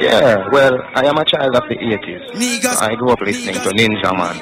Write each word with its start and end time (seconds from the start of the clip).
Yeah, 0.00 0.48
well, 0.50 0.80
I 0.94 1.04
am 1.04 1.18
a 1.18 1.24
child 1.26 1.56
of 1.56 1.68
the 1.68 1.76
80s. 1.76 2.80
I 2.80 2.94
grew 2.94 3.10
up 3.10 3.20
listening 3.20 3.56
to 3.56 3.68
Ninja 3.70 4.16
Man, 4.16 4.34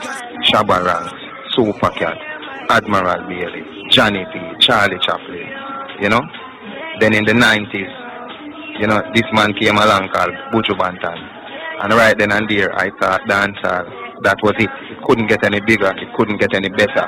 Shabba 0.46 0.84
Ranks, 0.84 1.12
Super 1.56 1.90
Cat, 1.90 2.16
Admiral 2.70 3.26
Bailey, 3.26 3.64
Johnny 3.90 4.24
P, 4.32 4.38
Charlie 4.60 4.98
Chaplin, 5.02 5.48
you 6.00 6.08
know. 6.08 6.20
Then 7.00 7.12
in 7.12 7.24
the 7.24 7.32
90s, 7.32 8.80
you 8.80 8.86
know, 8.86 9.02
this 9.14 9.24
man 9.32 9.52
came 9.54 9.76
along 9.76 10.08
called 10.14 10.30
Buju 10.52 10.78
Banton. 10.78 11.18
And 11.82 11.92
right 11.92 12.16
then 12.16 12.30
and 12.30 12.48
there, 12.48 12.72
I 12.78 12.90
thought 13.00 13.22
dancehall, 13.28 14.22
that 14.22 14.38
was 14.44 14.54
it. 14.58 14.70
It 14.70 15.02
couldn't 15.08 15.26
get 15.26 15.44
any 15.44 15.60
bigger, 15.60 15.90
it 15.90 16.14
couldn't 16.16 16.38
get 16.38 16.54
any 16.54 16.68
better, 16.68 17.06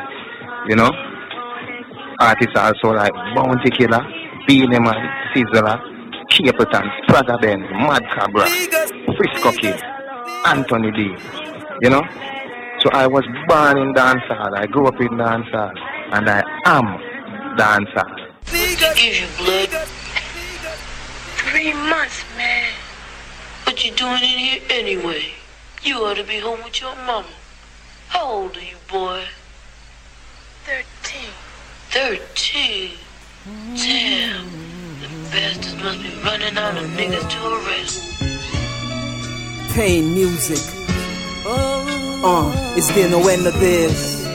you 0.67 0.75
know. 0.75 0.91
Artists 2.19 2.57
also 2.57 2.89
like 2.97 3.13
Bounty 3.37 3.71
Killer, 3.71 4.05
Beenie 4.49 4.81
Man, 4.81 4.95
Sizzla, 5.35 6.00
Capleton, 6.31 6.89
Spraga 7.03 7.41
Benz, 7.41 7.69
Mad 7.71 8.05
Cobra, 8.15 8.47
Frisco 9.17 9.53
Kid, 9.53 9.83
Anthony 10.47 10.91
B, 10.93 11.15
you 11.83 11.91
know. 11.91 12.05
So 12.81 12.89
I 12.93 13.07
was 13.07 13.25
born 13.47 13.77
in 13.77 13.93
dancehall. 13.93 14.57
I 14.57 14.67
grew 14.67 14.87
up 14.87 14.99
in 15.01 15.09
dancehall, 15.09 15.73
and 16.13 16.31
I 16.31 16.43
am 16.65 16.99
dancehall. 17.59 18.17
To 18.47 18.95
give 18.95 19.21
you 19.21 19.27
blood. 19.37 19.87
Three 21.51 21.73
months, 21.73 22.25
man. 22.37 22.71
What 23.65 23.85
you 23.85 23.93
doing 23.93 24.23
in 24.23 24.39
here 24.39 24.63
anyway? 24.71 25.25
You 25.83 25.97
ought 26.05 26.17
to 26.17 26.25
be 26.25 26.39
home 26.39 26.61
with 26.65 26.81
your 26.81 26.95
mama. 26.97 27.27
How 28.09 28.25
old 28.25 28.57
are 28.57 28.61
you, 28.61 28.77
boy? 28.91 29.25
Thirteen. 30.65 31.31
Thirteen? 31.91 32.91
Mm-hmm. 33.49 33.75
Damn. 33.75 34.70
Bastards 35.31 35.77
must 35.77 36.03
be 36.03 36.11
running 36.25 36.57
out 36.59 36.77
of 36.77 36.91
niggas 36.91 37.29
to 37.31 37.39
arrest. 37.59 37.99
Pain 39.75 40.13
music. 40.13 40.59
Uh, 41.47 42.75
is 42.77 42.89
there 42.95 43.09
no 43.09 43.27
end 43.29 43.45
to 43.45 43.53
this? 43.53 44.27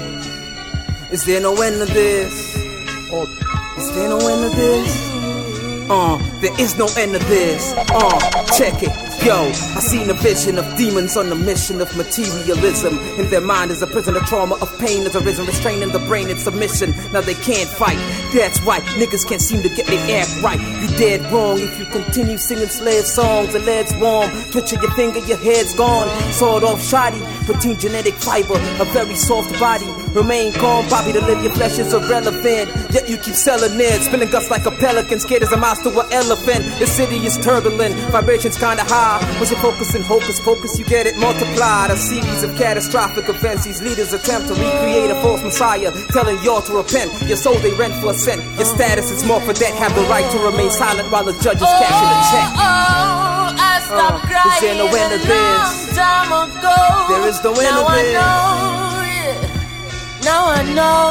Is 1.12 1.26
there 1.26 1.42
no 1.42 1.54
end 1.62 1.86
to 1.86 1.94
this? 1.94 2.56
Is 2.56 3.96
there 3.96 4.10
no 4.10 4.20
end 4.20 4.52
to 4.52 4.58
this? 4.58 5.90
Uh, 5.90 6.18
there 6.40 6.62
is 6.62 6.78
no 6.78 6.88
end 6.98 7.12
to 7.14 7.20
this. 7.28 7.74
Uh, 7.78 8.20
check 8.58 8.82
it. 8.82 9.05
Yo, 9.24 9.48
I 9.48 9.80
seen 9.80 10.10
a 10.10 10.14
vision 10.14 10.60
of 10.60 10.78
demons 10.78 11.18
on 11.18 11.32
a 11.32 11.36
mission 11.36 11.82
of 11.82 11.96
materialism. 11.98 13.00
In 13.20 13.28
their 13.30 13.42
mind 13.42 13.72
is 13.72 13.82
a 13.82 13.88
prison 13.88 14.16
of 14.16 14.24
trauma 14.26 14.56
of 14.62 14.70
pain 14.78 15.04
has 15.04 15.16
arisen, 15.16 15.46
restraining 15.48 15.90
the 15.90 16.00
brain 16.00 16.30
in 16.30 16.38
submission. 16.38 16.94
Now 17.12 17.22
they 17.22 17.34
can't 17.34 17.68
fight. 17.68 17.98
That's 18.34 18.62
right, 18.62 18.84
niggas 19.00 19.28
can't 19.28 19.42
seem 19.42 19.64
to 19.64 19.70
get 19.70 19.88
their 19.88 20.22
act 20.22 20.44
right. 20.44 20.60
You 20.60 20.88
dead 20.98 21.32
wrong 21.32 21.60
if 21.60 21.80
you 21.80 21.86
continue 21.86 22.38
singing 22.38 22.68
slave 22.68 23.06
songs. 23.06 23.54
The 23.54 23.60
lead's 23.60 23.96
warm, 23.96 24.30
twitching 24.52 24.82
your 24.82 24.92
finger, 24.92 25.20
your 25.20 25.38
head's 25.38 25.74
gone. 25.74 26.08
Sawed 26.32 26.64
off 26.64 26.84
shoddy, 26.84 27.20
protein 27.46 27.80
genetic 27.80 28.14
fiber, 28.14 28.60
a 28.80 28.86
very 28.86 29.16
soft 29.16 29.58
body. 29.60 29.88
Remain 30.14 30.54
calm, 30.54 30.88
Bobby, 30.88 31.14
to 31.14 31.22
live 31.22 31.42
your 31.44 31.54
flesh 31.54 31.80
is 31.80 31.94
irrelevant. 31.94 32.70
Yet 32.94 33.10
you 33.10 33.18
keep 33.18 33.34
selling 33.34 33.80
it, 33.80 34.02
spilling 34.04 34.30
guts 34.30 34.52
like 34.52 34.66
a 34.68 34.72
pelican, 34.72 35.20
scared 35.20 35.42
as 35.42 35.52
a 35.52 35.58
mouse 35.58 35.82
to 35.82 35.90
an 35.90 36.14
elephant. 36.14 36.64
The 36.80 36.86
city 36.86 37.18
is 37.26 37.38
turbulent, 37.38 37.96
vibrations 38.12 38.58
kinda 38.58 38.84
high. 38.84 39.05
Was 39.40 39.52
you 39.52 39.58
focusing 39.58 40.02
hocus 40.02 40.40
pocus, 40.40 40.80
you 40.80 40.86
get 40.86 41.06
it 41.06 41.16
multiplied. 41.18 41.92
A 41.92 41.96
series 41.98 42.42
of 42.42 42.56
catastrophic 42.58 43.30
events, 43.30 43.64
these 43.66 43.80
leaders 43.82 44.14
attempt 44.14 44.48
to 44.48 44.54
recreate 44.56 45.12
a 45.12 45.16
false 45.22 45.44
messiah, 45.44 45.92
telling 46.10 46.42
y'all 46.44 46.62
to 46.64 46.74
repent. 46.74 47.12
Your 47.30 47.38
soul 47.38 47.54
they 47.60 47.72
rent 47.74 47.94
for 48.02 48.12
a 48.12 48.14
cent. 48.16 48.42
Your 48.58 48.66
status 48.66 49.12
is 49.12 49.24
more 49.24 49.40
for 49.42 49.54
that, 49.54 49.74
have 49.76 49.94
the 49.96 50.02
right 50.10 50.26
to 50.32 50.40
remain 50.40 50.72
silent 50.72 51.12
while 51.12 51.24
the 51.24 51.34
judge 51.34 51.62
is 51.62 51.70
cashing 51.82 52.12
a 52.18 52.20
check. 52.34 52.50
Oh, 52.58 53.54
I 53.54 53.74
stopped 53.86 54.26
Uh, 54.26 54.28
crying 54.28 54.58
is 54.58 54.62
there 54.62 54.76
no 54.82 54.88
end 54.90 55.14
a 55.14 55.18
this? 55.22 55.96
time 55.96 56.32
ago. 56.50 56.78
There 57.10 57.28
is 57.30 57.38
no 57.44 57.52
end 57.54 57.76
now 57.78 57.86
I 57.86 58.02
this. 58.02 58.14
know, 58.18 59.06
yeah. 59.06 60.26
Now 60.26 60.42
I 60.50 60.62
know. 60.74 61.06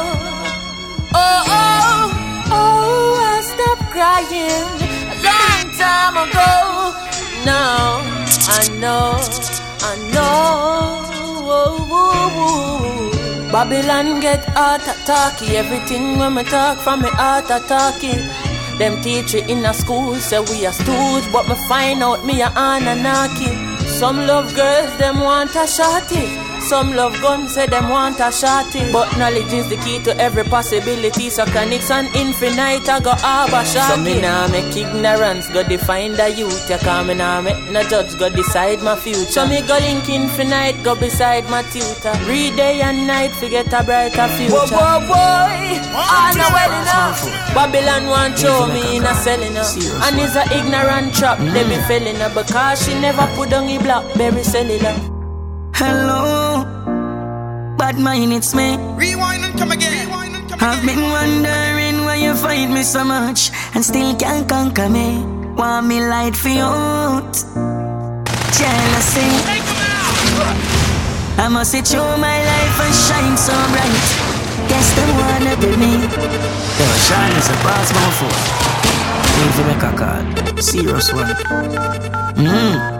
Oh, 1.15 1.43
oh, 1.47 2.51
oh, 2.59 3.15
I 3.23 3.39
stopped 3.39 3.87
crying 3.95 4.67
a 5.07 5.17
long 5.23 5.63
time 5.79 6.15
ago. 6.27 6.84
Now 7.45 8.01
I 8.59 8.67
know, 8.81 9.21
I 9.81 9.93
know. 10.13 11.05
Oh, 11.47 11.87
oh, 11.91 12.31
oh. 12.41 13.51
Babylon 13.51 14.19
get 14.19 14.43
heart 14.45 14.81
attacky. 14.81 15.53
Everything 15.53 16.17
when 16.17 16.33
me 16.33 16.43
talk 16.43 16.79
from 16.79 17.01
me 17.03 17.09
heart 17.09 17.45
attacky. 17.45 18.15
Them 18.79 19.01
teach 19.01 19.33
it 19.35 19.49
in 19.49 19.63
a 19.65 19.73
school, 19.73 20.15
say 20.15 20.39
we 20.39 20.65
a 20.65 20.73
stooge, 20.73 21.31
but 21.31 21.47
me 21.47 21.55
find 21.69 22.03
out 22.03 22.25
me 22.25 22.41
a 22.41 22.49
Anunnaki. 22.49 23.51
Some 23.87 24.25
love 24.27 24.53
girls, 24.55 24.97
them 24.97 25.21
want 25.21 25.55
a 25.55 25.65
shorty. 25.67 26.44
Some 26.65 26.95
love 26.95 27.13
guns, 27.21 27.53
say 27.53 27.67
them 27.67 27.89
want 27.89 28.19
a 28.19 28.31
shorty. 28.31 28.91
But 28.91 29.15
knowledge 29.19 29.53
is 29.53 29.69
the 29.69 29.77
key 29.77 30.01
to 30.03 30.17
every 30.17 30.43
possibility. 30.43 31.29
So 31.29 31.45
Chronixx 31.45 31.91
and 31.91 32.07
infinite, 32.15 32.89
I 32.89 32.99
go 32.99 33.11
harbor 33.11 33.63
shorty. 33.63 33.93
So 33.93 33.97
me 34.01 34.21
nah 34.21 34.47
make 34.47 34.75
ignorance 34.75 35.47
go 35.53 35.61
define 35.61 36.13
the 36.13 36.31
youth. 36.31 36.67
You 36.67 36.77
call 36.79 37.03
me 37.03 37.13
nah 37.13 37.41
make 37.41 37.61
no 37.69 37.83
judge 37.83 38.17
go 38.17 38.29
decide 38.29 38.81
my 38.81 38.95
future. 38.95 39.25
So 39.25 39.47
me 39.47 39.61
go 39.61 39.77
link 39.77 40.09
infinite, 40.09 40.81
go 40.83 40.95
beside 40.95 41.47
my 41.51 41.61
tutor. 41.69 42.17
Read 42.25 42.55
day 42.55 42.81
and 42.81 43.05
night, 43.05 43.31
forget 43.31 43.67
a 43.71 43.83
brighter 43.83 44.27
future. 44.33 44.55
Whoa, 44.55 44.65
whoa, 44.65 45.05
boy, 45.05 45.77
I 45.93 46.33
know 46.33 46.49
well 46.49 46.73
enough. 46.81 47.53
Babylon 47.53 48.07
want 48.09 48.39
show 48.39 48.65
me 48.65 48.97
in 48.97 49.05
a 49.05 49.13
selling 49.13 49.53
her. 49.53 49.69
And 50.01 50.17
it's 50.19 50.35
a 50.35 50.43
ignorant 50.57 51.13
trap, 51.13 51.37
they 51.37 51.63
be 51.63 51.77
felling 51.85 52.15
her. 52.15 52.33
Because 52.33 52.83
she 52.83 52.99
never 52.99 53.27
put 53.35 53.53
on 53.53 53.69
a 53.69 53.77
blackberry 53.77 54.43
cellular. 54.43 55.14
Hello, 55.77 56.63
bad 57.77 57.99
mind, 57.99 58.31
it's 58.31 58.55
me. 58.55 58.77
Rewind 58.95 59.43
and 59.43 59.59
come 59.59 59.71
again. 59.71 60.07
And 60.07 60.49
come 60.49 60.59
I've 60.61 60.85
been 60.85 61.01
wondering 61.01 62.05
why 62.05 62.15
you 62.15 62.33
fight 62.33 62.69
me 62.69 62.81
so 62.81 63.03
much 63.03 63.51
and 63.73 63.83
still 63.83 64.15
can't 64.15 64.47
conquer 64.47 64.87
me. 64.87 65.19
Want 65.55 65.87
me 65.87 65.99
light 65.99 66.33
for 66.33 66.47
you 66.47 66.63
out? 66.63 67.33
Jealousy. 68.55 69.27
I 71.43 71.49
must 71.51 71.71
see 71.71 71.81
through 71.81 72.15
my 72.23 72.39
life 72.39 72.79
and 72.79 72.95
shine 72.95 73.35
so 73.35 73.51
bright. 73.75 74.07
Guess 74.71 74.87
they 74.95 75.11
wanna 75.19 75.59
be 75.59 75.75
me. 75.75 75.91
Yo, 76.79 76.87
Sean 77.03 77.31
is 77.35 77.49
a 77.51 77.57
boss 77.67 77.91
man 77.91 78.11
for. 78.15 78.31
Need 79.35 79.53
to 79.59 79.63
make 79.67 79.83
a 79.83 79.91
call. 79.99 80.23
Serious 80.61 81.11
one. 81.11 81.35
Mm. 82.39 82.94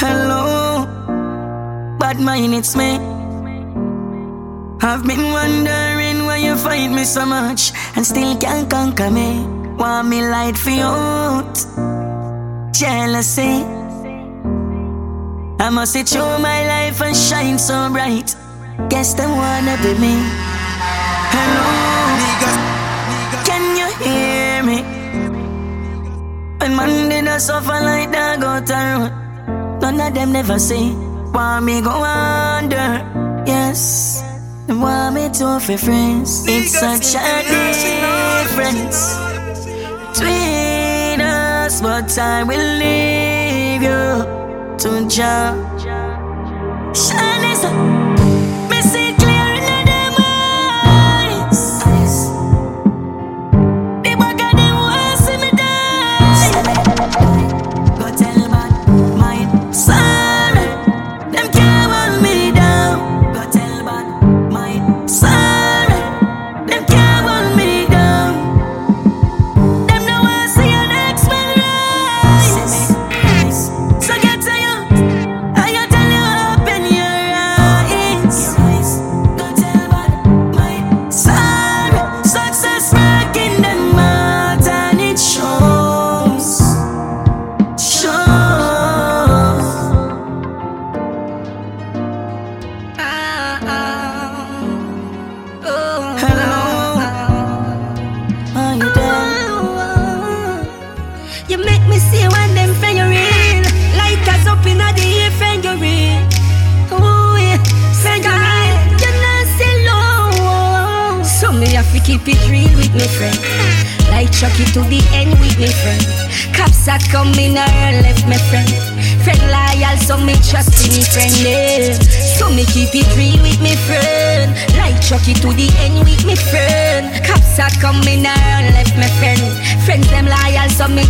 Hello, 0.00 0.86
bad 1.98 2.20
mind, 2.20 2.54
it's 2.54 2.76
me. 2.76 3.00
I've 4.80 5.04
been 5.04 5.32
wondering 5.32 6.24
why 6.24 6.36
you 6.36 6.54
fight 6.54 6.86
me 6.92 7.02
so 7.02 7.26
much 7.26 7.72
and 7.96 8.06
still 8.06 8.36
can't 8.38 8.70
conquer 8.70 9.10
me. 9.10 9.44
Want 9.76 10.06
me 10.06 10.22
light 10.22 10.56
for 10.56 10.70
you? 10.70 10.94
Jealousy. 12.70 13.66
I 15.58 15.68
must 15.68 15.94
see 15.94 16.04
through 16.04 16.38
my 16.38 16.60
life 16.68 17.00
and 17.02 17.16
shine 17.16 17.58
so 17.58 17.90
bright. 17.90 18.36
Guess 18.88 19.14
they 19.14 19.26
wanna 19.26 19.76
be 19.82 19.98
me. 19.98 20.14
Hello, 21.34 21.66
can 23.42 23.64
you 23.74 23.88
hear 24.04 24.62
me? 24.62 24.78
When 26.60 26.76
man 26.76 27.08
did 27.08 27.26
a 27.26 27.40
suffer 27.40 27.80
like 27.82 28.12
that 28.12 28.38
go 28.38 28.60
to 28.64 28.74
road, 29.00 29.27
none 29.92 30.08
of 30.08 30.14
them 30.14 30.32
never 30.32 30.58
see. 30.58 30.92
Want 31.32 31.64
me 31.64 31.80
go 31.80 31.90
under, 31.90 32.88
yes. 33.46 34.22
They 34.66 34.74
want 34.74 35.14
me 35.14 35.30
to 35.30 35.60
be 35.66 35.76
friends. 35.76 36.44
It's 36.46 36.72
such 36.78 37.14
a 37.14 37.42
difference 37.48 39.14
between 40.12 41.20
us, 41.20 41.80
but 41.80 42.18
I 42.18 42.42
will 42.42 42.68
leave 42.84 43.82
you 43.82 44.76
to 44.78 45.08
judge. 45.08 45.82
Shine 46.96 47.97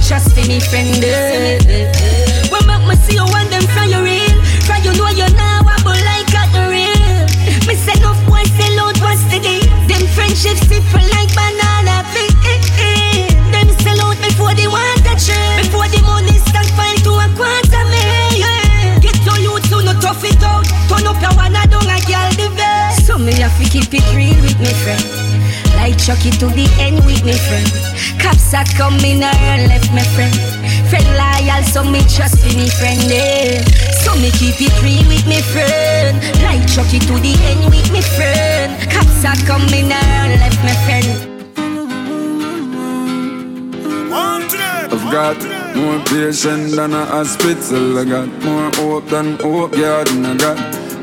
trust 0.08 0.38
in 0.38 0.48
me 0.48 0.58
friend. 0.58 1.97
Like 26.08 26.24
it 26.24 26.40
to 26.40 26.46
the 26.46 26.64
end 26.80 27.04
with 27.04 27.22
me 27.22 27.36
friend. 27.36 27.68
Cops 28.18 28.54
are 28.54 28.64
coming 28.80 29.22
and 29.22 29.68
left 29.68 29.92
me 29.92 30.00
friend. 30.16 30.32
Friend 30.88 31.04
loyal, 31.20 31.62
so 31.64 31.84
me 31.84 32.00
trust 32.08 32.40
in 32.48 32.56
me 32.56 32.70
friend. 32.80 32.96
Yeah. 33.12 33.60
So 33.92 34.16
me 34.16 34.30
keep 34.32 34.56
it 34.56 34.72
real 34.80 35.04
with 35.04 35.28
me 35.28 35.42
friend. 35.52 36.16
Like 36.40 36.64
it 36.64 37.04
to 37.08 37.14
the 37.20 37.36
end 37.44 37.68
with 37.68 37.92
me 37.92 38.00
friend. 38.00 38.72
Cops 38.90 39.22
are 39.22 39.36
coming 39.44 39.92
and 39.92 40.40
left 40.40 40.64
me 40.64 40.72
friend. 40.88 41.38
I've 44.90 45.12
got 45.12 45.36
more 45.76 46.00
patience 46.06 46.74
than 46.74 46.94
a 46.94 47.04
hospital. 47.04 47.98
I 47.98 48.04
got 48.06 48.28
more 48.42 48.70
hope 48.76 49.06
than 49.10 49.36
hope 49.36 49.72
garden. 49.72 50.24
I 50.24 50.36
got 50.38 50.56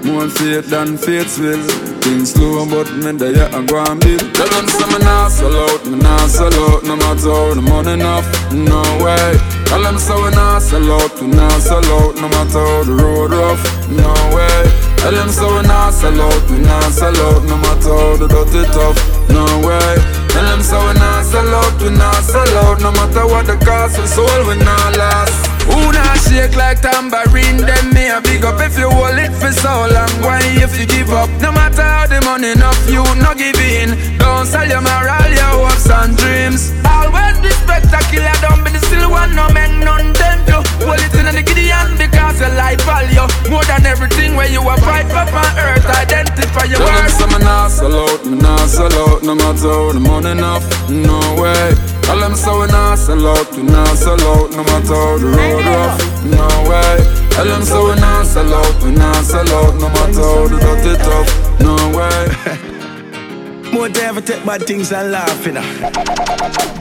more 0.03 0.27
faith 0.29 0.67
than 0.71 0.97
faith's 0.97 1.37
will. 1.37 1.94
Things 2.05 2.33
slow, 2.33 2.69
but 2.69 2.85
me 3.01 3.17
there 3.17 3.49
I 3.49 3.65
go 3.65 3.81
and 3.81 3.99
build. 3.99 4.21
Tell 4.37 4.45
them 4.53 4.67
some 4.69 4.93
me 4.93 4.99
nah 5.01 5.27
sell 5.27 5.57
out, 5.57 5.85
me 5.89 5.97
nah 5.97 6.27
sell 6.27 6.53
out. 6.53 6.83
No 6.83 6.95
matter 6.95 7.33
how 7.33 7.53
the 7.57 7.61
money 7.65 7.93
enough, 7.93 8.29
no 8.53 8.81
way. 9.01 9.33
Tell 9.65 9.81
them 9.81 9.97
so 9.97 10.13
we 10.23 10.29
nah 10.37 10.59
sell 10.59 10.85
out, 10.85 11.19
we 11.19 11.25
nah 11.25 11.49
sell 11.57 11.81
out. 11.81 12.13
No 12.21 12.29
matter 12.29 12.61
how 12.61 12.83
the 12.83 12.93
road 12.93 13.31
rough, 13.33 13.89
no 13.89 14.13
way. 14.37 14.69
Tell 15.01 15.17
them 15.17 15.29
so 15.29 15.49
we 15.49 15.63
nah 15.65 15.89
sell 15.89 16.21
out, 16.21 16.49
we 16.51 16.59
nah 16.59 16.79
sell 16.93 17.17
out. 17.25 17.41
No 17.49 17.57
matter 17.57 17.89
how 17.89 18.17
the 18.21 18.27
dirty 18.29 18.61
tough, 18.69 19.01
no 19.29 19.43
way. 19.65 20.15
Tell 20.29 20.45
them 20.45 20.61
so 20.61 20.77
we 20.85 20.93
not 20.99 21.23
sell 21.23 21.47
out, 21.55 21.81
we 21.81 21.89
not 21.89 22.21
sell 22.21 22.57
out 22.67 22.81
No 22.81 22.91
matter 22.91 23.25
what 23.25 23.47
the 23.47 23.55
cost, 23.65 23.97
we 23.97 24.05
soul 24.05 24.27
we 24.45 24.57
not 24.57 24.97
last 24.97 25.44
Who 25.69 25.91
not 25.91 26.17
shake 26.25 26.55
like 26.55 26.81
tambourine, 26.81 27.57
then 27.57 27.93
me 27.93 28.09
a 28.09 28.21
big 28.21 28.45
up 28.45 28.59
If 28.61 28.77
you 28.77 28.89
hold 28.89 29.17
it 29.17 29.33
for 29.33 29.51
so 29.51 29.87
long, 29.89 30.11
why 30.21 30.39
if 30.61 30.79
you 30.79 30.85
give 30.85 31.09
up? 31.11 31.29
No 31.41 31.51
matter 31.51 31.81
how 31.81 32.07
the 32.07 32.21
money 32.21 32.51
enough, 32.51 32.79
you 32.89 33.03
no 33.21 33.33
give 33.33 33.57
in. 33.59 33.97
Don't 34.17 34.45
sell 34.45 34.67
your 34.67 34.81
moral, 34.81 35.29
your 35.31 35.53
hopes 35.65 35.89
and 35.89 36.15
dreams. 36.17 36.71
Always 36.85 37.37
be 37.39 37.49
spectacular, 37.49 38.33
don't 38.41 38.63
be 38.63 38.71
the 38.71 38.81
still 38.85 39.09
one 39.09 39.35
No 39.35 39.49
men, 39.49 39.79
none 39.81 40.13
them 40.13 40.39
you 40.47 40.59
Hold 40.85 41.01
it 41.01 41.13
in 41.15 41.25
the 41.33 41.43
Gideon 41.43 41.97
because 41.97 42.39
your 42.39 42.53
life 42.55 42.81
value. 42.85 43.25
More 43.49 43.65
than 43.65 43.85
everything 43.85 44.35
where 44.35 44.49
you 44.49 44.61
are 44.61 44.77
fight 44.79 45.07
for 45.07 45.25
my 45.33 45.49
earth 45.57 45.85
Identify 45.85 46.65
your 46.65 46.79
worth 46.79 47.17
them 47.19 47.31
some 47.31 47.41
not 47.41 47.69
sell 47.71 47.93
out, 47.93 48.25
me 48.25 48.37
not 48.37 48.67
sell 48.69 48.93
out. 48.93 49.23
No 49.23 49.35
matter 49.35 49.69
how 49.69 49.91
the 49.91 49.99
money 49.99 50.31
enough, 50.31 50.63
no 50.89 51.19
way. 51.41 51.94
Tell 52.05 52.19
them 52.19 52.35
so 52.35 52.61
we 52.61 52.67
not 52.67 52.99
sell 52.99 53.27
out, 53.27 53.51
we 53.55 53.63
not 53.63 53.97
sell 53.97 54.21
out, 54.21 54.51
no 54.51 54.63
matter 54.63 54.93
how 54.93 55.17
the 55.17 55.25
road 55.25 55.65
rough, 55.65 56.23
no 56.25 56.47
way. 56.69 57.29
Tell 57.31 57.45
them 57.45 57.63
so 57.63 57.89
we 57.89 57.95
not 57.99 58.25
sell 58.27 58.53
out, 58.53 58.83
we 58.83 58.91
not 58.91 59.25
sell 59.25 59.49
out, 59.49 59.73
no 59.81 59.89
matter 59.89 60.21
how 60.21 60.47
the 60.47 60.57
dirty 60.59 60.95
tough, 61.03 61.59
no 61.61 61.75
way. 61.97 63.71
More 63.73 63.89
to 63.89 64.01
ever 64.03 64.21
take 64.21 64.45
bad 64.45 64.67
things 64.67 64.91
and 64.91 65.11
laugh, 65.11 65.45
you 65.47 65.53
know. 65.53 65.61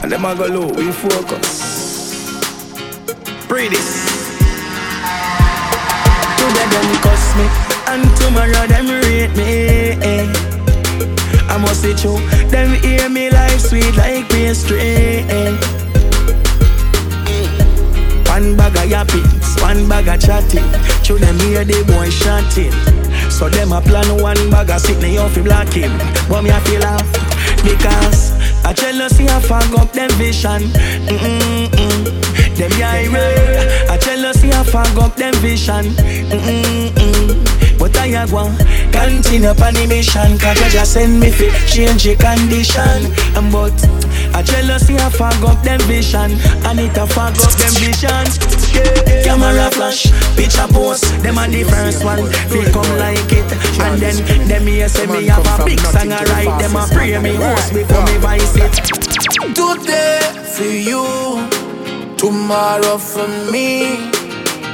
And 0.02 0.12
them 0.12 0.26
a 0.26 0.34
go 0.36 0.46
low, 0.46 0.68
we 0.68 0.92
focus. 0.92 1.72
Pray 3.48 3.68
this. 3.68 4.04
Today 6.36 6.66
them 6.68 6.88
cuss 7.00 7.34
me, 7.38 7.46
and 7.88 8.16
tomorrow 8.18 8.66
them 8.66 8.88
rate 8.88 9.34
me. 9.36 10.53
I 11.54 11.56
must 11.56 11.82
say 11.82 11.94
true. 11.94 12.18
Them 12.50 12.74
hear 12.82 13.08
me 13.08 13.30
life 13.30 13.60
sweet 13.60 13.96
like 13.96 14.28
pastry. 14.28 15.22
One 18.26 18.56
bag 18.56 18.74
of 18.74 18.90
yappings, 18.90 19.62
one 19.62 19.88
bag 19.88 20.08
of 20.08 20.18
chatting. 20.20 20.66
Show 21.04 21.16
them 21.16 21.38
hear 21.38 21.64
the 21.64 21.84
boy 21.86 22.10
shouting. 22.10 22.74
So 23.30 23.48
them 23.48 23.70
a 23.70 23.80
plan 23.80 24.20
one 24.20 24.50
bag 24.50 24.70
of 24.70 24.80
sitting 24.80 25.16
off 25.18 25.36
him 25.36 25.44
black 25.44 25.68
him. 25.72 25.96
But 26.28 26.42
me 26.42 26.50
I 26.50 26.58
feel 26.58 26.80
laugh 26.80 27.06
because 27.62 28.32
I 28.64 28.72
jealousy 28.72 29.28
I 29.28 29.38
fog 29.38 29.72
up 29.78 29.92
them 29.92 30.10
vision. 30.18 30.62
Mm-mm-mm. 31.06 32.04
Them 32.56 32.72
yeah, 32.80 33.92
I 33.92 33.96
jealousy 33.98 34.50
I 34.50 34.64
fog 34.64 34.98
up 34.98 35.14
them 35.14 35.34
vision. 35.34 35.84
Mm-mm-mm. 35.94 37.63
But 37.78 37.96
I 37.98 38.08
have 38.18 38.32
one 38.32 38.56
continue 38.92 39.50
upon 39.50 39.74
the 39.74 39.86
mission 39.86 40.38
Cause 40.38 40.58
you 40.60 40.70
just 40.70 40.92
send 40.92 41.20
me 41.20 41.30
fit 41.30 41.52
change 41.66 42.04
the 42.04 42.14
condition. 42.16 43.10
And 43.36 43.50
but 43.52 43.74
I 44.34 44.42
jealousy 44.42 44.96
I 44.96 45.10
fog 45.10 45.42
up 45.44 45.62
them 45.62 45.80
vision 45.86 46.38
I 46.64 46.72
need 46.74 46.94
to 46.94 47.06
fog 47.06 47.36
up 47.38 47.52
them 47.58 47.74
vision. 47.82 48.24
Yeah. 48.74 49.22
Camera 49.24 49.70
flash, 49.70 50.10
picture 50.36 50.66
post 50.72 51.04
Them 51.22 51.38
are 51.38 51.48
the 51.48 51.62
first 51.64 52.04
one, 52.04 52.26
feel 52.50 52.66
come 52.72 52.98
like 52.98 53.30
it 53.30 53.46
And 53.80 54.00
then 54.00 54.48
them 54.48 54.66
here 54.66 54.88
say 54.88 55.06
me 55.06 55.26
have 55.26 55.46
a 55.46 55.64
big 55.64 55.80
song 55.80 56.12
I 56.12 56.22
write 56.24 56.58
Them 56.60 56.76
a 56.76 56.86
pray 56.92 57.18
me 57.18 57.34
host 57.34 57.72
before 57.72 58.04
me 58.04 58.16
vice 58.18 58.56
it. 58.56 58.72
Today 59.54 60.20
for 60.44 60.64
you 60.64 61.04
Tomorrow 62.16 62.98
for 62.98 63.28
me 63.50 64.13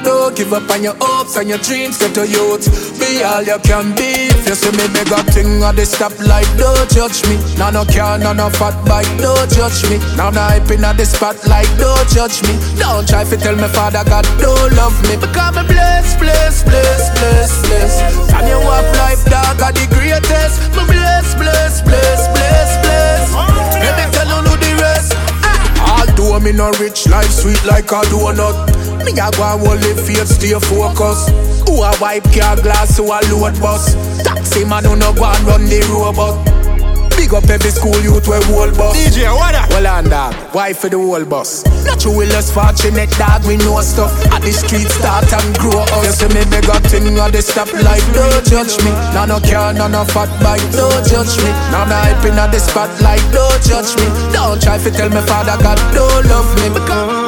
don't 0.04 0.36
give 0.36 0.52
up 0.52 0.68
on 0.70 0.82
your 0.82 0.94
hopes 1.00 1.36
and 1.36 1.48
your 1.48 1.58
dreams, 1.58 1.98
get 1.98 2.16
a 2.16 2.26
youth. 2.26 2.66
Be 2.98 3.22
all 3.22 3.42
you 3.42 3.58
can 3.62 3.94
be. 3.94 4.30
If 4.32 4.48
you 4.48 4.54
see 4.54 4.72
me 4.72 4.86
beg 4.92 5.10
a 5.12 5.22
thing 5.30 5.62
at 5.62 5.76
the 5.76 5.82
stoplight, 5.82 6.48
don't 6.56 6.88
judge 6.90 7.22
me. 7.28 7.36
Now 7.58 7.70
no 7.70 7.84
car, 7.84 8.18
no 8.18 8.32
no 8.32 8.50
fat 8.50 8.76
bike, 8.84 9.08
don't 9.18 9.48
judge 9.50 9.84
me. 9.90 9.98
Now 10.16 10.30
no 10.30 10.40
hyping 10.40 10.82
at 10.82 10.96
the 10.96 11.04
spotlight, 11.04 11.68
don't 11.78 12.08
judge 12.08 12.42
me. 12.44 12.56
Don't 12.78 13.06
try 13.06 13.24
to 13.24 13.36
tell 13.36 13.56
me 13.56 13.68
Father 13.68 14.04
God 14.04 14.24
don't 14.40 14.72
love 14.76 14.96
me. 15.08 15.16
Because 15.16 15.54
me 15.56 15.62
bless, 15.68 16.16
bless, 16.16 16.64
bless, 16.64 17.10
bless, 17.18 17.50
bless. 17.66 17.94
And 18.32 18.46
you 18.48 18.58
have 18.58 18.88
life, 18.96 19.22
dog, 19.28 19.60
are 19.60 19.72
the 19.72 19.86
greatest. 19.92 20.72
Me 20.76 20.82
bless, 20.88 21.34
bless, 21.34 21.82
bless, 21.82 22.20
bless, 22.32 22.70
bless. 22.84 23.26
Let 23.80 23.94
me 23.98 24.04
tell 24.12 24.28
you 24.28 24.56
the 24.56 24.72
rest. 24.80 25.12
Although 25.80 26.40
me 26.40 26.52
no 26.52 26.70
rich, 26.80 27.06
life 27.08 27.30
sweet 27.30 27.62
like 27.64 27.90
a 27.92 28.00
donut. 28.08 28.89
Me 29.04 29.12
a 29.12 29.30
go 29.32 29.42
and 29.44 29.60
hold 29.64 29.80
the 29.80 29.94
faith, 29.96 30.28
stay 30.28 30.52
focused. 30.58 31.30
Who 31.68 31.82
a 31.82 31.90
wipe 32.00 32.24
car 32.32 32.56
glass, 32.60 32.96
who 32.96 33.08
a 33.08 33.18
load 33.32 33.58
bus. 33.60 33.94
Taxi 34.22 34.64
man 34.64 34.84
who 34.84 34.96
no 34.96 35.12
go 35.12 35.24
and 35.24 35.44
run 35.46 35.64
the 35.64 35.80
robot. 35.88 36.36
Big 37.20 37.34
up 37.34 37.44
every 37.52 37.70
school 37.70 38.00
youth 38.00 38.26
where 38.28 38.40
whole 38.48 38.72
bus. 38.72 38.96
DJ, 38.96 39.28
what 39.28 39.54
up? 39.54 39.68
Well 39.70 39.86
on 39.86 40.08
dog, 40.08 40.34
why 40.54 40.72
for 40.72 40.88
the 40.88 40.96
whole 40.96 41.24
bus? 41.24 41.64
Not 41.84 42.02
you 42.04 42.10
will 42.16 42.28
less 42.32 42.50
fortunate 42.50 43.10
dog, 43.20 43.44
we 43.44 43.56
know 43.60 43.80
stuff. 43.84 44.10
At 44.32 44.40
the 44.40 44.52
street 44.52 44.88
start 44.88 45.28
and 45.28 45.52
grow 45.60 45.84
up. 45.84 45.92
You 46.00 46.12
see 46.16 46.32
me 46.32 46.48
beg 46.48 46.68
up 46.72 46.82
thing 46.88 47.04
at 47.20 47.32
the 47.32 47.42
stop 47.42 47.68
light, 47.84 48.04
don't 48.16 48.40
judge 48.48 48.72
me. 48.84 48.90
No 49.12 49.28
no 49.28 49.38
car, 49.40 49.72
no 49.76 49.86
no 49.86 50.04
fat 50.08 50.32
bike, 50.40 50.64
don't 50.72 51.04
judge 51.04 51.36
me. 51.44 51.52
No 51.68 51.84
no 51.84 51.96
hyping 52.00 52.40
at 52.40 52.52
the 52.52 52.58
spotlight, 52.58 53.20
don't 53.32 53.60
judge 53.68 53.92
me. 54.00 54.08
Don't 54.32 54.60
try 54.60 54.78
to 54.80 54.90
tell 54.90 55.10
me 55.10 55.20
father 55.28 55.60
God 55.62 55.76
don't 55.92 56.24
love 56.24 56.48
me 56.56 56.72
because. 56.72 57.19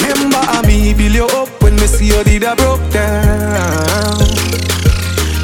Remember 0.00 0.36
I 0.36 0.62
me 0.66 0.92
build 0.92 1.14
you 1.14 1.24
up 1.24 1.48
when 1.62 1.74
me 1.76 1.86
see 1.86 2.08
you 2.08 2.22
did 2.24 2.42
a 2.42 2.54
broke 2.54 2.90
down. 2.90 4.18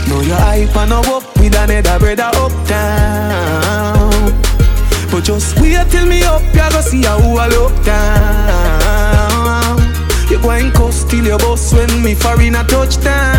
Know 0.09 0.21
your 0.21 0.37
hype 0.37 0.76
and 0.76 0.90
no 0.90 1.00
up 1.00 1.25
with 1.38 1.54
another 1.54 1.99
brother 1.99 2.30
up 2.35 2.52
down. 2.66 4.33
But 5.11 5.25
just 5.25 5.59
wait 5.59 5.90
till 5.90 6.07
me 6.07 6.23
up, 6.23 6.42
you 6.42 6.71
go 6.71 6.80
see 6.83 7.02
how 7.04 7.18
I 7.18 7.49
look 7.49 7.85
down. 7.85 9.78
You 10.30 10.38
go 10.42 10.50
and 10.50 10.73
cuss 10.75 11.04
till 11.04 11.25
your 11.25 11.38
boss 11.38 11.73
when 11.73 12.02
me 12.02 12.14
in 12.47 12.54
a 12.57 12.64
touchdown. 12.64 13.38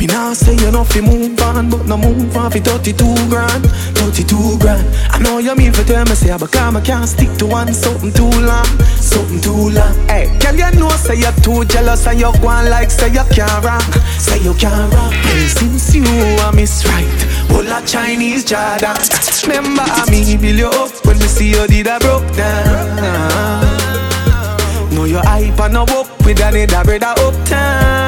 Me 0.00 0.06
now 0.06 0.32
say 0.32 0.56
you 0.56 0.70
know 0.72 0.82
fi 0.82 1.02
move 1.02 1.38
on, 1.42 1.68
but 1.68 1.84
no 1.84 1.98
move 1.98 2.34
on 2.34 2.50
fi 2.50 2.58
32 2.58 3.04
grand, 3.28 3.66
32 4.00 4.56
grand. 4.58 4.88
I 5.12 5.18
know 5.18 5.36
you 5.36 5.54
mean 5.54 5.74
for 5.74 5.84
tell 5.84 6.06
me 6.06 6.14
say, 6.14 6.34
but 6.38 6.56
I 6.56 6.80
can't 6.80 7.06
stick 7.06 7.28
to 7.36 7.44
one 7.44 7.74
something 7.74 8.10
too 8.10 8.32
long. 8.40 8.64
something 8.96 9.42
too 9.42 9.68
long. 9.76 9.94
Hey, 10.08 10.32
girl, 10.40 10.56
you 10.56 10.80
know 10.80 10.88
say 10.96 11.16
you're 11.16 11.36
too 11.44 11.66
jealous 11.66 12.06
and 12.06 12.18
you're 12.18 12.32
going 12.40 12.70
like 12.70 12.90
say 12.90 13.12
you 13.12 13.24
can't 13.28 13.62
rock, 13.62 13.92
say 14.16 14.40
you 14.40 14.54
can't 14.54 14.90
rock. 14.94 15.12
Hey, 15.12 15.48
since 15.48 15.94
you 15.94 16.04
are 16.44 16.52
miss 16.54 16.82
right, 16.86 17.20
all 17.52 17.60
a 17.60 17.84
Chinese 17.84 18.42
Jordan. 18.42 18.96
Remember 19.44 19.84
me 20.10 20.34
build 20.38 20.58
you 20.58 20.68
up 20.68 21.04
when 21.04 21.18
me 21.18 21.26
see 21.26 21.50
you 21.50 21.66
did 21.66 21.88
a 21.88 21.98
broke 21.98 22.24
down. 22.34 22.88
Know 24.94 25.04
your 25.04 25.22
hype 25.24 25.60
and 25.60 25.74
no 25.74 25.82
up 25.82 26.08
with 26.24 26.40
another 26.40 26.84
brother 26.84 27.12
uptown. 27.20 27.99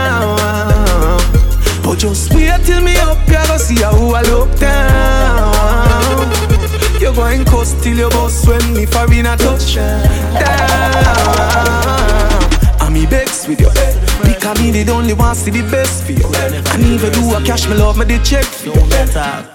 Just 2.02 2.34
wait 2.34 2.50
till 2.64 2.80
me 2.82 2.96
up, 2.96 3.16
you 3.28 3.34
go 3.46 3.56
see 3.56 3.80
how 3.80 3.94
I 3.94 4.22
look 4.22 4.50
down. 4.58 6.28
You 7.00 7.14
going 7.14 7.44
coast 7.44 7.80
till 7.80 7.96
your 7.96 8.10
boss 8.10 8.44
when 8.44 8.74
me 8.74 8.86
for 8.86 9.06
in 9.14 9.26
a 9.26 9.36
touch 9.36 9.76
down. 9.76 10.02
I'm 12.80 12.92
me 12.92 13.06
begs 13.06 13.46
with 13.46 13.60
you. 13.60 13.68
Eh? 13.68 13.94
Because 14.24 14.60
me 14.60 14.82
the 14.82 14.90
only 14.90 15.14
one 15.14 15.36
see 15.36 15.52
the 15.52 15.62
best 15.70 16.02
for 16.02 16.10
you. 16.10 16.26
And 16.72 16.82
even 16.82 17.12
do 17.12 17.36
a 17.36 17.40
cash 17.44 17.68
me 17.68 17.76
love 17.76 17.96
me 17.96 18.04
the 18.04 18.18
check 18.24 18.46
for 18.46 18.70
you. 18.70 18.88
Better. 18.90 19.46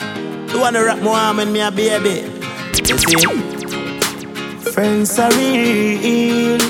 You 0.54 0.62
wanna 0.62 0.86
rock 0.86 1.02
more 1.02 1.18
arm 1.18 1.40
and 1.40 1.52
me 1.52 1.60
a 1.60 1.70
baby. 1.70 2.32
You 2.78 2.98
see? 2.98 3.28
Friends 4.72 5.20
are 5.20 5.32
real. 5.32 6.62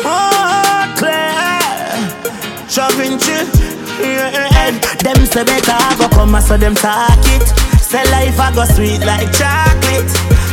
Oh, 0.00 0.94
Claire. 0.98 2.68
Shoving 2.68 3.20
you. 3.20 3.69
Them 4.00 5.26
say 5.26 5.44
better 5.44 5.72
I 5.72 5.96
go 5.98 6.08
come 6.08 6.38
so 6.40 6.56
them 6.56 6.74
talk 6.74 7.20
it. 7.36 7.44
Say 7.80 8.04
life 8.10 8.38
I 8.38 8.54
go 8.54 8.64
sweet 8.64 9.00
like 9.04 9.32
chocolate. 9.32 10.10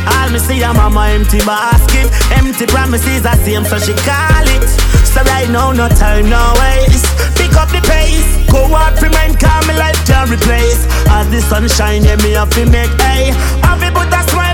All 0.08 0.28
me 0.30 0.38
see 0.38 0.62
a 0.62 0.72
mama 0.72 1.08
empty 1.12 1.38
basket. 1.40 2.08
Empty 2.32 2.66
promises 2.66 3.24
I 3.24 3.36
see 3.44 3.54
him 3.54 3.64
so 3.64 3.78
she 3.78 3.94
call 4.04 4.48
it. 4.48 4.64
So 5.04 5.22
right 5.22 5.48
now 5.50 5.72
no 5.72 5.88
time 5.88 6.28
no 6.28 6.40
waste. 6.60 7.08
Pick 7.36 7.54
up 7.56 7.68
the 7.68 7.80
pace. 7.84 8.28
Go 8.50 8.64
out 8.74 8.98
for 8.98 9.10
mine 9.10 9.36
me 9.36 9.74
life 9.76 10.00
can 10.04 10.28
replace. 10.28 10.84
As 11.08 11.28
the 11.30 11.40
sunshine 11.40 12.04
yeah 12.04 12.16
me 12.16 12.32
have 12.32 12.50
to 12.50 12.64
make 12.66 12.92
hay. 13.00 13.32
Have 13.64 13.80
to 13.80 13.92
put 13.92 14.08
a 14.12 14.22
smile 14.30 14.47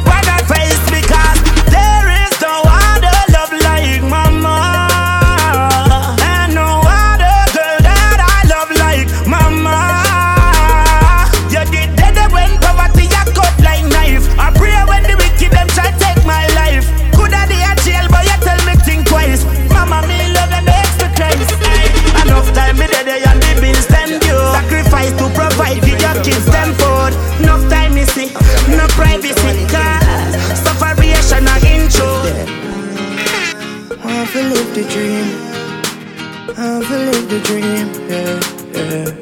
Want 36.65 36.87
to 36.87 36.97
live 36.97 37.29
the 37.29 37.41
dream. 37.45 37.93
Yeah, 38.09 38.41
yeah. 38.73 39.13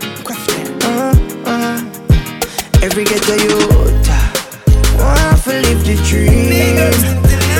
Uh, 0.86 1.10
uh. 1.44 1.76
Every 2.86 3.02
ghetto 3.02 3.34
youth. 3.34 4.06
Want 4.94 5.42
to 5.42 5.50
live 5.66 5.82
the 5.82 5.98
dream. 6.06 6.94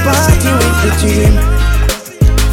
Party 0.07 0.51
with 0.63 0.79
the 0.87 0.93
team. 1.03 1.35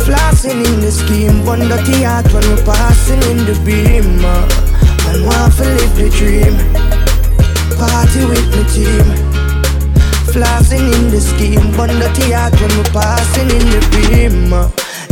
Flossing 0.05 0.65
in 0.65 0.81
the 0.81 0.89
scheme, 0.91 1.45
one 1.45 1.59
dirty 1.59 2.01
heart 2.01 2.25
when 2.33 2.41
we're 2.49 2.65
passing 2.65 3.21
in 3.29 3.45
the 3.45 3.53
beam. 3.63 4.25
Uh. 4.25 4.49
And 5.09 5.23
want 5.23 5.53
to 5.57 5.63
live 5.65 5.95
the 5.97 6.09
dream 6.09 6.57
Party 7.77 8.25
with 8.25 8.45
my 8.53 8.63
team 8.73 9.07
Flossing 10.33 10.85
in 10.93 11.09
the 11.09 11.19
scheme 11.19 11.75
Bun 11.75 11.89
the 11.89 12.09
heart 12.35 12.53
when 12.61 12.69
we 12.77 12.83
passing 12.91 13.49
in 13.49 13.65
the 13.73 13.81
beam 13.93 14.53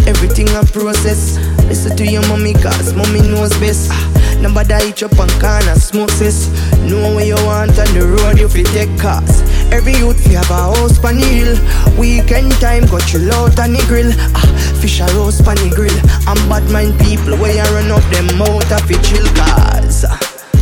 Everything 0.08 0.50
I 0.50 0.64
process 0.66 1.57
Listen 1.68 1.96
to 1.98 2.06
your 2.06 2.26
mommy 2.28 2.54
cause 2.54 2.94
mommy 2.94 3.22
knows 3.22 3.52
best. 3.60 3.90
Ah, 3.92 4.40
nobody 4.42 4.74
eat 4.88 5.04
up 5.04 5.20
on 5.20 5.30
corner 5.42 5.76
smoke 5.76 6.10
sis. 6.12 6.48
Know 6.88 7.14
where 7.16 7.26
you 7.26 7.36
want 7.46 7.78
on 7.78 7.90
the 7.94 8.08
road 8.08 8.40
you 8.40 8.48
fi 8.48 8.64
take 8.72 8.98
cars. 8.98 9.42
Every 9.72 9.94
youth 9.94 10.24
fi 10.24 10.40
have 10.40 10.50
a 10.50 10.56
house 10.72 10.98
pan 10.98 11.18
hill. 11.18 11.60
Weekend 12.00 12.52
time 12.64 12.86
got 12.88 13.04
chill 13.06 13.28
out 13.34 13.60
on 13.60 13.74
the 13.74 13.84
grill. 13.88 14.12
Ah, 14.34 14.48
Fish 14.80 15.02
a 15.02 15.06
roast 15.16 15.44
pan 15.44 15.56
the 15.58 15.70
grill. 15.76 15.98
And 16.28 16.40
bad 16.48 16.64
mind 16.72 16.98
people 17.04 17.36
where 17.36 17.52
you 17.52 17.68
run 17.76 17.92
up 17.92 18.06
them 18.16 18.42
out 18.42 18.72
of 18.72 18.88
chill 19.04 19.28
cars. 19.36 20.06
Ah, 20.08 20.16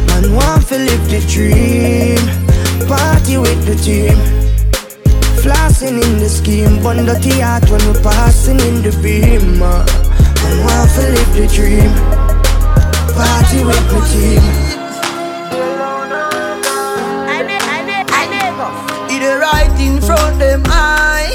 man 0.07 0.33
want 0.33 0.65
fi 0.65 0.77
live 0.77 1.05
the 1.09 1.21
dream. 1.29 2.17
Party 2.89 3.38
with 3.38 3.62
the 3.69 3.75
team. 3.77 4.17
Flossing 5.45 6.01
in 6.01 6.17
the 6.17 6.27
scheme. 6.27 6.81
Bun 6.81 7.05
dirty 7.05 7.39
heart 7.39 7.69
when 7.69 7.81
we 7.85 7.93
passing 8.01 8.59
in 8.59 8.81
the 8.81 8.89
beam 9.03 9.62
ah. 9.62 10.04
Man 10.45 10.61
want 10.61 10.91
fi 10.91 11.09
live 11.09 11.33
the 11.33 11.47
dream 11.49 11.91
party 13.17 13.59
with 13.65 13.85
my 13.91 13.99
team. 14.11 14.43
I 17.27 17.41
it 19.09 19.25
right 19.41 19.73
in 19.79 20.01
front 20.01 20.37
them 20.37 20.61
eye, 20.67 21.33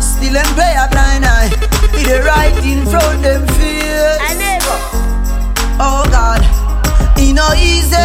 still 0.00 0.32
them 0.32 0.50
pay 0.56 0.74
a 0.80 0.88
blind 0.88 1.24
eye. 1.26 1.50
It 1.92 2.24
right 2.24 2.56
in 2.64 2.86
front 2.86 3.22
them 3.22 3.46
face. 3.58 4.64
Oh 5.78 6.04
God, 6.10 6.40
it 7.18 7.34
no 7.34 7.52
easy 7.52 7.96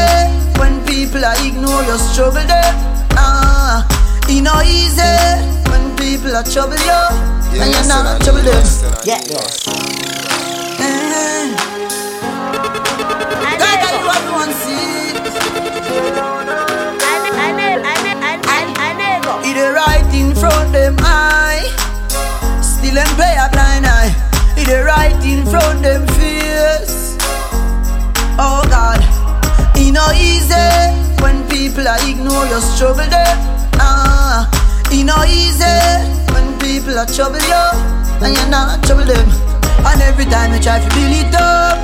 when 0.59 0.83
people 0.85 1.23
are 1.23 1.39
ignore 1.45 1.83
your 1.83 1.97
struggle 1.97 2.43
there. 2.43 2.73
Ah, 3.15 3.87
it 4.27 4.41
no 4.41 4.59
easy 4.61 5.15
when 5.71 5.95
people 5.95 6.35
are 6.35 6.43
trouble 6.43 6.75
you, 6.75 7.40
yeah, 7.53 7.63
and 7.63 7.73
you're 7.73 7.87
not 7.87 8.21
trouble 8.21 8.41
them. 8.41 8.63
Yeah. 9.05 9.19
Yes. 9.27 9.67
It 19.43 19.57
right 19.73 20.13
in 20.13 20.33
front 20.35 20.71
them 20.71 20.95
eye. 20.99 21.67
Still 22.61 22.95
them 22.95 23.07
pay 23.17 23.35
a 23.37 23.49
blind 23.51 23.85
eye. 23.85 24.13
It 24.57 24.69
right 24.85 25.13
in 25.25 25.45
front 25.45 25.81
them 25.83 26.07
face. 26.07 27.17
Oh 28.39 28.63
God, 28.69 29.01
it 29.75 29.91
no 29.91 30.11
easy 30.13 30.55
when 31.21 31.47
people 31.49 31.87
are 31.87 31.99
ignore 32.07 32.45
your 32.47 32.61
struggle 32.61 33.07
there. 33.09 33.35
Ah, 33.75 34.49
it 34.91 35.03
no 35.03 35.23
easy 35.25 36.20
when 36.33 36.57
people 36.59 36.97
are 36.97 37.05
trouble 37.05 37.39
you 37.39 37.65
and 38.23 38.35
you're 38.35 38.49
not 38.49 38.83
trouble 38.83 39.05
them. 39.05 39.27
And 39.85 40.01
every 40.01 40.25
time 40.25 40.53
you 40.53 40.59
try 40.59 40.79
to 40.79 40.89
build 40.95 41.13
it 41.13 41.33
up, 41.35 41.77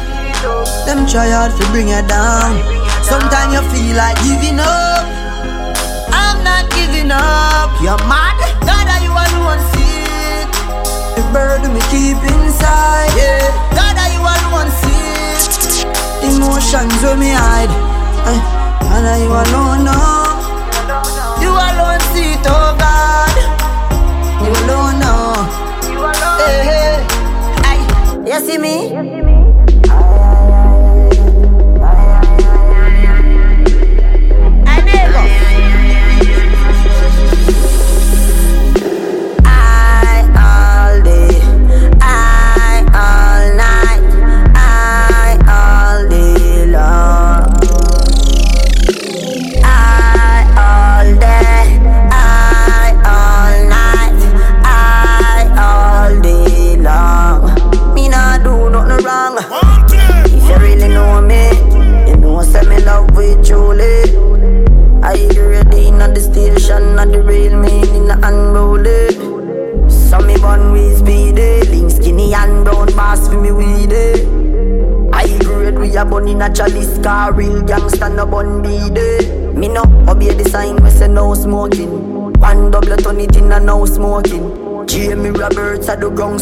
them 0.86 1.06
try 1.08 1.30
hard 1.34 1.52
to 1.58 1.64
bring 1.72 1.90
you 1.90 2.02
down. 2.08 2.62
Sometimes 3.04 3.54
you 3.56 3.64
feel 3.74 3.96
like 3.98 4.18
giving 4.24 4.60
up. 4.60 5.04
I'm 6.14 6.44
not 6.44 6.70
giving 6.72 7.10
up. 7.12 7.74
You're 7.82 7.98
mad. 8.06 8.38
God, 8.62 8.88
are 8.88 9.02
you 9.02 9.12
alone 9.12 9.60
see 9.74 10.06
it? 10.06 10.48
The 11.18 11.24
burden 11.34 11.74
me 11.74 11.82
keep 11.90 12.20
inside. 12.22 13.12
Yeah. 13.18 13.50
God, 13.74 13.96
are 13.98 14.12
you 14.14 14.22
alone 14.22 14.70
see 14.84 15.04
it? 15.34 16.36
Emotions 16.36 17.02
when 17.02 17.20
me 17.20 17.32
hide. 17.34 17.72
God, 18.88 19.04
are 19.04 19.20
you 19.20 19.32
alone 19.32 19.84
know? 19.88 20.38
You 21.42 21.50
alone 21.50 22.02
see 22.14 22.34
it, 22.38 22.46
oh 22.46 22.76
God. 22.78 23.57
You 24.48 24.54
alone 24.54 25.00
know. 25.00 25.34
You 25.92 26.00
alone. 26.00 26.40
Hey, 26.40 26.64
hey. 26.72 27.06
Aye. 27.68 28.24
You 28.28 28.40
see 28.40 28.58
me? 28.58 28.94
wrong 28.94 29.37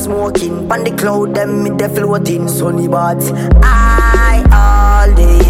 smoking. 0.05 0.69
Pan 0.69 0.83
the 0.83 0.91
cloud, 0.91 1.33
them 1.33 1.63
me 1.63 1.69
de 1.71 1.89
floating. 1.89 2.47
Sunny 2.47 2.87
bats, 2.87 3.31
I 3.63 4.45
all 4.53 5.09
day, 5.15 5.41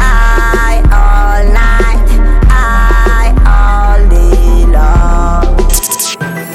I 0.00 0.80
all 1.00 1.42
night, 1.60 2.08
I 2.48 3.26
all 3.56 4.00
day 4.08 4.66
long. 4.72 5.56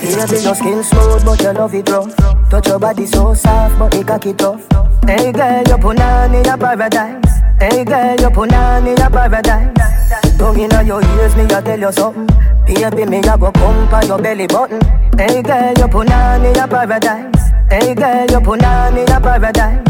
Baby, 0.02 0.44
your 0.44 0.56
skin 0.56 0.84
smooth, 0.84 1.26
but 1.26 1.42
your 1.42 1.54
love 1.54 1.76
it 1.76 1.90
rough. 1.90 2.16
Touch 2.50 2.68
your 2.68 2.80
body 2.80 3.06
so 3.06 3.34
soft, 3.34 3.78
but 3.80 3.94
it 3.94 4.08
cocky 4.08 4.34
tough. 4.34 4.66
Hey 5.06 5.32
girl, 5.32 5.64
you 5.68 5.78
put 5.78 6.00
on 6.00 6.36
in 6.36 6.48
a 6.48 6.58
paradise. 6.58 7.34
Hey 7.60 7.86
girl, 7.86 8.16
you 8.20 8.30
put 8.30 8.54
on 8.54 8.88
in 8.88 9.02
a 9.02 9.10
paradise. 9.10 10.38
Tongue 10.38 10.60
inna 10.60 10.84
your 10.84 11.02
ears, 11.04 11.36
me 11.36 11.44
a 11.44 11.62
tell 11.62 11.80
you 11.80 11.92
something. 11.92 12.28
Baby, 12.66 13.06
me 13.06 13.20
a 13.20 13.38
go 13.38 13.52
come 13.52 13.88
pa 13.90 14.02
your 14.06 14.22
belly 14.22 14.48
button. 14.48 14.82
Hey 15.18 15.42
girl, 15.42 15.74
you 15.78 15.88
in 16.02 16.58
a 16.60 16.68
paradise. 16.68 17.50
Hey 17.70 17.96
girl, 17.96 18.26
you 18.30 18.38
in 18.54 19.12
a 19.12 19.20
paradise. 19.20 19.84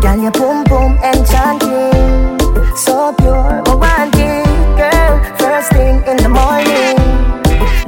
Girl, 0.00 0.18
your 0.22 0.32
boom 0.32 0.64
boom 0.64 0.98
enchanting, 1.04 2.38
so 2.76 3.12
pure, 3.18 3.62
romantic, 3.66 4.44
girl. 4.80 5.22
First 5.38 5.72
thing 5.72 5.96
in 6.06 6.16
the 6.18 6.28
morning, 6.28 6.96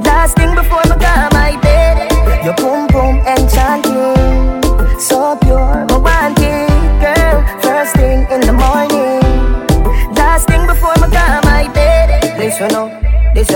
last 0.03 0.35
thing 0.37 0.53
before 0.53 0.83
me 0.89 0.95
go 1.01 1.13
my 1.33 1.57
bed. 1.61 2.11
Your 2.45 2.53
boom 2.55 2.87
boom 2.87 3.17
enchanting, 3.25 4.61
so 4.99 5.37
pure, 5.41 5.85
romantic, 5.89 6.69
girl. 7.01 7.43
First 7.61 7.95
thing 7.95 8.27
in 8.31 8.41
the 8.41 8.53
morning. 8.53 9.21
Last 10.15 10.47
thing 10.47 10.65
before 10.67 10.95
me 11.01 11.07
go 11.11 11.25
my 11.49 11.67
bed. 11.73 12.37
Listen 12.37 12.73
up, 12.75 12.96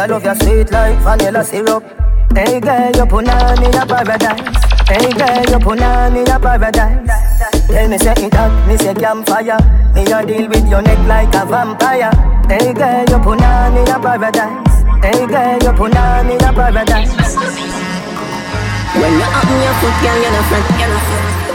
I 0.01 0.08
love 0.08 0.24
your 0.24 0.34
sweet 0.34 0.72
like 0.72 0.98
vanilla 1.05 1.43
syrup. 1.43 1.84
Hey 2.34 2.60
girl, 2.60 2.89
you 2.89 3.05
put 3.05 3.29
on 3.29 3.63
in 3.63 3.75
a 3.75 3.86
paradise. 3.86 4.58
Hey 4.89 5.12
girl, 5.13 5.46
you 5.46 5.60
put 5.62 5.79
on 5.79 6.17
in 6.17 6.27
a 6.27 6.39
paradise. 6.39 7.05
Tell 7.67 7.88
me 7.88 7.98
say 8.00 8.13
it 8.17 8.34
hot, 8.34 8.67
me 8.67 8.77
say 8.77 8.96
campfire. 8.96 9.62
Me 9.93 10.01
a 10.12 10.25
deal 10.25 10.50
with 10.50 10.67
your 10.67 10.81
neck 10.81 10.98
like 11.05 11.36
a 11.36 11.46
vampire. 11.46 12.10
Hey 12.50 12.74
girl, 12.74 13.05
you 13.13 13.20
put 13.22 13.43
on 13.46 13.77
in 13.77 13.89
a 13.93 14.00
paradise. 14.01 14.74
Hey 15.05 15.27
girl, 15.27 15.60
you 15.62 15.74
put 15.77 15.96
on 15.96 16.29
in 16.31 16.41
a 16.41 16.51
paradise. 16.51 17.13
When 18.98 19.13
you 19.13 19.22
up 19.22 19.46
in 19.53 19.62
your 19.62 19.75
foot, 19.86 19.96
girl, 20.01 20.17
you're 20.17 20.34
not 20.34 20.46
front. 20.50 20.65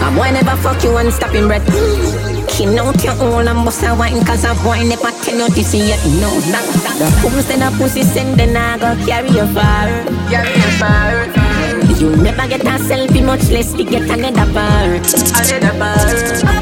A 0.06 0.08
boy 0.14 0.30
never 0.30 0.56
fuck 0.62 0.84
you 0.84 0.96
and 0.96 1.12
stop 1.12 1.34
him 1.34 1.48
breath. 1.48 2.36
King 2.56 2.78
out 2.78 3.04
your 3.04 3.12
own 3.20 3.46
and 3.48 3.64
bust 3.66 3.85
a 3.85 3.94
wine 3.94 4.24
Cause 4.24 4.44
a 4.44 4.54
boy 4.64 4.81
never 4.88 5.12
tell 5.20 5.37
you 5.37 5.48
this 5.52 5.74
yet. 5.74 6.00
No, 6.16 6.33
not 6.48 6.64
The 6.96 7.04
boom 7.20 7.37
send 7.44 7.62
a 7.62 7.68
pussy 7.76 8.00
send 8.02 8.40
then 8.40 8.57
I 8.57 8.78
go 8.78 8.96
carry 9.04 9.28
you 9.28 9.44
far? 9.52 9.92
Carry 10.33 10.57
you 10.57 10.72
far. 10.81 11.28
You 12.00 12.16
never 12.16 12.48
get 12.48 12.64
a 12.64 12.81
selfie 12.81 13.22
much 13.22 13.50
less 13.50 13.74
to 13.74 13.85
get 13.85 14.09
another 14.09 14.50
bar. 14.57 14.88
Another 14.88 15.76
bar. 15.76 16.00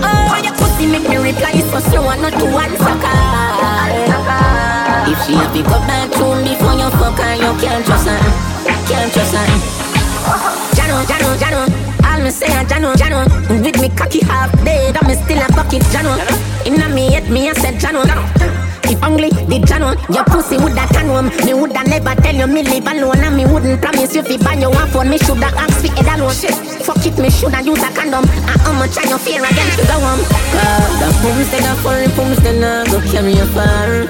Oh, 0.02 0.34
oh, 0.34 0.42
your 0.42 0.54
pussy 0.58 0.90
make 0.90 1.08
me 1.08 1.16
reply 1.16 1.62
so 1.70 1.78
slow? 1.78 2.10
And 2.10 2.22
not 2.22 2.32
to 2.42 2.46
answer 2.58 2.98
call. 2.98 3.54
If 5.06 5.26
she 5.26 5.34
have 5.34 5.54
to 5.54 5.62
go 5.62 5.78
bathroom 5.86 6.42
before 6.42 6.74
you 6.74 6.90
fuck 6.98 7.22
her 7.22 7.34
You 7.38 7.54
can't 7.62 7.86
trust 7.86 8.08
her. 8.08 8.18
Can't 8.66 9.12
trust 9.14 9.34
her. 9.36 9.46
Jano, 10.74 11.04
Jano, 11.06 11.38
Jano 11.38 11.93
me 12.24 12.30
say 12.30 12.46
a 12.46 12.64
Jano, 12.64 12.94
Jano. 12.96 13.20
With 13.62 13.80
me 13.80 13.88
cocky 13.90 14.24
half 14.24 14.50
dead, 14.64 14.96
I'm 14.96 15.12
still 15.14 15.44
a 15.44 15.48
bucket 15.52 15.84
Jano. 15.92 16.16
Inna 16.64 16.88
me 16.88 17.12
head, 17.12 17.28
me 17.28 17.50
a 17.50 17.54
said 17.54 17.74
Jano. 17.74 18.00
If 18.84 19.02
only 19.04 19.28
the 19.28 19.60
Jano, 19.60 19.92
your 20.08 20.24
pussy 20.24 20.56
woulda 20.56 20.86
can 20.92 21.08
home 21.08 21.28
Me 21.44 21.52
woulda 21.52 21.84
never 21.84 22.14
tell 22.22 22.34
you 22.34 22.46
me 22.46 22.62
live 22.62 22.86
alone. 22.86 23.20
And 23.20 23.36
me 23.36 23.44
wouldn't 23.44 23.80
promise 23.82 24.14
you 24.14 24.22
fi 24.22 24.38
buy 24.38 24.54
your 24.54 24.70
one 24.70 24.88
phone. 24.88 25.10
Me 25.10 25.18
shoulda 25.18 25.52
ask 25.52 25.84
fi 25.84 25.88
head 25.92 26.18
alone. 26.18 26.32
Shit, 26.32 26.54
fuck 26.80 27.04
it, 27.04 27.18
me 27.18 27.28
shoulda 27.28 27.60
use 27.60 27.82
a 27.82 27.92
condom. 27.92 28.24
And 28.24 28.60
how 28.64 28.72
much 28.72 28.96
I 28.96 29.04
you 29.04 29.18
fear 29.18 29.44
again. 29.44 29.68
To 29.76 29.84
go 29.84 29.96
home 30.00 30.24
God, 30.56 30.90
the 31.00 31.08
pumps 31.20 31.50
they 31.52 31.60
got 31.60 31.76
foreign 31.84 32.10
pumps 32.16 32.40
Then 32.40 32.64
I 32.64 32.88
go 32.88 33.04
carry 33.12 33.36
you 33.36 33.48
far. 33.52 34.08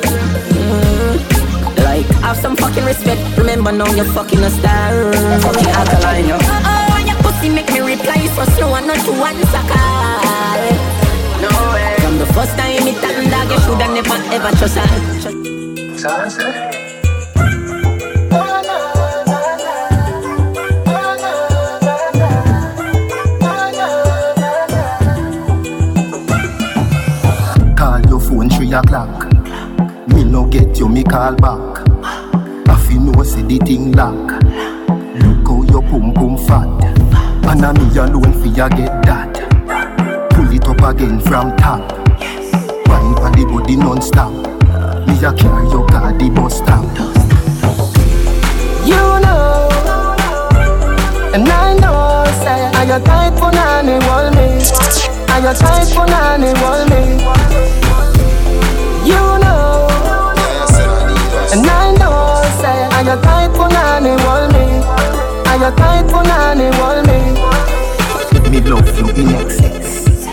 Mm. 0.54 1.82
Like, 1.82 2.06
have 2.22 2.36
some 2.36 2.54
fucking 2.54 2.84
respect. 2.84 3.20
Remember 3.36 3.72
now 3.72 3.90
you're 3.90 4.06
fucking 4.14 4.38
a 4.38 4.50
star. 4.50 5.12
Fucking 5.42 5.66
alkaline, 5.74 6.28
yo 6.28 6.83
so 8.34 8.44
slow 8.56 8.74
and 8.74 8.86
not 8.86 8.96
to 8.96 9.12
answer 9.12 9.64
call. 9.70 10.60
No 11.40 11.50
way. 11.72 11.94
From 12.00 12.18
the 12.18 12.26
first 12.34 12.56
time 12.56 12.86
it 12.86 13.00
turned 13.00 13.30
dog, 13.30 13.50
you 13.50 13.58
shoulda 13.60 13.86
never 13.88 14.18
ever 14.34 14.50
trust 14.56 14.76
her. 14.76 14.88
Call 27.76 28.00
your 28.08 28.20
phone 28.20 28.50
three 28.50 28.72
o'clock. 28.72 29.32
Me 30.08 30.24
no 30.24 30.46
get 30.46 30.78
you, 30.78 30.88
me 30.88 31.04
call 31.04 31.34
back. 31.36 31.80
I 32.68 32.76
feel 32.86 33.00
no 33.00 33.22
say 33.22 33.42
the 33.42 33.58
thing 33.58 33.92
lock. 33.92 34.42
Look 35.22 35.46
how 35.46 35.62
your 35.70 35.82
pum 35.82 36.12
pum 36.12 36.36
fat. 36.36 37.03
And 37.46 37.64
a 37.64 37.72
me 37.72 37.98
alone 37.98 38.32
fi 38.42 38.48
ya 38.58 38.68
get 38.68 39.02
that. 39.06 39.34
Pull 40.30 40.52
it 40.52 40.66
up 40.68 40.82
again 40.82 41.20
from 41.20 41.56
top. 41.56 41.80
Wine 42.88 43.14
pa 43.14 43.30
the 43.36 43.44
body 43.50 43.76
non-stop. 43.76 44.32
Me 45.06 45.14
a 45.24 45.32
carry 45.32 45.68
your 45.70 45.86
car 45.86 46.12
the 46.12 46.30
bus 46.30 46.58
stop. 46.58 46.84
You 48.88 49.04
know. 49.22 49.70
And 51.34 51.48
I 51.48 51.74
know 51.74 52.24
say 52.42 52.60
I 52.78 52.84
your 52.84 53.00
type 53.00 53.34
for 53.38 53.50
nanny 53.50 53.98
wall 54.06 54.30
me 54.30 54.62
I 55.28 55.38
your 55.42 55.54
type 55.54 55.88
for 55.88 56.06
nanny 56.06 56.52
wall 56.60 56.84
me 56.90 57.02
You 59.08 59.22
know. 59.42 59.88
And 61.52 61.66
I 61.66 61.92
know 61.98 62.42
say 62.60 62.78
I 62.96 63.02
your 63.02 63.20
type 63.22 63.52
for 63.56 63.68
nanny 63.68 64.14
wall 64.24 64.46
me 64.52 64.63
I 65.54 65.56
your 65.56 65.76
type 65.76 66.06
for 66.10 66.24
nanny 66.24 66.68
wall 66.78 67.00
me. 67.06 68.50
Me 68.50 68.60
love 68.68 68.98
you 68.98 69.08
in 69.10 69.36
excess. 69.36 70.26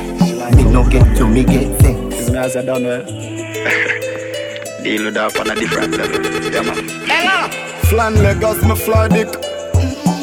Me 0.56 0.64
no 0.64 0.84
get 0.90 1.16
you, 1.16 1.28
me 1.28 1.44
get 1.44 1.80
things. 1.80 2.30
As 2.32 2.58
I 2.58 2.64
done 2.64 2.86
well 2.86 3.04
eh? 3.04 3.06
Deal 4.84 5.04
with 5.06 5.14
that 5.14 5.40
on 5.40 5.52
a 5.52 5.54
different 5.54 5.96
level. 5.96 6.26
Yeah 6.52 6.64
man. 6.64 6.90
Ella! 7.08 7.52
Flan 7.86 8.16
Lagos, 8.16 8.66
me 8.66 8.76
fly 8.76 9.10
dick 9.10 9.28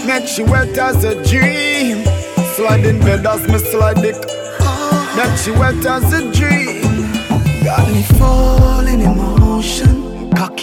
Make 0.04 0.26
she 0.26 0.42
wet 0.42 0.76
as 0.76 1.04
a 1.04 1.14
dream. 1.22 2.04
Slide 2.56 2.84
in 2.84 2.98
bed 2.98 3.24
as 3.24 3.46
me 3.46 3.58
slide 3.58 4.02
dick 4.02 4.16
Make 5.14 5.38
she 5.38 5.52
wet 5.52 5.86
as 5.86 6.12
a 6.12 6.22
dream. 6.32 6.82
Got 7.62 7.86
me 7.92 8.02
falling 8.18 9.00
in 9.00 9.16
motion 9.16 10.07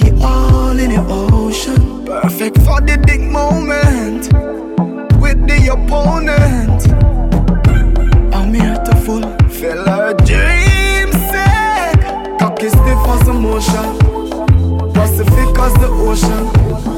Cocky 0.05 0.23
all 0.23 0.77
in 0.79 0.91
the 0.91 1.05
ocean. 1.09 2.05
Perfect 2.05 2.57
for 2.59 2.81
the 2.81 2.97
dick 3.05 3.21
moment 3.21 4.31
With 5.21 5.47
the 5.47 5.69
opponent. 5.73 6.87
I'm 8.33 8.53
here 8.53 8.75
to 8.75 8.95
fulfill 8.95 9.85
her 9.85 10.13
dream 10.13 11.11
sick. 11.29 12.39
Cocky 12.39 12.69
stiff 12.69 13.07
as 13.07 13.27
emotion 13.27 13.97
Pacific 14.93 15.59
as 15.59 15.73
the 15.75 15.87
ocean 15.89 16.94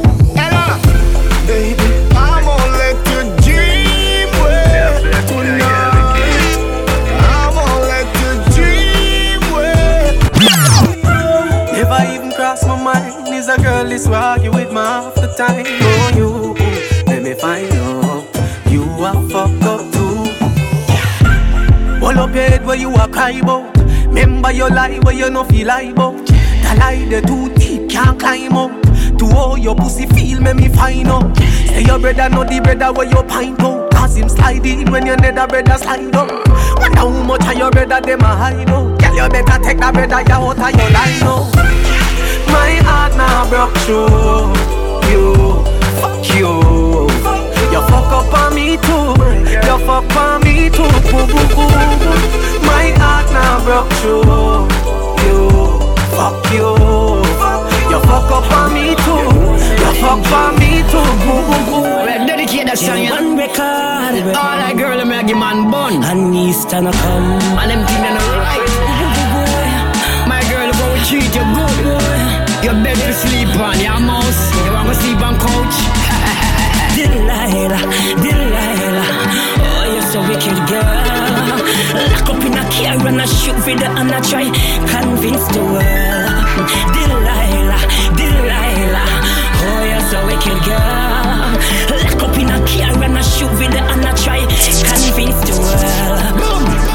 Your 24.68 24.76
lie 24.76 25.00
where 25.04 25.16
you 25.16 25.30
no 25.30 25.46
feel 25.46 25.68
lie 25.68 25.84
about. 25.84 26.28
The 26.28 26.76
lie 26.78 27.06
the 27.06 27.22
too 27.22 27.48
deep 27.56 27.90
can't 27.90 28.20
climb 28.20 28.52
up. 28.52 28.72
To 29.18 29.26
all 29.34 29.58
your 29.58 29.74
pussy 29.74 30.06
feel 30.08 30.42
make 30.42 30.58
me 30.58 30.68
find 30.68 31.08
out. 31.08 31.38
Say 31.38 31.84
your 31.84 31.98
brother 31.98 32.28
know 32.28 32.44
the 32.44 32.60
brother 32.60 32.92
where 32.92 33.08
you 33.08 33.24
pint 33.24 33.62
out. 33.62 33.90
Cause 33.92 34.18
him 34.18 34.28
slide 34.28 34.66
in 34.66 34.92
when 34.92 35.06
your 35.06 35.16
nether 35.16 35.48
brother 35.48 35.78
slide 35.78 36.14
up. 36.14 36.28
Wonder 36.80 36.98
how 36.98 37.10
much 37.24 37.48
of 37.48 37.54
your 37.58 37.72
brother 37.72 38.02
them 38.02 38.20
a 38.20 38.26
hide 38.26 38.70
out. 38.70 39.00
Girl 39.00 39.16
you 39.16 39.30
better 39.30 39.64
take 39.64 39.78
that 39.78 39.94
brother 39.94 40.20
you 40.20 40.34
out 40.34 40.60
of 40.60 40.76
your 40.76 40.90
line 40.92 41.20
now. 41.22 41.50
My 42.52 42.76
heart 42.84 43.16
now 43.16 43.50
broke 43.50 43.78
through 43.88 45.10
you 45.10 45.57
fuck 47.90 48.12
up 48.12 48.34
on 48.34 48.56
me 48.56 48.78
too. 48.78 49.08
You 49.68 49.78
fuck 49.88 50.16
on 50.16 50.44
me 50.44 50.70
too. 50.70 50.92
Boo 51.12 51.26
boo 51.32 51.48
boo. 51.56 51.68
My 52.68 52.86
heart 53.00 53.28
now 53.32 53.64
broke 53.66 53.92
through. 54.00 54.68
You 55.26 55.38
fuck 56.16 56.44
you. 56.52 56.70
You 57.92 58.00
fuck 58.10 58.30
up 58.38 58.52
on 58.52 58.74
me 58.74 58.96
too. 59.06 59.28
You 59.82 59.92
fuck 60.02 60.32
on 60.40 60.60
me 60.60 60.84
too. 60.92 61.08
Boo 61.24 61.40
boo 61.48 61.62
boo. 61.70 61.82
Well, 62.08 62.28
dedicate 62.28 62.66
that 62.68 62.78
song. 62.78 63.04
Yeah, 63.04 63.12
one 63.12 63.38
record. 63.38 64.36
All 64.36 64.58
that 64.62 64.76
girl 64.78 65.00
and 65.00 65.10
Maggie 65.10 65.34
man 65.34 65.72
bun. 65.72 66.04
And 66.04 66.36
Easter 66.36 66.82
no 66.82 66.92
come. 66.92 67.40
And 67.62 67.72
them 67.72 67.82
things 67.88 68.12
no 68.16 68.24
right. 68.44 68.64
My 70.28 70.42
girl 70.52 70.70
go 70.80 70.88
treat 71.08 71.32
you 71.32 71.46
good. 71.56 72.08
You 72.66 72.74
better 72.84 73.14
sleep 73.14 73.56
on 73.60 73.80
your 73.80 74.00
mouse. 74.00 74.42
You 74.66 74.74
want 74.74 74.90
to 74.90 74.96
sleep 74.96 75.22
on 75.22 75.36
couch. 75.40 76.07
Delilah, 76.98 77.78
Delilah. 78.26 79.06
Oh, 79.62 79.86
you're 79.94 80.10
so 80.10 80.20
wicked, 80.26 80.58
girl. 80.66 80.82
Lock 82.10 82.26
up 82.26 82.42
in 82.42 82.58
a 82.58 82.66
car 82.74 82.98
and 83.06 83.22
I 83.22 83.26
shoot 83.26 83.54
video 83.62 83.86
and 83.86 84.10
I 84.10 84.20
try 84.26 84.50
convince 84.90 85.46
the 85.54 85.62
world. 85.62 86.58
Delilah, 86.98 87.82
Delilah. 88.18 89.06
Oh, 89.62 89.82
you're 89.86 90.08
so 90.10 90.18
wicked, 90.26 90.58
girl. 90.66 91.54
Lock 92.02 92.24
up 92.26 92.38
in 92.42 92.50
a 92.50 92.58
car 92.66 93.04
and 93.06 93.14
I 93.14 93.22
shoot 93.22 93.52
video 93.62 93.84
and 93.94 94.02
I 94.02 94.14
try 94.18 94.42
convince 94.90 95.38
the 95.46 95.54
world. 95.62 96.18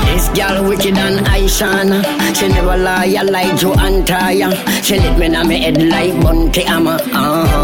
This 0.06 0.28
girl 0.36 0.68
wicked 0.68 0.98
and 0.98 1.24
Aishana 1.26 2.02
She 2.36 2.48
never 2.48 2.76
lie 2.76 3.22
like 3.24 3.56
Joe 3.56 3.72
Antaya 3.72 4.52
She 4.82 4.98
lit 4.98 5.18
me 5.18 5.28
na 5.28 5.42
me 5.42 5.60
head 5.60 5.82
like 5.82 6.12
Bunty 6.20 6.64
Amma 6.64 6.96
uh-huh. 6.96 7.61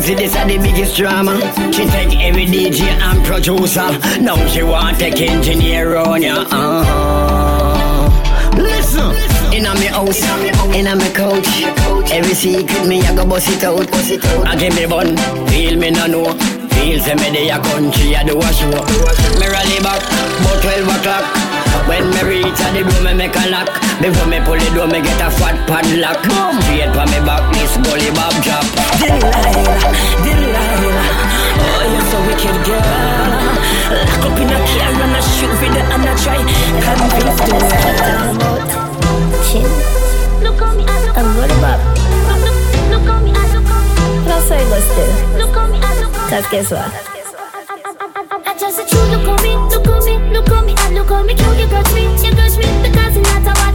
A 0.00 0.14
this 0.14 0.20
is 0.20 0.32
the 0.32 0.58
biggest 0.62 0.96
drama. 0.96 1.36
She 1.72 1.84
take 1.84 2.18
every 2.20 2.46
DJ 2.46 2.88
and 2.88 3.22
producer. 3.26 3.90
Now 4.18 4.46
she 4.48 4.62
want 4.62 4.98
take 4.98 5.20
engineer 5.20 5.96
on 5.96 6.22
ya 6.22 6.36
uh-huh. 6.50 8.08
Listen! 8.56 9.12
In 9.52 9.66
a 9.66 9.74
me 9.74 9.86
house, 9.92 10.22
in 10.74 10.86
a 10.86 10.96
me 10.96 11.10
couch. 11.12 11.46
Every 12.10 12.32
secret 12.32 12.86
me 12.88 13.02
I 13.02 13.14
go 13.14 13.26
bust 13.26 13.50
it 13.50 13.62
out. 13.62 13.92
I 14.46 14.56
give 14.56 14.74
me 14.74 14.86
bun, 14.86 15.16
feel 15.48 15.76
me 15.78 15.90
no 15.90 16.06
know. 16.06 16.32
Feel 16.80 17.00
say 17.00 17.14
me 17.16 17.30
dey 17.30 17.50
a 17.50 17.60
country, 17.60 18.16
I 18.16 18.24
do 18.24 18.38
a 18.38 18.52
show. 18.54 18.70
Me 19.38 19.46
rally 19.52 19.80
back, 19.84 20.00
about 20.40 20.62
12 20.62 20.88
o'clock 20.96 21.49
When 21.88 22.06
me 22.10 22.22
reach 22.22 22.60
at 22.60 22.70
the 22.74 22.82
door, 22.86 23.02
me 23.02 23.14
make 23.14 23.36
a 23.36 23.44
lock. 23.50 23.68
Before 24.00 24.26
me 24.26 24.38
pull 24.40 24.58
the 24.58 24.70
door, 24.74 24.86
me 24.86 25.00
get 25.02 25.20
a 25.20 25.28
fat 25.30 25.56
padlock. 25.66 26.22
Straight 26.64 26.90
for 26.94 27.06
me 27.10 27.18
back, 27.26 27.42
this 27.52 27.74
Gully 27.82 28.10
Bop 28.14 28.34
drop 28.44 28.64
Delilah, 29.00 29.42
Delilah. 30.22 31.04
Oh, 31.60 31.82
you're 31.90 32.06
so 32.08 32.18
wicked, 32.26 32.58
girl. 32.64 32.80
Lock 33.90 34.22
up 34.22 34.38
in 34.38 34.50
a 34.50 34.58
car 34.70 34.92
and 35.02 35.14
I 35.14 35.20
shoot 35.34 35.52
video 35.58 35.82
and 35.82 36.06
I 36.06 36.14
try. 36.22 36.38
Convince 36.78 37.40
the 37.42 37.52
world. 37.58 38.70
Chin 39.50 39.66
Look 40.42 40.62
on 40.62 40.76
me, 40.76 40.84
I'm 40.86 41.26
rolling 41.36 41.60
back 41.60 41.80
Look 42.90 43.08
on 43.10 43.24
me, 43.24 43.32
look. 43.32 43.66
On 43.66 43.90
me 43.90 44.26
That's 44.26 44.48
how 44.48 44.56
it 44.56 44.68
goes 44.68 44.84
still. 44.84 45.10
Look 45.38 45.56
on 45.56 45.70
me, 45.72 45.78
look. 45.78 46.06
On 46.06 46.22
me 46.22 46.30
Cause 46.30 46.46
guess 46.50 46.70
what? 46.70 46.86
I 48.46 48.56
just 48.58 48.76
said 48.76 48.90
you 48.92 48.98
look 49.10 49.26
on 49.26 49.26
me, 49.26 49.26
look 49.26 49.26
on 49.26 49.26
me, 49.26 49.36
look 49.36 49.39
on 51.12 51.26
me, 51.26 51.34
kill 51.34 51.54
you 51.54 51.66
grudge 51.68 51.92
me, 51.92 52.02
you 52.22 52.34
grudge 52.34 52.56
me 52.56 52.66
Because 52.82 53.16
it's 53.16 53.28
not 53.28 53.56
a 53.56 53.69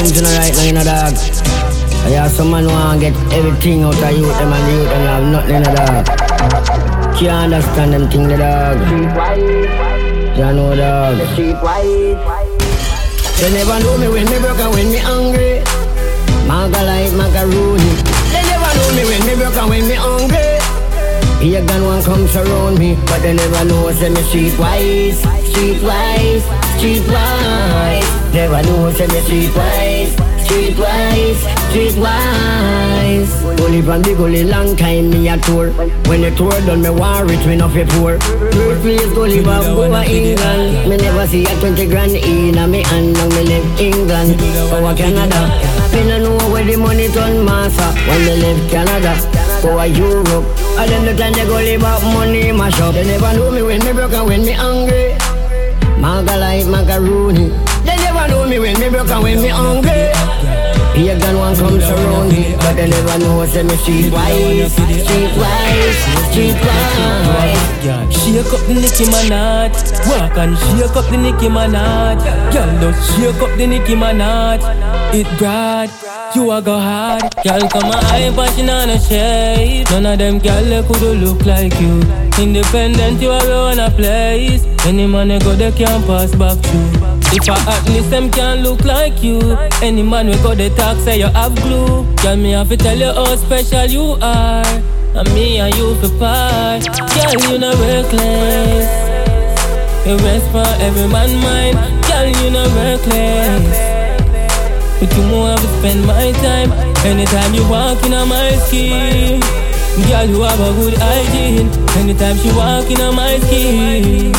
feelings 0.00 0.18
in 0.18 0.24
the 0.24 0.30
right 0.38 0.54
now, 0.56 0.64
you 0.64 0.72
know, 0.72 0.84
dog. 0.84 1.12
I 2.04 2.10
have 2.16 2.30
some 2.32 2.50
man 2.50 2.66
want 2.66 3.00
get 3.00 3.14
everything 3.32 3.82
out 3.82 3.94
of 3.94 4.12
youth, 4.16 4.38
them 4.38 4.52
and 4.52 4.72
youth, 4.72 4.88
them 4.88 5.04
have 5.06 5.24
nothing 5.28 5.56
in 5.56 5.62
the 5.62 5.72
dog. 5.76 6.06
Can't 7.18 7.52
understand 7.52 7.92
them 7.92 8.08
thing, 8.08 8.28
the 8.28 8.36
dog. 8.36 8.78
You 10.36 10.52
know, 10.56 10.74
dog. 10.74 11.18
They 13.36 13.50
never 13.52 13.80
know 13.80 13.96
me 13.98 14.08
when 14.08 14.26
me 14.26 14.38
broke 14.38 14.60
and 14.60 14.74
when 14.74 14.90
me 14.90 14.98
hungry. 14.98 15.62
Maga 16.48 16.82
like 16.84 17.12
macaroni. 17.12 17.92
They 18.32 18.42
never 18.48 18.70
know 18.76 18.88
me 18.96 19.02
when 19.04 19.22
me 19.26 19.34
broke 19.36 19.56
and 19.56 19.68
when 19.70 19.84
me 19.88 19.94
hungry. 19.94 20.60
Pagan 21.40 21.84
one 21.84 22.02
comes 22.02 22.36
around 22.36 22.78
me, 22.78 22.96
but 23.06 23.22
they 23.22 23.32
never 23.32 23.64
know 23.64 23.90
say 23.92 24.10
me 24.10 24.20
streetwise, 24.28 25.24
streetwise, 25.48 26.44
streetwise. 26.76 28.04
They 28.32 28.46
never 28.46 28.62
know 28.68 28.92
say 28.92 29.06
me 29.06 29.20
streetwise, 29.24 29.89
streetwise, 30.50 31.42
streetwise. 31.70 33.32
Only 33.62 33.82
from 33.82 34.02
the 34.02 34.14
gully 34.14 34.44
long 34.44 34.76
time 34.76 35.10
me 35.10 35.28
a 35.28 35.38
tour. 35.38 35.70
When 36.10 36.22
the 36.22 36.30
tour 36.34 36.50
done, 36.66 36.82
me 36.82 36.90
war 36.90 37.24
rich, 37.24 37.46
me 37.46 37.56
not 37.56 37.70
fi 37.70 37.84
poor. 37.84 38.18
Birthplace 38.18 39.12
gully 39.14 39.42
back 39.42 39.64
over 39.64 40.02
England. 40.02 40.88
Me 40.88 40.96
never 40.96 41.26
see 41.26 41.44
a 41.44 41.54
twenty 41.60 41.86
grand 41.86 42.12
in 42.12 42.58
a 42.58 42.66
me 42.66 42.82
hand. 42.82 43.14
Now 43.14 43.28
me 43.28 43.42
live 43.46 43.80
England, 43.80 44.40
over 44.74 44.94
Canada. 44.94 45.40
Me 45.94 46.02
no 46.08 46.18
know 46.18 46.50
where 46.50 46.64
the 46.64 46.76
money 46.76 47.08
turn 47.08 47.44
massa. 47.44 47.94
When 48.08 48.20
me 48.26 48.34
live 48.42 48.70
Canada, 48.70 49.14
go 49.62 49.78
a 49.78 49.86
Europe. 49.86 50.46
And 50.78 50.90
then 50.90 51.04
the 51.06 51.14
time 51.14 51.32
they 51.32 51.46
go 51.46 51.54
live 51.54 51.84
up 51.84 52.02
money 52.02 52.50
mash 52.52 52.80
up. 52.80 52.94
They 52.94 53.06
never 53.06 53.32
know 53.38 53.50
me 53.50 53.62
when 53.62 53.78
me 53.84 53.92
broke 53.92 54.12
and 54.12 54.26
when 54.26 54.42
me 54.42 54.52
hungry. 54.52 55.14
Maga 56.00 56.36
like 56.38 56.66
macaroni. 56.66 57.50
They 57.84 57.96
never 57.96 58.26
know 58.28 58.48
me 58.48 58.58
when 58.58 58.78
me 58.80 58.88
broke 58.88 59.10
and 59.10 59.22
when 59.22 59.42
me 59.42 59.48
hungry. 59.48 60.09
Pagan 60.94 61.36
one 61.38 61.56
comes 61.56 61.84
around 61.84 62.28
me, 62.32 62.54
but 62.56 62.74
they 62.74 62.88
never 62.88 63.18
know 63.18 63.46
say 63.46 63.62
me 63.62 63.74
streetwise, 63.74 64.68
streetwise, 64.68 65.98
streetwise. 66.30 67.70
Shake 67.80 68.52
up 68.52 68.60
the 68.66 68.74
Nicki 68.74 69.04
Minaj, 69.04 69.72
walk 70.08 70.36
and 70.36 70.56
shake 70.58 70.96
up 70.96 71.10
the 71.10 71.16
Nicki 71.16 71.48
Minaj. 71.48 72.20
Girl, 72.52 72.80
just 72.80 73.16
shake 73.16 73.42
up 73.42 73.56
the 73.56 73.66
Nicki 73.66 73.94
Minaj. 73.94 74.60
It 75.14 75.26
broad, 75.38 75.90
you 76.34 76.50
a 76.52 76.60
go 76.60 76.78
hard. 76.78 77.22
Girl, 77.42 77.68
come 77.68 77.90
on, 77.90 78.04
high 78.04 78.30
passion 78.34 78.68
on 78.68 78.90
a 78.90 78.98
shade. 79.00 79.90
None 79.90 80.06
of 80.06 80.18
them 80.18 80.38
girl 80.38 80.82
coulda 80.84 81.14
look 81.14 81.46
like 81.46 81.80
you. 81.80 82.02
Independent, 82.38 83.20
you 83.22 83.30
have 83.30 83.44
your 83.44 83.70
own 83.70 83.90
place. 83.92 84.64
Any 84.86 85.06
man 85.06 85.28
they 85.28 85.38
go, 85.38 85.54
they 85.54 85.72
can't 85.72 86.04
pass 86.06 86.34
back 86.34 86.58
through. 86.58 87.09
If 87.32 87.48
I 87.48 87.58
hotness, 87.60 88.08
them 88.10 88.30
can't 88.30 88.62
look 88.62 88.84
like 88.84 89.22
you. 89.22 89.38
Any 89.82 90.02
man 90.02 90.26
we 90.26 90.34
go, 90.42 90.54
they 90.54 90.68
talk, 90.70 90.98
say 90.98 91.18
you 91.18 91.26
have 91.26 91.54
glue. 91.62 92.04
Girl, 92.22 92.36
me 92.36 92.50
have 92.52 92.68
to 92.70 92.76
tell 92.76 92.98
you 92.98 93.12
how 93.12 93.36
special 93.36 93.86
you 93.86 94.18
are. 94.20 94.66
And 95.14 95.32
me 95.34 95.58
and 95.58 95.74
you 95.76 95.94
for 95.96 96.10
part. 96.18 96.82
Girl, 97.14 97.34
you 97.46 97.58
no 97.58 97.70
reckless. 97.78 98.86
You 100.06 100.16
rest 100.18 100.46
for 100.50 100.66
every 100.82 101.06
man 101.06 101.30
mind. 101.38 101.78
Girl, 102.06 102.26
you 102.26 102.50
no 102.50 102.64
reckless. 102.74 103.78
But 104.98 105.16
you 105.16 105.22
more, 105.30 105.50
I 105.50 105.54
will 105.54 105.70
spend 105.78 106.06
my 106.06 106.32
time. 106.42 106.72
Anytime 107.06 107.54
you 107.54 107.66
walk 107.68 108.04
in 108.04 108.12
on 108.12 108.28
my 108.28 108.50
skin. 108.66 109.40
Girl, 110.08 110.26
you 110.26 110.42
have 110.42 110.60
a 110.60 110.72
good 110.74 110.94
hygiene. 110.98 111.70
Anytime 111.96 112.36
she 112.38 112.50
walk 112.52 112.90
in 112.90 113.00
on 113.00 113.14
my 113.14 113.38
skin. 113.38 114.32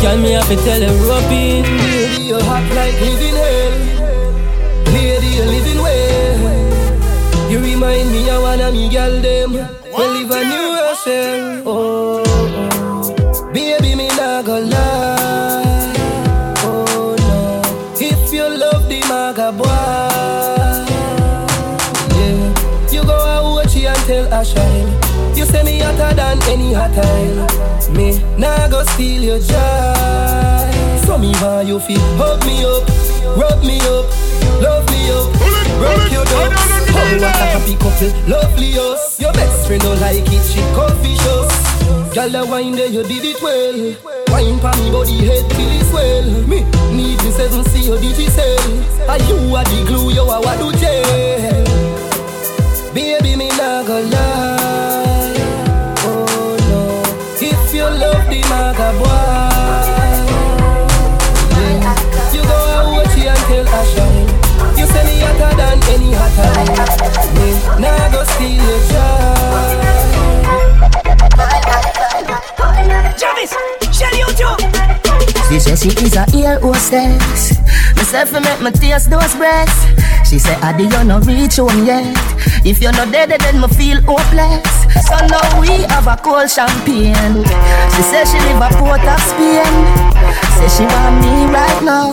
Girl, 0.00 0.16
me 0.16 0.30
have 0.32 0.48
to 0.48 0.56
tell 0.56 0.80
her 0.80 1.08
rope 1.08 1.30
in. 1.30 2.09
Lady, 2.30 2.44
you 2.44 2.48
hot 2.48 2.62
like 2.76 3.00
living 3.00 3.34
hell. 3.42 3.74
Lady, 4.94 5.26
you 5.34 5.44
living 5.50 5.82
well. 5.82 7.50
You 7.50 7.58
remind 7.58 8.12
me 8.12 8.30
of 8.30 8.42
one 8.42 8.60
of 8.60 8.72
me 8.72 8.88
girl 8.88 9.20
them. 9.20 9.52
We 9.52 10.04
live 10.14 10.30
a 10.30 10.44
new 10.44 10.68
Russell. 10.78 11.62
Oh, 11.66 12.22
oh. 12.26 13.52
baby, 13.52 13.96
me 13.96 14.06
not 14.10 14.44
gonna 14.44 14.66
lie. 14.66 15.92
Oh 16.62 17.16
no, 17.18 17.62
if 17.98 18.32
you 18.32 18.48
love 18.48 18.88
the 18.88 19.00
maga 19.08 19.50
boy, 19.50 19.66
yeah, 22.14 22.92
you 22.92 23.02
go 23.02 23.12
out 23.12 23.54
watch 23.56 23.74
it 23.74 23.86
and 23.86 23.98
tell 24.06 24.26
Ashine. 24.30 25.36
You 25.36 25.46
say 25.46 25.64
me 25.64 25.80
hotter 25.80 26.14
than 26.14 26.40
any 26.44 26.74
hot. 26.74 26.94
Me 27.90 28.20
nah 28.38 28.68
go 28.68 28.84
steal 28.84 29.20
your 29.20 29.38
joy. 29.40 30.79
So 31.10 31.18
me 31.18 31.32
want 31.42 31.66
you 31.66 31.80
feel 31.80 31.98
hug 32.22 32.38
me 32.46 32.62
up, 32.62 32.86
rub 33.36 33.58
me 33.66 33.82
up, 33.82 34.06
love 34.62 34.86
me 34.94 35.10
up, 35.10 35.26
rock 35.82 36.06
your 36.06 36.24
dogs. 36.24 36.54
Oh, 36.94 37.18
what 37.18 37.34
a 37.34 37.50
happy 37.50 37.74
couple, 37.74 38.14
lovely 38.30 38.78
us. 38.78 39.18
Your 39.18 39.32
best 39.32 39.66
friend 39.66 39.82
don't 39.82 39.98
like 39.98 40.22
it, 40.22 40.44
she 40.46 40.62
confused. 40.70 42.14
Girl, 42.14 42.30
the 42.30 42.46
wine 42.48 42.76
there, 42.76 42.86
you 42.86 43.02
did 43.02 43.24
it 43.24 43.42
well. 43.42 43.74
Wine 44.30 44.60
pa 44.60 44.70
me 44.78 44.92
body 44.92 45.26
head 45.26 45.50
till 45.50 45.72
it 45.74 45.84
swell. 45.90 46.46
Me 46.46 46.62
need 46.94 47.18
the 47.18 47.32
seven 47.32 47.64
see 47.64 47.90
your 47.90 47.98
digicel. 47.98 49.10
Are 49.10 49.18
you 49.18 49.56
are 49.56 49.64
the 49.64 49.84
glue, 49.88 50.12
you 50.12 50.22
are 50.22 50.40
what 50.40 50.58
do 50.60 50.70
gel. 50.78 51.64
Baby, 52.94 53.34
me 53.34 53.48
not 53.58 53.84
gonna 53.84 54.06
lie. 54.06 54.59
Any 65.90 66.12
hotter. 66.14 66.50
Me 67.34 67.48
nah 67.82 68.10
go 68.10 68.24
steal 68.24 68.62
your. 68.62 69.50
Jarvis, 73.18 73.52
shell 73.92 74.14
you 74.16 74.28
too. 74.38 74.56
She 75.48 75.58
said 75.58 75.78
she 75.78 75.90
is 76.04 76.16
a 76.16 76.24
ear 76.36 76.58
hostess. 76.60 77.58
Myself 77.96 78.32
make 78.32 78.60
me 78.60 78.70
taste 78.70 79.10
those 79.10 79.34
breasts. 79.36 79.86
She 80.28 80.38
said, 80.38 80.62
Adi, 80.62 80.84
you 80.84 81.04
no 81.04 81.18
reach 81.20 81.56
home 81.56 81.84
yet. 81.84 82.06
If 82.64 82.80
you're 82.80 82.92
not 82.92 83.10
dead, 83.10 83.30
then 83.30 83.60
me 83.60 83.68
feel 83.68 84.00
hopeless. 84.02 84.62
So 85.06 85.16
now 85.26 85.60
we 85.60 85.82
have 85.90 86.06
a 86.06 86.16
cold 86.16 86.50
champagne. 86.50 87.42
She 87.94 88.02
said 88.02 88.24
she 88.26 88.38
live 88.38 88.62
a 88.62 88.68
port 88.78 89.02
of 89.02 89.20
Spain. 89.20 89.66
Say 90.54 90.68
she 90.70 90.84
want 90.86 91.22
me 91.22 91.46
right 91.50 91.82
now. 91.82 92.12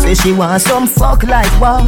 Say 0.00 0.14
she 0.14 0.32
want 0.32 0.60
some 0.62 0.86
fuck 0.86 1.22
like 1.22 1.52
wow. 1.60 1.86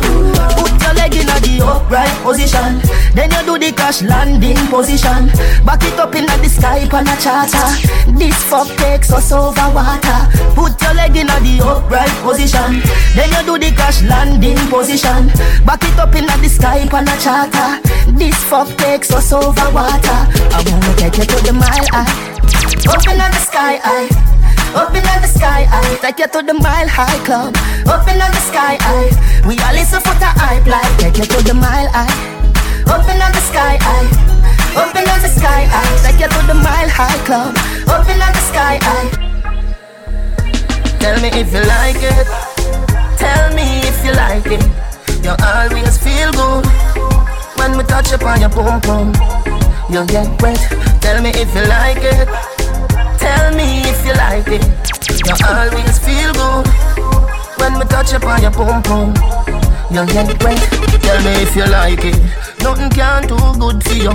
Put 0.57 0.78
leg 1.09 1.21
in 1.21 1.59
the 1.59 1.65
upright 1.65 2.15
position. 2.23 2.81
Then 3.15 3.31
you 3.31 3.43
do 3.45 3.59
the 3.59 3.73
crash 3.73 4.03
landing 4.03 4.57
position. 4.69 5.29
Back 5.65 5.83
it 5.85 5.99
up 5.99 6.15
in 6.15 6.27
the 6.27 6.49
sky 6.49 6.89
on 6.93 7.09
a 7.09 7.17
charter. 7.17 7.69
This 8.19 8.37
fuck 8.45 8.69
takes 8.77 9.13
us 9.13 9.33
over 9.33 9.69
water. 9.75 10.21
Put 10.55 10.81
your 10.81 10.95
leg 10.95 11.17
in 11.17 11.27
the 11.27 11.63
upright 11.65 12.13
position. 12.23 12.81
Then 13.15 13.31
you 13.33 13.43
do 13.47 13.59
the 13.59 13.75
crash 13.75 14.03
landing 14.03 14.59
position. 14.69 15.29
Back 15.65 15.85
it 15.85 15.99
up 15.99 16.15
in 16.15 16.27
the 16.27 16.49
sky 16.49 16.87
on 16.93 17.09
a 17.09 17.17
charter. 17.21 17.81
This 18.13 18.37
fuck 18.45 18.69
takes 18.77 19.13
us 19.13 19.33
over 19.33 19.71
water. 19.73 20.21
I 20.53 20.63
wanna 20.67 20.95
take 20.97 21.17
you 21.19 21.25
to 21.25 21.39
the 21.45 21.53
mile 21.53 21.89
high. 21.93 22.39
Up 22.89 23.03
the 23.03 23.41
sky 23.41 23.81
high. 23.83 24.38
Open 24.75 25.05
up 25.05 25.17
in 25.17 25.23
the 25.23 25.29
sky 25.29 25.65
high. 25.65 25.97
Take 26.03 26.19
you 26.21 26.29
to 26.29 26.41
the 26.43 26.55
mile 26.55 26.89
high 26.89 27.19
club. 27.25 27.57
Open 27.89 28.21
up 28.21 28.31
in 28.31 28.37
the 28.37 28.45
sky 28.51 28.77
high. 28.81 29.11
We 29.47 29.59
all 29.65 29.75
listen 29.75 30.01
for 30.01 30.15
the 30.19 30.31
hype 30.39 30.67
like. 30.67 30.93
Take 30.99 31.19
you 31.19 31.25
to 31.25 31.39
the 31.43 31.55
mile 31.55 31.89
high. 31.91 32.11
Open 32.89 33.21
up 33.21 33.31
in 33.31 33.39
the 33.39 33.43
sky 33.51 33.77
high. 33.81 34.09
Up 34.77 34.95
in 34.95 35.05
the 35.05 35.29
sky 35.29 35.65
high. 35.69 35.95
Take 36.05 36.21
you 36.21 36.29
to 36.29 36.41
the 36.47 36.55
mile 36.55 36.91
high 36.91 37.19
club. 37.27 37.57
Open 37.89 38.21
up 38.21 38.31
in 38.31 38.39
the 38.39 38.45
sky 38.51 38.79
high. 38.83 39.09
Tell 41.01 41.17
me 41.21 41.29
if 41.33 41.53
you 41.53 41.63
like 41.65 42.03
it. 42.03 42.27
Tell 43.19 43.55
me 43.55 43.81
if 43.89 44.05
you 44.05 44.13
like 44.13 44.47
it. 44.47 44.63
You 45.25 45.35
always 45.43 45.99
feel 45.99 46.31
good 46.33 46.67
when 47.59 47.77
we 47.77 47.85
touch 47.85 48.13
upon 48.13 48.41
your 48.41 48.51
pum 48.51 48.81
pum. 48.81 49.09
You 49.91 50.05
get 50.07 50.29
wet. 50.43 50.61
Tell 51.01 51.23
me 51.23 51.31
if 51.31 51.55
you 51.55 51.65
like 51.67 52.05
it. 52.05 52.29
Tell 53.19 53.55
me 53.57 53.88
like 54.19 54.49
it. 54.49 54.63
You 55.27 55.35
always 55.47 55.99
feel 56.03 56.33
good 56.35 56.67
when 57.59 57.79
we 57.79 57.85
touch 57.87 58.13
upon 58.13 58.43
your 58.43 58.51
pum 58.51 58.83
pum. 58.83 59.15
You 59.91 60.05
get 60.07 60.43
wet. 60.43 60.59
Tell 61.01 61.19
me 61.25 61.33
if 61.43 61.57
you 61.57 61.67
like 61.67 62.05
it. 62.05 62.19
Nothing 62.61 62.91
can 62.91 63.23
do 63.27 63.39
good 63.59 63.83
for 63.83 63.95
you. 63.95 64.13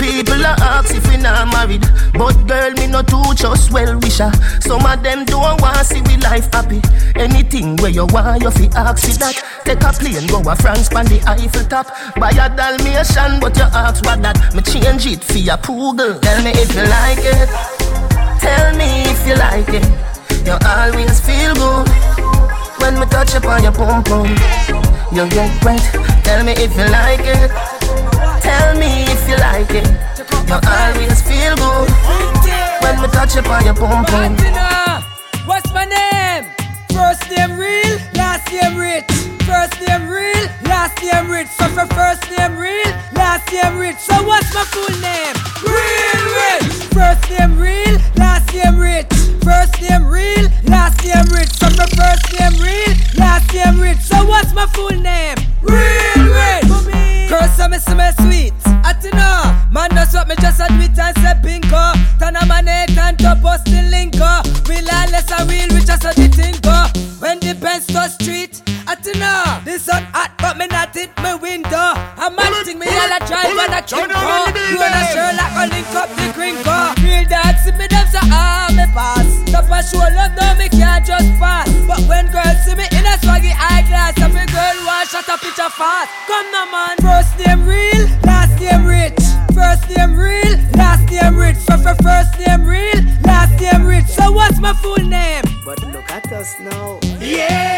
People 0.00 0.46
are 0.46 0.56
ask 0.62 0.94
if 0.94 1.06
we 1.10 1.16
not 1.18 1.52
married, 1.52 1.84
but 2.14 2.32
girl, 2.46 2.70
me 2.78 2.86
not 2.86 3.08
too 3.08 3.22
just 3.34 3.72
well 3.72 3.98
wisher. 3.98 4.30
Some 4.60 4.86
of 4.86 5.02
them 5.02 5.24
don't 5.24 5.60
want 5.60 5.84
see 5.84 6.00
we 6.02 6.16
life 6.18 6.48
happy. 6.52 6.80
Anything 7.16 7.76
where 7.76 7.90
you 7.90 8.06
want, 8.06 8.42
you 8.42 8.50
fi 8.50 8.66
ask 8.76 9.04
for 9.04 9.18
that. 9.18 9.36
Take 9.64 9.82
a 9.82 9.92
plane, 9.92 10.26
go 10.28 10.38
a 10.48 10.54
France, 10.56 10.88
pan 10.88 11.06
the 11.06 11.20
Eiffel 11.26 11.64
top. 11.66 11.88
Buy 12.16 12.30
a 12.30 12.48
Dalmatian, 12.48 13.40
but 13.40 13.56
you 13.56 13.68
ask 13.74 14.04
what 14.04 14.22
that. 14.22 14.54
Me 14.54 14.62
change 14.62 15.06
it 15.06 15.24
for 15.24 15.38
your 15.38 15.58
poodle. 15.58 16.18
Tell 16.20 16.42
me 16.42 16.52
if 16.54 16.74
you 16.74 16.86
like 16.86 17.18
it. 17.20 18.13
Tell 18.40 18.76
me 18.76 19.04
if 19.12 19.26
you 19.26 19.34
like 19.36 19.68
it. 19.68 19.84
You 20.46 20.56
always 20.66 21.20
feel 21.20 21.54
good 21.54 21.88
when 22.80 22.98
we 23.00 23.06
touch 23.06 23.34
upon 23.34 23.62
your 23.62 23.72
pum 23.72 24.02
pum. 24.04 24.28
You 25.12 25.28
get 25.28 25.64
wet. 25.64 25.80
Tell 26.24 26.44
me 26.44 26.52
if 26.52 26.76
you 26.76 26.86
like 26.90 27.24
it. 27.24 27.50
Tell 28.42 28.76
me 28.78 29.04
if 29.08 29.28
you 29.28 29.36
like 29.36 29.70
it. 29.70 29.88
You 30.48 30.58
always 30.68 31.22
feel 31.22 31.54
good 31.56 31.88
when 32.82 33.00
we 33.00 33.08
touch 33.08 33.36
upon 33.36 33.64
your 33.64 33.74
pum 33.74 34.04
pum. 34.04 34.36
What's 35.46 35.72
my 35.72 35.84
name? 35.84 36.50
First 36.92 37.30
name 37.30 37.58
real, 37.58 37.98
last 38.14 38.50
name 38.52 38.76
rich. 38.76 39.13
First 39.46 39.78
name 39.86 40.08
real, 40.08 40.48
last 40.64 41.02
name 41.02 41.30
rich. 41.30 41.48
So 41.48 41.68
for 41.68 41.86
first 41.94 42.30
name 42.30 42.56
real, 42.56 42.90
last 43.12 43.52
name 43.52 43.76
rich. 43.76 43.98
So 43.98 44.22
what's 44.24 44.52
my 44.54 44.64
full 44.64 44.88
name? 45.00 45.36
Real 45.60 46.22
rich. 46.40 46.72
First 46.96 47.28
name 47.28 47.58
real, 47.58 47.98
last 48.16 48.52
name 48.54 48.78
rich. 48.78 49.06
First 49.44 49.80
name 49.82 50.06
real, 50.06 50.48
last 50.64 51.04
name 51.04 51.28
rich. 51.28 51.52
So 51.60 51.68
for 51.68 51.88
first 51.94 52.24
name 52.40 52.56
real, 52.56 52.94
last 53.16 53.52
name 53.52 53.78
rich. 53.78 53.98
So 53.98 54.24
what's 54.24 54.54
my 54.54 54.66
full 54.68 54.96
name? 54.96 55.36
Real 55.60 56.24
rich. 56.24 57.28
Curse 57.28 57.58
me 57.68 57.78
me 57.96 58.08
sweet. 58.24 58.54
I 58.84 58.94
don't 59.00 59.14
know. 59.14 59.44
Man 59.70 59.90
does 59.90 60.14
what 60.14 60.26
me 60.26 60.36
just 60.40 60.60
admit 60.60 60.98
and 60.98 61.16
say 61.18 61.34
bingo. 61.42 61.92
Turn 62.18 62.36
a 62.36 62.46
man 62.46 62.66
head 62.66 62.96
and 62.96 63.18
top 63.18 63.42
bust 63.42 63.66
the 63.66 63.82
lingo. 63.90 64.40
Real 64.68 64.88
and 64.88 65.12
less 65.12 65.30
a 65.30 65.44
real 65.44 65.68
rich 65.76 65.90
as 65.90 66.04
a 66.04 66.14
the 66.14 66.28
thing. 66.28 66.54
When 67.24 67.40
the 67.40 67.54
Benz 67.54 67.86
to 67.86 68.06
street, 68.10 68.53
I. 69.22 69.62
The 69.64 69.78
sun 69.78 70.02
hot 70.12 70.32
but 70.38 70.56
me 70.56 70.66
not 70.66 70.94
hit 70.94 71.10
my 71.18 71.34
window. 71.34 71.94
A 72.18 72.30
man 72.30 72.52
think 72.64 72.78
me 72.80 72.86
all 72.88 73.12
a 73.12 73.18
drive 73.26 73.54
and 73.54 73.74
a 73.74 73.82
trip 73.82 74.08
go. 74.10 74.34
You 74.70 74.78
and 74.80 74.94
a 74.94 75.02
Sherlock 75.12 75.52
a 75.56 75.64
link 75.70 75.88
up 75.94 76.08
the 76.14 76.26
gringo. 76.34 76.94
Real 77.02 77.24
dog 77.28 77.56
see 77.62 77.72
me 77.76 77.86
them 77.86 78.06
say 78.08 78.24
ah 78.30 78.68
me 78.74 78.84
pass. 78.92 79.28
Top 79.50 79.70
a 79.70 79.78
show 79.82 80.02
love 80.02 80.34
no 80.36 80.46
me 80.58 80.68
can't 80.68 81.04
just 81.04 81.30
pass. 81.40 81.68
But 81.86 82.00
when 82.08 82.30
girls 82.32 82.58
see 82.64 82.74
me 82.74 82.86
in 82.90 83.04
a 83.06 83.14
swaggy 83.22 83.54
eyeglass, 83.54 84.18
every 84.20 84.46
girl 84.50 84.76
want 84.86 85.08
shot 85.08 85.28
a 85.28 85.36
picture 85.38 85.70
fast. 85.70 86.10
Come 86.26 86.48
now 86.52 86.66
man. 86.70 86.96
First 87.00 87.38
name 87.38 87.64
real, 87.66 88.08
last 88.24 88.58
name 88.60 88.84
rich. 88.84 89.18
First 89.54 89.88
name 89.90 90.16
real, 90.16 90.58
last 90.74 91.08
name 91.10 91.36
rich. 91.36 91.56
So 91.62 91.76
for 91.78 91.94
first 92.02 92.38
name 92.40 92.64
real, 92.66 93.00
last 93.24 93.54
name 93.60 93.84
rich. 93.86 94.06
So 94.06 94.32
what's 94.32 94.58
my 94.58 94.72
full 94.74 94.98
name? 94.98 95.44
But 95.64 95.80
look 95.92 96.10
at 96.10 96.30
us 96.32 96.58
now. 96.60 96.98
Yeah, 97.20 97.73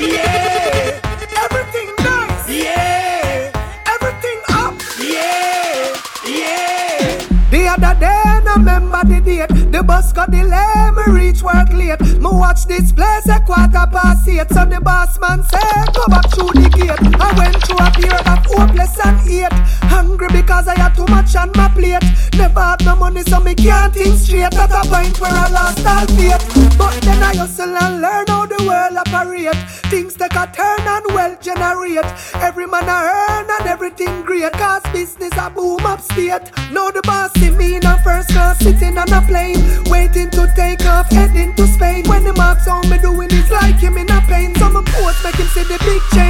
Yeah, 0.00 0.98
everything 1.44 1.90
nice. 1.98 2.48
Yeah, 2.48 3.52
everything 3.86 4.40
up. 4.48 4.74
Yeah, 4.98 5.94
yeah. 6.26 7.18
The 7.50 7.68
other 7.68 8.00
day, 8.00 8.06
I 8.06 8.40
remember 8.56 9.04
the 9.04 9.20
date. 9.20 9.70
The 9.70 9.82
bus 9.82 10.12
got 10.12 10.30
delayed, 10.30 10.94
me 10.96 11.12
reach 11.12 11.42
work 11.42 11.68
late. 11.72 12.00
Me 12.00 12.30
watch 12.32 12.64
this 12.66 12.92
place 12.92 13.28
a 13.28 13.40
quarter 13.40 13.86
past 13.92 14.26
eight. 14.26 14.48
So 14.48 14.64
the 14.64 14.80
boss 14.80 15.18
man 15.20 15.42
said, 15.44 15.94
go 15.94 16.06
back 16.08 16.30
through 16.30 16.52
the 16.54 16.68
gate. 16.70 17.20
I 17.20 17.32
went 17.36 17.62
through 17.62 17.84
a 17.84 17.90
period 17.92 18.26
of 18.26 18.40
hopeless 18.46 18.98
and 19.04 19.20
hate. 19.28 19.52
Hungry 19.92 20.28
because 20.32 20.66
I 20.66 20.78
had 20.78 20.94
too 20.94 21.06
much 21.06 21.36
on 21.36 21.52
my 21.54 21.68
plate. 21.68 22.02
Never 22.40 22.62
had 22.62 22.82
no 22.86 22.96
money, 22.96 23.22
so 23.22 23.38
me 23.38 23.54
can't 23.54 23.92
think 23.92 24.16
straight. 24.18 24.54
At 24.54 24.72
a 24.72 24.80
point 24.88 25.20
where 25.20 25.30
I 25.30 25.48
lost 25.50 25.84
all 25.84 26.06
faith. 26.16 26.40
But 26.78 26.98
then 27.02 27.22
I 27.22 27.36
hustle 27.36 27.76
and 27.76 28.00
learn 28.00 28.24
how 28.28 28.46
the 28.46 28.56
world 28.64 28.96
operate. 28.96 29.54
Things 29.92 30.14
take 30.14 30.32
a 30.32 30.46
turn 30.50 30.80
and 30.80 31.04
well 31.12 31.36
generate. 31.42 32.08
Every 32.36 32.66
man 32.66 32.88
I 32.88 33.00
earn 33.12 33.46
and 33.60 33.68
everything 33.68 34.22
great. 34.22 34.52
Cause 34.52 34.82
business 34.90 35.34
a 35.36 35.50
boom 35.50 35.84
upstate. 35.84 36.48
Now 36.72 36.90
the 36.90 37.02
boss 37.04 37.30
see 37.34 37.50
me 37.50 37.76
in 37.76 37.84
a 37.84 38.02
first 38.02 38.30
class 38.30 38.58
sitting 38.58 38.96
on 38.96 39.12
a 39.12 39.20
plane. 39.20 39.60
Waiting 39.92 40.30
to 40.30 40.50
take 40.56 40.86
off, 40.86 41.10
heading 41.10 41.54
to 41.56 41.66
Spain. 41.66 42.08
When 42.08 42.24
the 42.24 42.32
marks 42.32 42.66
on 42.66 42.88
me 42.88 42.96
doing 42.96 43.28
it's 43.30 43.50
like 43.50 43.76
him 43.76 43.98
in 43.98 44.10
a 44.10 44.20
pain. 44.22 44.54
So 44.54 44.70
my 44.70 44.82
post 44.86 45.22
make 45.24 45.34
him 45.34 45.46
see 45.48 45.64
the 45.64 45.78
big 45.84 46.00
change. 46.14 46.29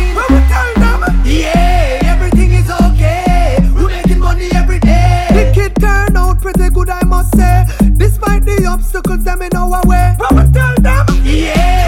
Pretty 6.40 6.70
good, 6.70 6.88
I 6.88 7.04
must 7.04 7.36
say. 7.36 7.64
Despite 7.96 8.44
the 8.44 8.66
obstacles 8.66 9.24
them 9.24 9.42
in 9.42 9.54
our 9.56 9.80
way. 9.86 10.16
When 10.18 10.46
we 10.46 10.52
tell 10.52 10.74
them, 10.76 11.06
yeah, 11.22 11.79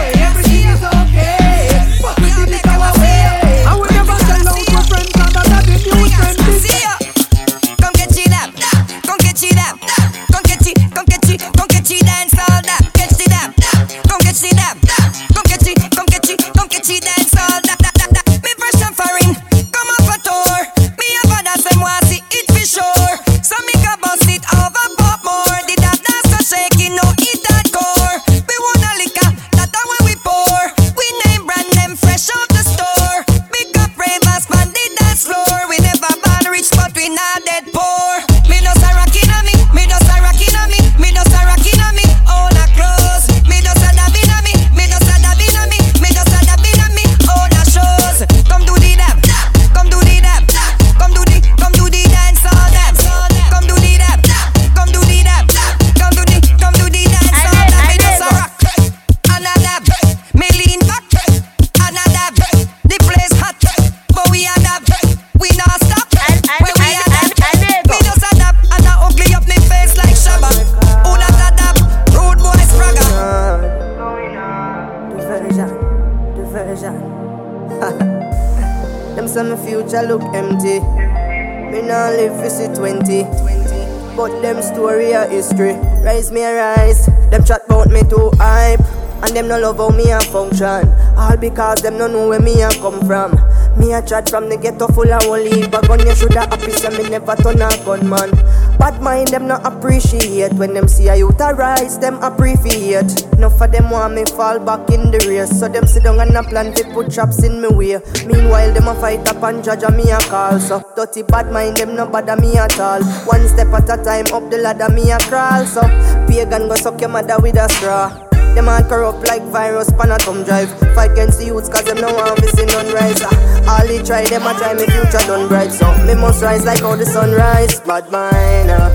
them 84.42 84.60
story 84.60 85.12
a 85.12 85.26
history. 85.28 85.74
Rise 86.04 86.32
me 86.32 86.42
a 86.42 86.54
rise. 86.54 87.06
Them 87.30 87.44
chat 87.44 87.62
about 87.66 87.88
me 87.88 88.02
too 88.02 88.30
hype. 88.36 88.80
And 89.22 89.36
them 89.36 89.46
no 89.46 89.58
love 89.58 89.76
how 89.76 89.90
me 89.90 90.10
a 90.10 90.20
function. 90.20 90.90
All 91.16 91.36
because 91.36 91.80
them 91.80 91.96
no 91.96 92.08
know 92.08 92.28
where 92.28 92.40
me 92.40 92.60
a 92.60 92.68
come 92.82 93.06
from. 93.06 93.38
Me 93.78 93.94
a 93.94 94.02
chat 94.02 94.28
from 94.28 94.48
the 94.48 94.56
ghetto 94.56 94.86
full 94.88 95.10
of 95.10 95.22
holy 95.22 95.66
But 95.66 95.88
gun 95.88 96.04
you 96.04 96.14
shoulda 96.14 96.40
happy 96.40 96.72
so 96.72 96.90
me 96.90 97.08
never 97.08 97.34
turn 97.36 97.62
a 97.62 97.70
gunman 97.84 98.30
Bad 98.78 99.00
mind 99.00 99.28
them 99.28 99.46
not 99.46 99.64
appreciate. 99.64 100.52
When 100.54 100.74
them 100.74 100.88
see 100.88 101.08
a 101.08 101.16
youth 101.16 101.40
a 101.40 101.54
rise 101.54 101.98
them 101.98 102.22
appreciate. 102.22 103.22
Enough 103.34 103.60
of 103.60 103.72
them 103.72 103.90
want 103.90 104.14
me 104.14 104.24
fall 104.24 104.58
back 104.58 104.90
in 104.90 105.10
the 105.10 105.18
race. 105.28 105.58
So 105.58 105.68
them 105.68 105.86
sit 105.86 106.04
down 106.04 106.20
and 106.20 106.36
a 106.36 106.42
plan 106.42 106.74
to 106.74 106.84
put 106.92 107.12
traps 107.12 107.42
in 107.42 107.60
me 107.60 107.68
way. 107.68 108.00
Meanwhile 108.26 108.72
them 108.72 108.88
a 108.88 108.94
fight 108.94 109.28
up 109.28 109.42
and 109.42 109.62
judge 109.62 109.82
and 109.82 109.96
me 109.96 110.10
a 110.10 110.18
call. 110.18 110.58
So 110.58 110.82
dirty 110.96 111.22
bad 111.22 111.52
mind 111.52 111.76
them 111.76 111.94
no 111.94 112.06
bother 112.06 112.36
me 112.36 112.56
at 112.56 112.78
all. 112.80 113.02
One 113.24 113.46
step 113.48 113.68
at 113.68 113.88
a 113.88 114.02
time 114.02 114.26
up 114.32 114.50
the 114.50 114.58
ladder 114.58 114.88
me 114.92 115.10
a 115.10 115.18
crawl. 115.18 115.64
So 115.66 115.82
pagan 116.26 116.68
go 116.68 116.74
suck 116.74 117.00
your 117.00 117.10
mother 117.10 117.38
with 117.40 117.56
a 117.56 117.68
straw 117.68 118.31
them 118.54 118.68
all 118.68 118.82
corrupt 118.82 119.26
like 119.28 119.42
virus 119.42 119.90
pan 119.92 120.10
a 120.10 120.18
thumb 120.18 120.44
drive. 120.44 120.70
Fight 120.94 121.12
against 121.12 121.38
the 121.38 121.46
youths 121.46 121.68
cause 121.68 121.84
them 121.84 122.00
no 122.00 122.10
to 122.34 122.48
see 122.56 122.66
none 122.66 122.92
rise. 122.92 123.22
Ah, 123.22 123.78
all 123.80 123.86
they 123.86 124.02
try, 124.02 124.24
them 124.24 124.46
a 124.46 124.52
try 124.54 124.74
me 124.74 124.86
future 124.86 125.24
done 125.26 125.48
bright. 125.48 125.72
So 125.72 125.86
me 126.06 126.14
must 126.14 126.42
rise 126.42 126.64
like 126.64 126.80
how 126.80 126.96
the 126.96 127.06
sun 127.06 127.32
rise. 127.32 127.80
Bad 127.80 128.10
mind, 128.10 128.70
uh. 128.70 128.90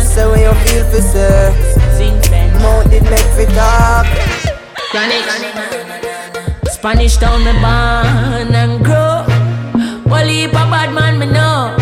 Say 0.00 0.26
when 0.26 0.40
you 0.40 0.54
feel 0.64 0.84
for. 0.90 1.80
Mouth 2.60 2.90
did 2.90 3.04
make 3.04 3.30
fi 3.36 3.44
talk. 3.56 4.06
Chronixx. 4.92 5.40
Spanish 6.72 7.16
town 7.16 7.44
me 7.44 7.52
born 7.52 8.54
and 8.54 8.84
grow. 8.84 9.24
Well, 10.10 10.28
a 10.28 10.46
bad 10.52 10.92
man 10.92 11.18
me 11.18 11.26
know. 11.26 11.76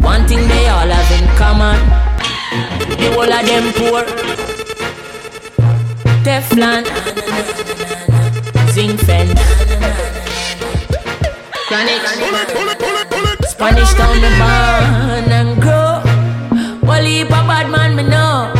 One 0.00 0.26
thing 0.26 0.46
they 0.48 0.68
all 0.68 0.88
have 0.88 1.10
in 1.16 1.26
common. 1.36 1.78
The 3.00 3.08
whole 3.14 3.32
of 3.32 3.46
them 3.46 3.72
poor. 3.78 4.43
Teflon, 6.24 6.84
Zinc 8.72 8.98
Fen, 9.00 9.28
Spanish 13.46 13.92
town 13.92 14.16
me 14.22 14.30
born 14.40 15.30
and 15.30 15.60
grow. 15.60 16.00
Well, 16.82 17.04
a 17.04 17.24
bad 17.28 17.70
man 17.70 17.94
me 17.94 18.04
know. 18.04 18.50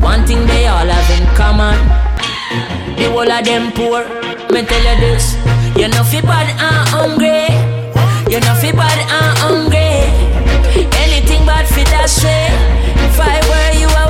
One 0.00 0.26
thing 0.26 0.44
they 0.48 0.66
all 0.66 0.84
have 0.84 1.10
in 1.14 1.26
common. 1.36 1.78
The 2.96 3.08
whole 3.12 3.30
of 3.30 3.44
them 3.44 3.70
poor. 3.70 4.02
Me 4.50 4.66
tell 4.66 4.82
you 4.82 5.00
this, 5.00 5.36
you 5.76 5.86
know 5.86 6.02
fi 6.02 6.20
bad 6.22 6.50
and 6.58 6.88
hungry. 6.90 7.46
You 8.32 8.40
know 8.40 8.54
fi 8.56 8.72
bad 8.72 8.98
and 8.98 9.38
hungry. 9.38 10.10
Anything 10.98 11.46
bad 11.46 11.68
fi 11.68 11.84
that 11.84 12.10
way. 12.24 12.50
If 13.06 13.20
I 13.20 13.38
were 13.46 13.78
you, 13.78 13.86
I 13.86 14.09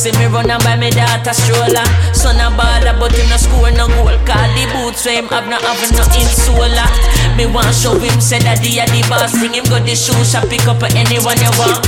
Taxi 0.00 0.16
me 0.16 0.32
run 0.32 0.48
and 0.48 0.64
buy 0.64 0.80
me 0.80 0.88
daughter 0.88 1.34
stroller. 1.36 1.84
Son 2.16 2.40
a 2.40 2.48
baller, 2.56 2.96
but 2.96 3.12
him 3.12 3.28
no 3.28 3.36
score 3.36 3.68
no 3.76 3.84
goal. 3.84 4.16
Cause 4.24 4.48
the 4.56 4.64
boots 4.72 5.04
where 5.04 5.20
him 5.20 5.28
have 5.28 5.44
no 5.44 5.60
have 5.60 5.92
no 5.92 6.00
insola. 6.16 6.88
Me 7.36 7.44
want 7.44 7.68
show 7.76 7.92
him 8.00 8.16
say 8.16 8.40
he 8.64 8.80
a 8.80 8.88
the 8.88 9.04
boss. 9.12 9.36
Bring 9.36 9.52
him 9.52 9.64
go 9.68 9.76
the 9.76 9.92
shoe 9.92 10.16
shop, 10.24 10.48
pick 10.48 10.64
up 10.64 10.80
anyone 10.96 11.36
you 11.36 11.52
want. 11.60 11.84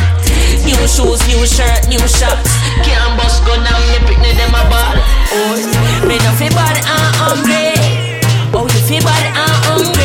New 0.60 0.76
shoes, 0.84 1.24
new 1.24 1.40
shirt, 1.48 1.88
new 1.88 2.04
shots. 2.04 2.52
Can't 2.84 3.16
bust 3.16 3.48
gun 3.48 3.64
and 3.64 3.80
me 3.88 3.96
pick 4.04 4.20
them 4.20 4.52
a 4.52 4.62
ball. 4.68 4.96
Oh, 5.32 5.56
me 6.04 6.20
no 6.20 6.36
fi 6.36 6.52
bad 6.52 6.84
and 6.84 7.16
hungry. 7.16 7.72
Oh, 8.52 8.68
you 8.68 8.80
fi 8.84 9.00
bad 9.00 9.24
and 9.24 9.56
hungry. 9.64 10.01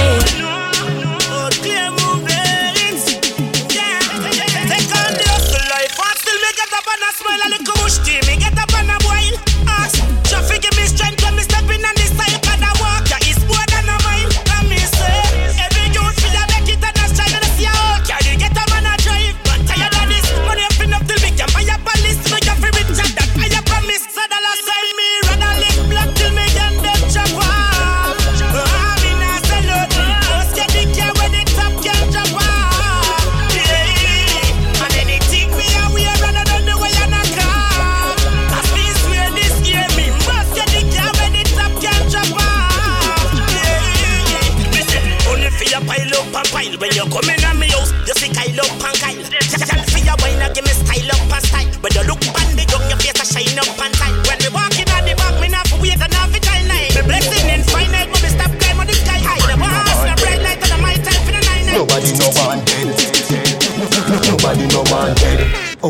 from 47.47 47.59
me 47.59 47.67
house. 47.71 47.91
You 48.07 48.13
see 48.19 48.29
Kyle 48.29 48.59
up 48.59 48.83
and 48.83 48.97
Kyle. 48.99 49.15
Y'all 49.15 49.83
feel 49.87 50.05
your 50.05 50.17
wine, 50.19 50.53
give 50.53 50.65
me 50.65 50.71
style 50.71 51.11
up 51.11 51.33
and 51.33 51.43
style. 51.45 51.69
But 51.81 51.95
you 51.95 52.03
look 52.03 52.16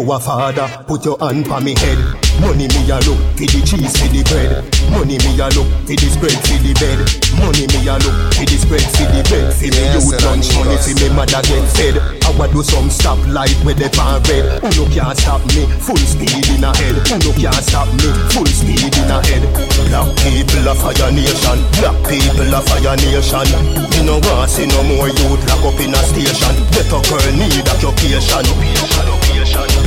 Our 0.08 0.22
father, 0.22 0.72
put 0.88 1.04
your 1.04 1.20
hand 1.20 1.52
on 1.52 1.68
me 1.68 1.76
head. 1.76 2.00
Money 2.40 2.72
me 2.72 2.82
a 2.88 2.96
look 3.04 3.20
for 3.36 3.44
the 3.44 3.60
cheese 3.60 3.92
for 3.92 4.08
the 4.08 4.24
bread. 4.24 4.64
Money 4.88 5.20
me 5.20 5.36
a 5.36 5.52
look 5.52 5.68
for 5.84 6.00
the 6.00 6.08
spread 6.08 6.38
for 6.48 6.56
the 6.64 6.72
bed. 6.80 7.04
Money 7.44 7.68
me 7.68 7.92
a 7.92 8.00
look 8.00 8.16
for 8.32 8.48
the 8.48 8.56
spread 8.56 8.88
for 8.96 9.04
the 9.12 9.20
bed. 9.28 9.52
For 9.52 9.68
me 9.68 9.84
you 9.84 10.16
lunch 10.24 10.48
money 10.56 10.80
for 10.80 10.96
me 10.96 11.12
mother 11.12 11.44
get 11.44 11.66
fed. 11.76 12.00
I 12.24 12.32
would 12.40 12.56
do 12.56 12.64
some 12.64 12.88
stop 12.88 13.20
light 13.28 13.52
with 13.68 13.84
the 13.84 13.92
pan 13.92 14.24
red. 14.32 14.64
Who 14.64 14.70
no 14.80 14.84
can't 14.88 15.12
stop 15.20 15.44
me? 15.52 15.68
Full 15.84 16.00
speed 16.00 16.56
in 16.56 16.64
a 16.64 16.72
head. 16.72 16.96
Who 17.04 17.16
no 17.28 17.32
can't 17.36 17.60
stop 17.68 17.92
me? 18.00 18.08
Full 18.32 18.48
speed 18.48 18.88
in 18.88 19.12
a 19.12 19.20
head. 19.28 19.44
Black 19.92 20.08
people 20.24 20.72
a 20.72 20.74
fire 20.80 21.12
nation. 21.12 21.60
Black 21.84 22.00
people 22.08 22.48
a 22.48 22.60
fire 22.64 22.96
nation. 22.96 23.48
You 23.92 24.08
know 24.08 24.24
want 24.24 24.56
see 24.56 24.72
no 24.72 24.88
more 24.88 25.12
youth 25.12 25.44
lock 25.52 25.68
up 25.68 25.80
in 25.84 25.92
a 25.92 26.00
station. 26.00 26.56
Better 26.72 27.02
girl 27.12 27.28
need 27.36 27.68
occupation. 27.68 28.48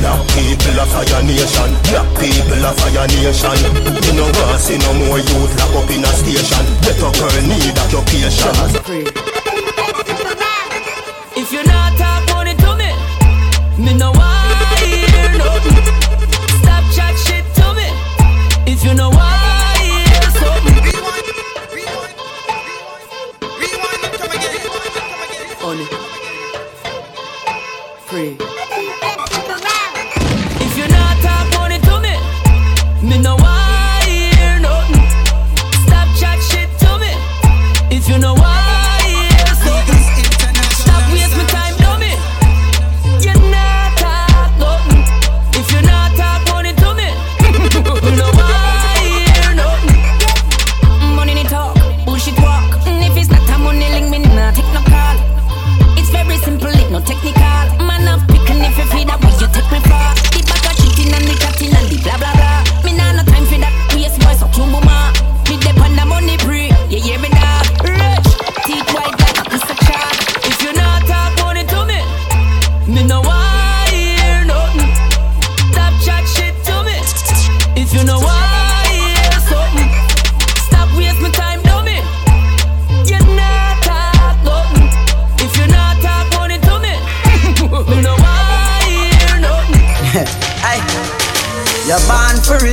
Black 0.01 0.21
people 0.33 0.81
a 0.81 0.85
fire 0.89 1.23
nation. 1.23 1.71
Black 1.93 2.09
people 2.17 2.65
a 2.65 2.73
fire 2.73 3.07
nation. 3.09 3.59
You 4.05 4.13
know 4.17 4.29
want 4.33 4.61
see 4.61 4.79
no 4.79 4.93
more 4.97 5.19
youth 5.21 5.53
lock 5.61 5.85
up 5.85 5.91
in 5.93 6.05
a 6.05 6.13
station. 6.17 6.65
Better 6.81 7.13
girl 7.13 7.37
need 7.45 7.77
occupation. 7.77 8.57
If 11.37 11.53
you're 11.53 11.65
not 11.65 11.97
talk 11.99 12.25
money 12.33 12.55
to 12.55 12.77
me, 12.77 12.91
me 13.85 13.95
no 13.95 14.11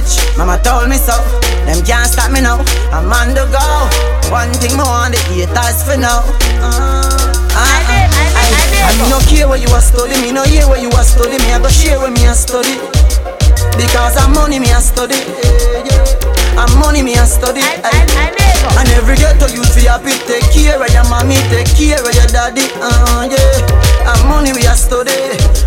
rich. 0.08 0.38
Mama 0.38 0.60
told 0.64 0.90
me 0.90 0.96
so. 0.96 1.16
Them 1.68 1.84
can't 1.84 2.08
stop 2.08 2.32
me 2.32 2.42
now. 2.42 2.64
I'm 2.92 3.12
on 3.12 3.36
the 3.36 3.44
go. 3.52 3.64
One 4.32 4.52
thing 4.56 4.76
more 4.80 4.88
on 4.88 5.12
the 5.12 5.20
haters 5.28 5.84
for 5.84 6.00
now. 6.00 6.24
Uh, 6.64 7.04
uh, 7.04 7.60
I 7.60 7.84
I 7.88 8.08
I. 8.08 8.48
I 8.88 8.92
me 8.96 9.10
no 9.12 9.20
care 9.28 9.48
where 9.48 9.60
you 9.60 9.68
a 9.68 9.82
study, 9.82 10.16
me 10.22 10.32
no 10.32 10.44
hear 10.44 10.68
where 10.68 10.80
you 10.80 10.90
a 10.90 11.04
study. 11.04 11.38
Me 11.44 11.52
I 11.52 11.60
go 11.60 11.68
share 11.68 12.00
where 12.00 12.12
me 12.12 12.26
a 12.26 12.34
study. 12.34 12.80
Because 13.76 14.16
I'm 14.18 14.34
money 14.34 14.60
me 14.60 14.72
a 14.72 14.80
study. 14.80 15.20
I'm 16.56 16.72
money 16.80 17.04
me 17.04 17.14
a 17.16 17.26
study. 17.26 17.62
I 17.62 18.08
and 18.80 18.90
every 18.90 19.16
ghetto 19.16 19.48
you 19.48 19.64
feel 19.64 19.92
happy. 19.92 20.12
Take 20.28 20.48
care 20.52 20.82
of 20.82 20.90
your 20.92 21.08
mommy, 21.10 21.36
take 21.52 21.72
care 21.76 22.00
of 22.00 22.14
your 22.16 22.28
daddy. 22.32 22.68
Uh, 22.80 23.28
yeah. 23.28 24.08
I'm 24.08 24.28
money 24.28 24.54
we 24.54 24.66
a 24.66 24.76
study. 24.76 25.12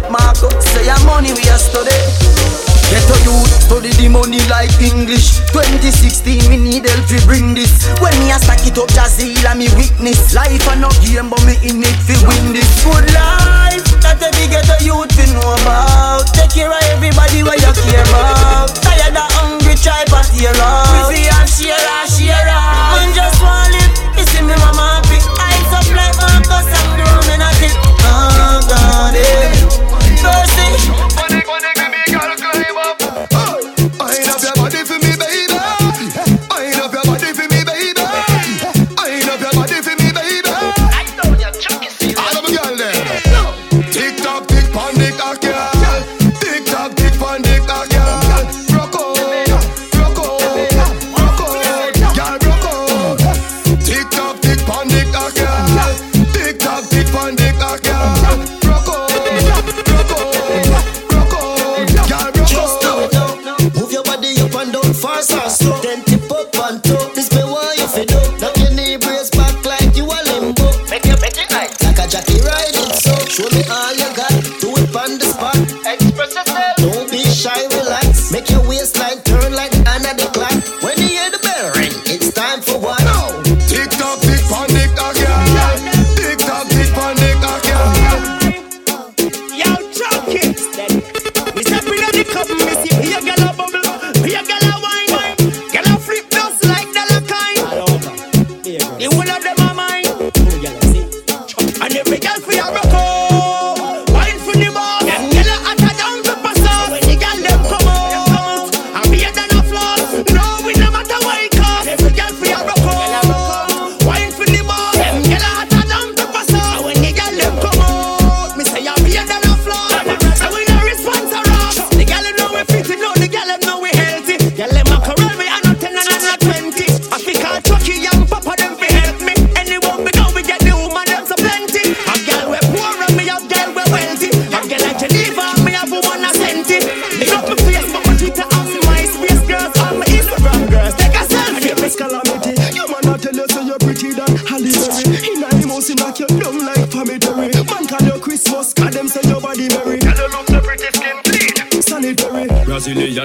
Marco 0.09 0.49
say 0.61 0.89
I'm 0.89 1.05
money 1.07 1.33
we 1.33 1.43
a 1.49 1.59
study. 1.59 2.70
Get 2.91 3.07
a 3.07 3.17
youth, 3.23 3.47
study 3.71 3.95
the 4.03 4.11
money 4.11 4.43
like 4.51 4.75
English. 4.83 5.39
2016, 5.55 6.51
me 6.51 6.59
need 6.59 6.83
help 6.91 7.07
to 7.07 7.23
bring 7.23 7.55
this. 7.55 7.87
When 8.03 8.11
me 8.19 8.35
a 8.35 8.39
stack 8.43 8.67
it 8.67 8.75
up, 8.75 8.91
Jazeel 8.91 9.47
and 9.47 9.63
me 9.63 9.71
witness. 9.79 10.35
Life 10.35 10.67
a 10.67 10.75
no 10.75 10.91
game, 10.99 11.31
but 11.31 11.39
me 11.47 11.55
in 11.63 11.79
it 11.87 11.99
to 12.11 12.19
win 12.27 12.51
this. 12.51 12.67
Good 12.83 13.07
life, 13.15 13.87
that 14.03 14.19
every 14.19 14.51
get 14.51 14.67
a 14.67 14.77
youth 14.83 15.07
to 15.07 15.25
know 15.31 15.55
about. 15.63 16.35
Take 16.35 16.51
care 16.51 16.73
of 16.75 16.83
everybody 16.91 17.47
where 17.47 17.55
you 17.63 17.71
care 17.87 18.03
about. 18.11 18.75
Tired 18.83 19.15
of 19.15 19.31
hungry, 19.39 19.79
try 19.79 20.03
but 20.11 20.27
tear 20.35 20.51
up 20.59 20.91
We 20.91 21.15
feel 21.15 21.31
and 21.31 21.47
share 21.47 21.79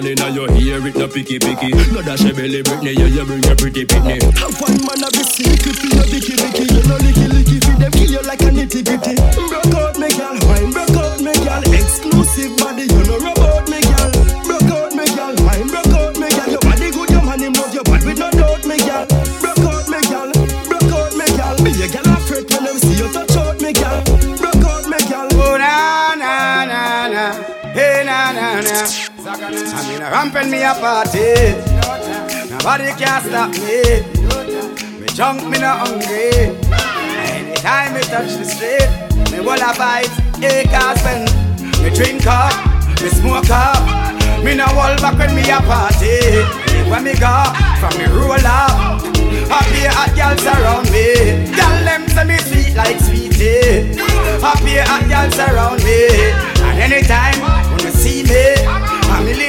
million 0.02 0.28
in 0.28 0.34
your 0.34 0.52
ear, 0.52 0.88
it 0.88 0.96
no 0.96 1.08
picky 1.08 1.39
picky. 1.39 1.70
No 1.93 2.02
dash 2.02 2.24
a 2.26 2.34
belly 2.34 2.64
Britney, 2.64 2.98
yeah, 2.98 3.08
you 3.08 3.26
bring 3.26 3.43
your 3.43 3.56
pretty 3.56 3.86
pitney. 3.86 4.22
Have 4.38 4.60
one 4.60 4.78
man 4.84 5.04
a 5.04 5.12
bit 5.12 5.26
sick, 5.26 5.48
if 5.48 5.84
you 5.84 5.89
no 5.96 6.04
picky, 6.04 6.36
bicky, 6.36 6.64
you 6.74 6.84
no 6.88 6.98
licky 6.98 7.28
licky, 7.28 7.64
feed 7.64 7.80
them 7.80 7.91
kill 7.91 8.12
you 8.12 8.22
like 8.24 8.41
a 8.41 8.52
nitty 8.52 8.84
gritty. 8.84 9.64
jump 30.26 30.34
when 30.34 30.50
me 30.50 30.64
a 30.64 30.74
party. 30.74 31.54
Nobody 32.50 32.90
can 32.98 33.22
stop 33.22 33.52
me. 33.62 34.02
Me 35.00 35.08
jump, 35.14 35.44
me 35.50 35.60
no 35.60 35.70
hungry. 35.78 36.50
Anytime 37.30 37.94
me 37.94 38.02
touch 38.02 38.34
the 38.38 38.46
street, 38.46 38.90
me 39.32 39.40
will 39.40 39.54
a 39.54 39.72
bite. 39.78 40.10
Hey, 40.42 40.64
cause 40.66 41.02
when 41.04 41.26
me 41.84 41.90
drink 41.94 42.26
up, 42.26 42.54
me 43.02 43.10
smoke 43.10 43.50
up, 43.52 44.44
me 44.44 44.56
no 44.56 44.66
hold 44.66 45.00
back 45.02 45.18
when 45.20 45.36
me 45.36 45.44
a 45.50 45.60
party. 45.62 46.42
When 46.90 47.04
me 47.04 47.14
go 47.14 47.34
from 47.80 47.94
me 48.00 48.06
roll 48.06 48.34
up, 48.34 49.02
happy 49.50 49.86
hot 49.86 50.12
girls 50.18 50.46
around 50.46 50.90
me. 50.90 51.54
Girl 51.54 51.78
them 51.86 52.08
say 52.10 52.26
me 52.26 52.38
sweet 52.38 52.76
like 52.76 53.00
sweetie. 53.00 53.94
Happy 54.42 54.78
hot 54.82 55.06
girls 55.08 55.38
around 55.38 55.84
me, 55.84 56.32
and 56.66 56.80
anytime 56.82 57.38
when 57.70 57.86
you 57.86 57.92
see 57.92 58.24
me. 58.24 58.55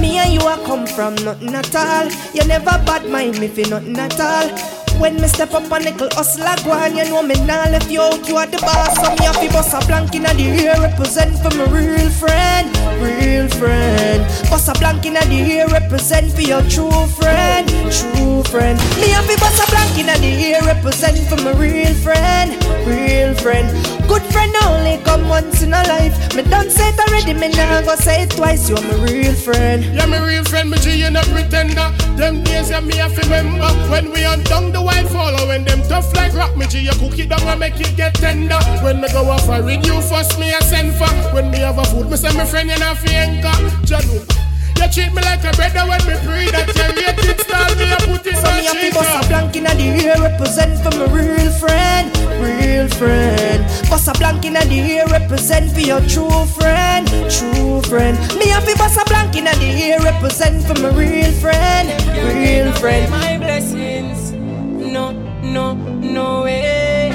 me 0.00 0.16
and 0.16 0.32
you 0.32 0.40
are 0.40 0.58
come 0.64 0.86
from 0.86 1.14
nothing 1.16 1.54
at 1.54 1.74
all. 1.76 2.08
You 2.34 2.46
never 2.46 2.76
bad 2.84 3.08
mind 3.08 3.38
me 3.38 3.48
for 3.48 3.68
nothing 3.68 3.98
at 3.98 4.18
all. 4.20 4.80
When 5.00 5.16
me 5.16 5.28
step 5.28 5.54
up 5.54 5.70
a 5.72 5.80
nickel 5.80 6.08
hustler 6.12 6.56
go 6.62 6.72
on, 6.72 6.94
you 6.94 7.04
know 7.04 7.22
me 7.22 7.34
nah 7.46 7.64
left 7.72 7.90
you 7.90 8.02
out, 8.02 8.28
you 8.28 8.36
are 8.36 8.46
the 8.46 8.58
boss 8.58 8.94
So 8.96 9.08
me 9.16 9.24
have 9.24 9.40
to 9.40 9.48
bust 9.48 9.72
a 9.72 9.86
blank 9.86 10.14
in 10.14 10.24
the 10.24 10.44
air, 10.44 10.78
represent 10.78 11.38
for 11.38 11.56
my 11.56 11.64
real 11.72 12.10
friend 12.10 12.68
Real 13.00 13.48
friend 13.48 14.20
Bust 14.50 14.68
a 14.68 14.78
blank 14.78 15.06
in 15.06 15.14
the 15.14 15.24
air, 15.24 15.68
represent 15.68 16.30
for 16.32 16.42
your 16.42 16.60
true 16.68 17.06
friend 17.16 17.66
True 17.88 18.42
friend 18.52 18.78
Me 19.00 19.08
have 19.08 19.26
to 19.26 19.38
bust 19.40 19.66
a 19.66 19.70
blank 19.70 19.98
in 19.98 20.06
the 20.06 20.28
air, 20.52 20.60
represent 20.64 21.16
for 21.30 21.36
my 21.36 21.52
real 21.52 21.94
friend 21.94 22.52
Real 22.86 23.34
friend 23.36 23.99
Good 24.10 24.26
friend 24.32 24.52
only 24.66 24.98
come 25.04 25.28
once 25.28 25.62
in 25.62 25.72
a 25.72 25.84
life. 25.86 26.34
Me 26.34 26.42
done 26.42 26.68
say 26.68 26.88
it 26.88 26.98
already, 26.98 27.32
me 27.32 27.46
nah 27.54 27.80
go 27.82 27.94
say 27.94 28.24
it 28.24 28.30
twice. 28.30 28.68
You're 28.68 28.82
my 28.82 29.04
real 29.06 29.32
friend. 29.34 29.84
Yeah, 29.84 30.06
me 30.06 30.18
real 30.18 30.42
friend, 30.42 30.68
me 30.68 30.78
G, 30.78 30.98
you 30.98 31.10
no 31.10 31.22
pretender. 31.30 31.88
Them 32.18 32.42
days, 32.42 32.70
yeah, 32.70 32.80
me 32.80 32.96
have 32.96 33.16
remember. 33.16 33.70
When 33.88 34.10
we 34.10 34.24
on 34.24 34.42
down 34.42 34.72
the 34.72 34.82
white 34.82 35.06
follow, 35.06 35.46
when 35.46 35.62
them 35.62 35.80
tough 35.82 36.12
like 36.16 36.34
rock, 36.34 36.56
me 36.56 36.66
G, 36.66 36.80
you 36.80 36.92
cook 36.98 37.20
it 37.20 37.28
down 37.28 37.42
and 37.42 37.60
make 37.60 37.78
it 37.78 37.96
get 37.96 38.14
tender. 38.14 38.58
When 38.82 39.00
me 39.00 39.06
go 39.12 39.30
off 39.30 39.48
a 39.48 39.62
you 39.62 40.02
first, 40.02 40.40
me 40.40 40.50
a 40.50 40.60
send 40.60 40.92
for. 40.96 41.06
When 41.32 41.52
me 41.52 41.60
have 41.60 41.78
a 41.78 41.84
food, 41.84 42.10
me 42.10 42.16
say 42.16 42.36
me 42.36 42.44
friend, 42.44 42.68
you 42.68 42.80
not 42.80 42.96
fienka. 42.96 43.52
Janu. 43.86 44.49
You 44.80 44.88
treat 44.88 45.12
me 45.12 45.20
like 45.20 45.44
a 45.44 45.52
brother 45.52 45.84
when 45.86 46.00
me 46.08 46.16
pray 46.24 46.48
that 46.56 46.64
you 46.72 46.88
rate 46.96 47.20
it 47.28 47.40
style 47.44 47.76
me 47.76 47.92
a 47.92 47.96
put 48.00 48.26
it 48.26 48.34
So 48.40 48.48
me 48.48 48.64
have 48.64 48.80
to 48.80 48.88
bust 48.96 49.12
a 49.12 49.28
blank 49.28 49.54
in 49.54 49.64
the 49.64 49.76
ear 49.76 50.16
represent 50.16 50.80
for 50.80 50.90
my 50.96 51.04
real 51.12 51.52
friend, 51.52 52.08
real 52.40 52.88
friend. 52.88 53.60
Bust 53.90 54.08
a 54.08 54.12
blank 54.16 54.46
in 54.46 54.54
the 54.54 54.64
ear 54.72 55.04
represent 55.08 55.70
for 55.72 55.80
your 55.80 56.00
true 56.08 56.46
friend, 56.56 57.06
true 57.28 57.82
friend. 57.92 58.16
Me 58.40 58.48
have 58.48 58.64
to 58.64 58.74
bust 58.78 58.96
a 58.96 59.04
blank 59.04 59.36
in 59.36 59.44
the 59.44 59.52
ear 59.60 60.00
represent 60.00 60.64
for 60.64 60.72
my 60.80 60.88
real 60.96 61.30
friend, 61.32 61.92
real 62.24 62.72
friend. 62.80 63.10
My 63.10 63.36
blessings, 63.36 64.32
no, 64.32 65.12
no, 65.44 65.74
no 65.74 66.44
way. 66.44 67.12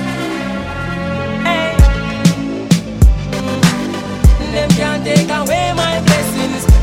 Hey. 1.41 1.73
Them 4.53 4.69
can't 4.77 5.03
take 5.03 5.29
away 5.33 5.73
my 5.73 5.99
blessings. 6.05 6.14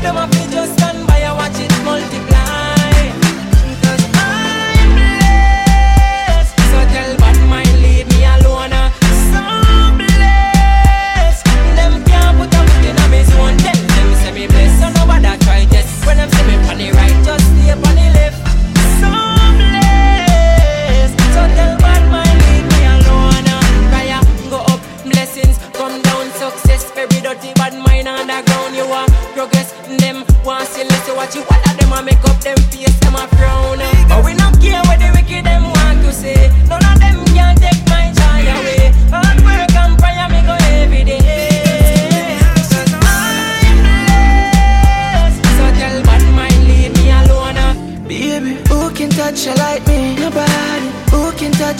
Them 0.03 0.15
have 0.15 0.29
to 0.31 0.51
just 0.51 0.73
stand 0.73 1.07
by 1.07 1.19
and 1.19 1.37
watch 1.37 1.57
it 1.57 1.71
multiply. 1.85 2.22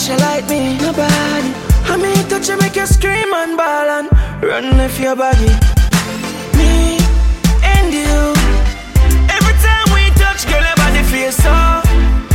You 0.07 0.17
like 0.17 0.47
me? 0.49 0.77
Nobody. 0.79 1.53
I 1.87 1.95
mean, 1.97 2.27
touch 2.27 2.49
you 2.49 2.57
make 2.57 2.75
you 2.75 2.85
scream 2.85 3.31
and 3.33 3.55
ball 3.55 3.87
and 3.97 4.07
run 4.41 4.79
if 4.81 4.99
your 4.99 5.15
body. 5.15 5.51
Me 6.57 6.99
and 7.63 7.87
you. 7.93 8.33
Every 9.31 9.55
time 9.63 9.87
we 9.95 10.03
touch, 10.19 10.43
girl, 10.49 10.59
your 10.59 10.75
body 10.75 11.03
feels 11.07 11.35
so 11.35 11.53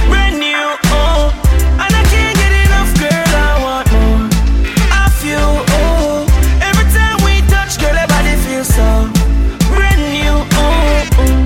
brand 0.08 0.38
new. 0.38 0.64
Oh, 0.96 1.28
and 1.82 1.92
I 1.92 2.02
can't 2.08 2.36
get 2.40 2.52
enough, 2.64 2.92
girl. 2.96 3.32
I 3.36 3.52
want 3.66 3.88
more 3.92 4.24
of 5.04 5.16
you. 5.28 5.42
Oh, 5.76 6.24
every 6.64 6.88
time 6.96 7.18
we 7.26 7.44
touch, 7.52 7.76
girl, 7.80 7.92
your 7.92 8.08
body 8.08 8.34
feels 8.48 8.68
so 8.72 8.88
brand 9.68 10.00
new. 10.16 10.34
Oh, 10.56 11.04
oh. 11.20 11.36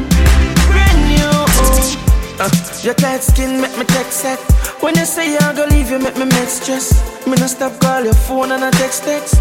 brand 0.70 0.98
new. 1.10 1.30
Oh. 1.58 2.46
Uh, 2.46 2.50
your 2.82 2.94
tight 2.94 3.22
skin 3.22 3.60
make 3.60 3.76
me 3.76 3.84
text 3.86 4.20
set. 4.20 4.61
When 4.82 4.96
you 4.96 5.04
say 5.04 5.36
I'm 5.38 5.54
gonna 5.54 5.70
leave 5.70 5.92
you, 5.92 6.00
make 6.00 6.16
me 6.16 6.24
make 6.24 6.48
stress. 6.48 6.90
Me 7.24 7.36
no 7.36 7.46
stop 7.46 7.78
call 7.80 8.02
your 8.02 8.14
phone 8.26 8.50
and 8.50 8.64
I 8.64 8.70
text 8.72 9.04
text. 9.04 9.38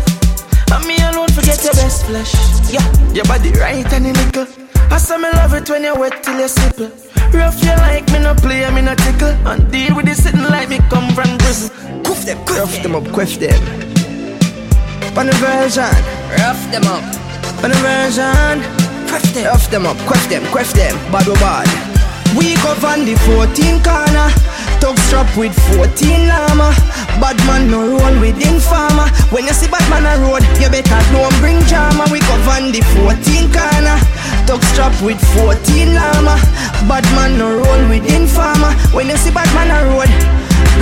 And 0.71 0.85
me 0.85 0.95
alone 1.01 1.29
forget 1.29 1.63
your 1.63 1.73
best 1.73 2.05
flesh. 2.05 2.31
Yeah, 2.69 2.85
your 3.11 3.25
body 3.25 3.49
right 3.57 3.91
and 3.91 4.05
the 4.05 4.13
nickel. 4.13 4.45
I 4.93 4.97
say 4.99 5.17
me 5.17 5.31
love 5.33 5.55
it 5.55 5.67
when 5.67 5.83
you 5.83 5.95
wet 5.95 6.21
till 6.21 6.39
you 6.39 6.47
simple. 6.47 6.91
Rough 7.33 7.57
you 7.63 7.73
like 7.81 8.05
me 8.13 8.19
no 8.19 8.35
play, 8.35 8.69
me 8.69 8.81
no 8.81 8.93
tickle. 8.93 9.33
And 9.49 9.65
deal 9.71 9.95
with 9.95 10.07
it 10.07 10.17
sitting 10.17 10.43
like 10.43 10.69
me 10.69 10.77
come 10.93 11.09
from 11.15 11.35
prison. 11.39 11.73
Cuff 12.03 12.23
them, 12.23 12.37
cuff 12.45 12.83
them 12.83 12.95
up, 12.95 13.05
cuff 13.09 13.33
them. 13.41 13.57
On 15.17 15.25
the 15.25 15.33
version, 15.41 15.89
rough 16.37 16.61
them 16.69 16.85
up. 16.85 17.01
On 17.65 17.71
the 17.73 17.79
version, 17.81 18.61
cuff 19.09 19.25
them, 19.33 19.45
rough 19.45 19.71
them 19.71 19.87
up, 19.87 19.97
cuff 20.05 20.21
them, 20.29 20.43
cuff 20.53 20.71
them. 20.73 20.93
Bad 21.11 21.27
or 21.27 21.35
bad. 21.41 21.65
We 22.37 22.53
go 22.61 22.71
on 22.87 23.03
the 23.09 23.15
14 23.25 23.81
corner. 23.81 24.29
Tug 24.81 24.97
strap 25.05 25.29
with 25.37 25.53
14 25.77 26.27
llama. 26.27 26.73
Bad 27.21 27.37
man 27.45 27.69
no 27.69 27.85
roll 27.85 28.19
with 28.19 28.35
informer. 28.41 29.07
When 29.29 29.45
you 29.45 29.53
see 29.53 29.69
bad 29.69 29.85
man 29.89 30.09
a 30.09 30.17
road, 30.25 30.41
you 30.59 30.69
better 30.69 31.01
don't 31.13 31.35
bring 31.39 31.59
drama. 31.69 32.05
We 32.11 32.19
go 32.19 32.33
on 32.49 32.71
the 32.73 32.81
14 32.97 33.53
corner. 33.53 33.97
Tug 34.47 34.63
strap 34.73 34.93
with 35.01 35.21
14 35.37 35.93
llama. 35.93 36.35
Bad 36.89 37.05
man 37.13 37.37
no 37.37 37.61
roll 37.61 37.89
with 37.89 38.05
informer. 38.09 38.73
When 38.91 39.07
you 39.07 39.17
see 39.17 39.31
bad 39.31 39.47
man 39.53 39.69
a 39.69 39.85
road, 39.85 40.09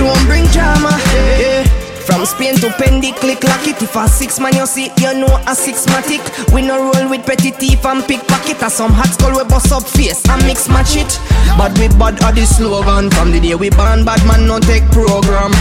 don't 0.00 0.24
bring 0.26 0.46
drama. 0.46 0.96
Yeah. 1.12 1.89
From 2.10 2.26
Spain 2.26 2.56
to 2.56 2.66
Pendy, 2.74 3.14
click 3.14 3.44
lock 3.44 3.64
it. 3.68 3.80
If 3.80 3.94
a 3.94 4.08
six 4.08 4.40
man 4.40 4.56
you 4.56 4.66
see, 4.66 4.90
you 4.98 5.14
know 5.14 5.30
a 5.46 5.54
six 5.54 5.86
matic. 5.86 6.18
We 6.52 6.60
no 6.60 6.90
roll 6.90 7.08
with 7.08 7.24
petty 7.24 7.52
thief 7.52 7.86
and 7.86 8.02
pickpocket. 8.02 8.60
Or 8.64 8.68
some 8.68 8.90
hot 8.92 9.14
skull 9.14 9.38
we 9.38 9.44
bust 9.44 9.70
up 9.70 9.84
face 9.86 10.28
and 10.28 10.44
mix 10.44 10.68
match 10.68 10.96
it. 10.96 11.20
But 11.56 11.78
we 11.78 11.86
bad 11.86 12.20
are 12.24 12.32
the 12.32 12.44
slogan. 12.46 13.10
From 13.10 13.30
the 13.30 13.38
day 13.38 13.54
we 13.54 13.70
born, 13.70 14.04
bad 14.04 14.26
man 14.26 14.48
no 14.48 14.58
take 14.58 14.82
program. 14.90 15.52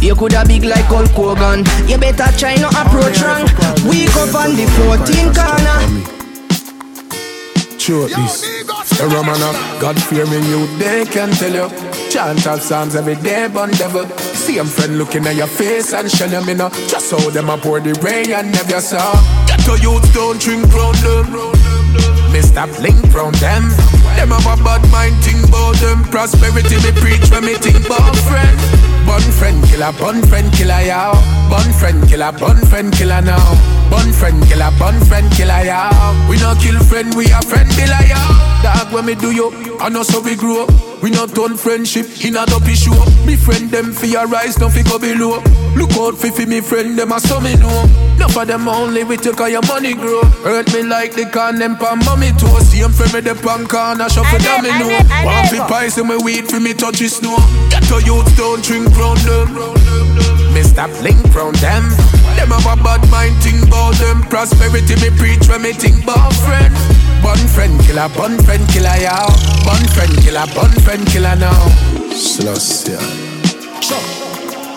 You 0.00 0.14
coulda 0.14 0.44
big 0.46 0.62
like 0.62 0.86
Hulk 0.86 1.10
Hogan. 1.18 1.66
You 1.90 1.98
better 1.98 2.30
try 2.38 2.54
no 2.62 2.68
approach 2.70 3.18
wrong. 3.18 3.50
We 3.90 4.06
go 4.14 4.22
on 4.38 4.54
the 4.54 4.70
14 4.86 5.34
corner. 5.34 5.78
Sure 7.76 8.06
this. 8.06 8.46
A 9.00 9.08
Roman 9.08 9.42
of 9.42 9.56
God 9.80 10.00
fear 10.04 10.26
me, 10.26 10.38
you 10.48 10.66
they 10.78 11.04
can 11.06 11.30
tell 11.32 11.50
you. 11.52 11.91
Chant 12.12 12.46
of 12.46 12.60
psalms 12.60 12.94
every 12.94 13.14
day, 13.14 13.48
bun 13.48 13.70
devil. 13.70 14.06
See 14.18 14.58
friend 14.58 14.98
looking 14.98 15.26
at 15.26 15.34
your 15.34 15.46
face 15.46 15.94
and 15.94 16.10
shun 16.10 16.28
them, 16.28 16.46
you 16.46 16.54
know. 16.54 16.68
Just 16.86 17.10
how 17.10 17.30
them 17.30 17.48
a 17.48 17.56
pour 17.56 17.80
the 17.80 17.94
rain 18.04 18.30
and 18.32 18.52
never 18.52 18.82
saw. 18.82 19.14
Get 19.46 19.60
to 19.60 19.80
youth, 19.80 20.12
don't 20.12 20.38
drink 20.38 20.70
round 20.74 20.98
them. 20.98 21.24
Mr. 22.28 22.68
Blink 22.76 23.00
round 23.14 23.36
them. 23.36 23.66
Them 24.16 24.28
have 24.28 24.44
a 24.44 24.62
bad 24.62 24.84
mind, 24.92 25.24
think 25.24 25.48
about 25.48 25.76
them. 25.76 26.04
Prosperity 26.04 26.76
me 26.84 26.92
preach 27.00 27.30
when 27.30 27.46
me 27.46 27.54
think 27.54 27.86
about 27.86 28.14
friend. 28.28 28.91
Bun 29.06 29.22
friend 29.38 29.64
killer, 29.68 29.92
bun 29.98 30.22
friend 30.28 30.52
killer, 30.52 30.80
yow. 30.82 31.12
Bun 31.50 31.72
friend 31.74 32.08
killer, 32.08 32.32
bun 32.32 32.56
friend 32.66 32.92
killer 32.92 33.20
now. 33.20 33.54
Bun 33.90 34.12
friend 34.12 34.42
killer, 34.46 34.70
bun 34.78 34.98
friend 35.06 35.30
killer, 35.32 35.64
yow. 35.64 35.90
We 36.28 36.38
not 36.38 36.58
kill 36.60 36.78
friend, 36.80 37.14
we 37.14 37.26
a 37.26 37.42
friend 37.42 37.68
killer, 37.70 38.02
yow. 38.08 38.52
Dog 38.62 38.92
when 38.92 39.06
me 39.06 39.14
do 39.14 39.32
yo, 39.32 39.50
I 39.80 39.88
know 39.88 40.02
so 40.04 40.20
we 40.20 40.36
grow. 40.36 40.66
We 41.02 41.10
not 41.10 41.34
turn 41.34 41.56
friendship 41.56 42.06
in 42.24 42.36
a 42.36 42.46
dopey 42.46 42.74
show. 42.74 42.94
Me 43.26 43.34
friend 43.34 43.68
them 43.70 43.92
for 43.92 44.06
your 44.06 44.28
rise, 44.28 44.54
don't 44.54 44.70
fi 44.70 44.84
go 44.84 45.00
below. 45.00 45.42
Look 45.74 45.90
out 45.98 46.16
fi 46.16 46.30
fi 46.30 46.44
me 46.46 46.60
friend 46.60 46.96
them 46.96 47.10
a 47.10 47.18
so 47.18 47.40
me 47.40 47.56
know. 47.56 47.84
Enough 48.14 48.36
of 48.36 48.46
them 48.46 48.68
only 48.68 49.02
we 49.02 49.18
you 49.18 49.34
all 49.34 49.48
your 49.48 49.66
money 49.66 49.94
grow. 49.94 50.22
Hurt 50.46 50.72
me 50.72 50.84
like 50.84 51.14
the 51.14 51.26
can 51.26 51.58
them 51.58 51.76
pan 51.76 51.98
mommy 52.06 52.30
toe. 52.38 52.60
See 52.60 52.80
them 52.80 52.92
friend 52.92 53.12
me 53.14 53.20
the 53.20 53.34
pan 53.34 53.66
corner 53.66 54.08
shuffle 54.08 54.38
me 54.62 54.70
know. 54.78 54.94
Want 55.26 55.48
fi 55.50 55.58
pies 55.66 55.98
and 55.98 56.08
me 56.08 56.16
weed 56.22 56.46
fi 56.46 56.60
me 56.60 56.72
touch 56.72 57.00
it 57.02 57.10
snow. 57.10 57.36
Get 57.68 57.82
to 57.90 57.98
youth 58.06 58.36
don't 58.36 58.62
drink 58.62 58.86
round 58.96 59.20
them. 59.24 59.48
Mr. 60.54 60.86
Blink 61.00 61.22
round 61.34 61.56
them. 61.56 61.88
Them 62.36 62.50
have 62.50 62.66
a 62.66 62.76
bad 62.82 63.02
mind 63.10 63.36
think 63.42 63.66
about 63.68 63.94
them. 63.96 64.22
Prosperity 64.28 64.96
me 65.00 65.10
preach 65.16 65.48
when 65.48 65.62
me 65.62 65.72
think 65.72 66.02
about 66.02 66.32
friend. 66.44 66.74
Bun 67.22 67.38
friend 67.54 67.78
killer, 67.84 68.08
bun 68.16 68.38
friend 68.42 68.66
killer, 68.68 68.96
yow. 69.00 69.28
Bun 69.64 69.82
friend 69.94 70.12
killer, 70.22 70.46
bun 70.54 70.70
friend 70.82 71.06
killer 71.06 71.36
now. 71.36 71.68
Sluss, 72.12 72.88
yeah. 72.88 73.00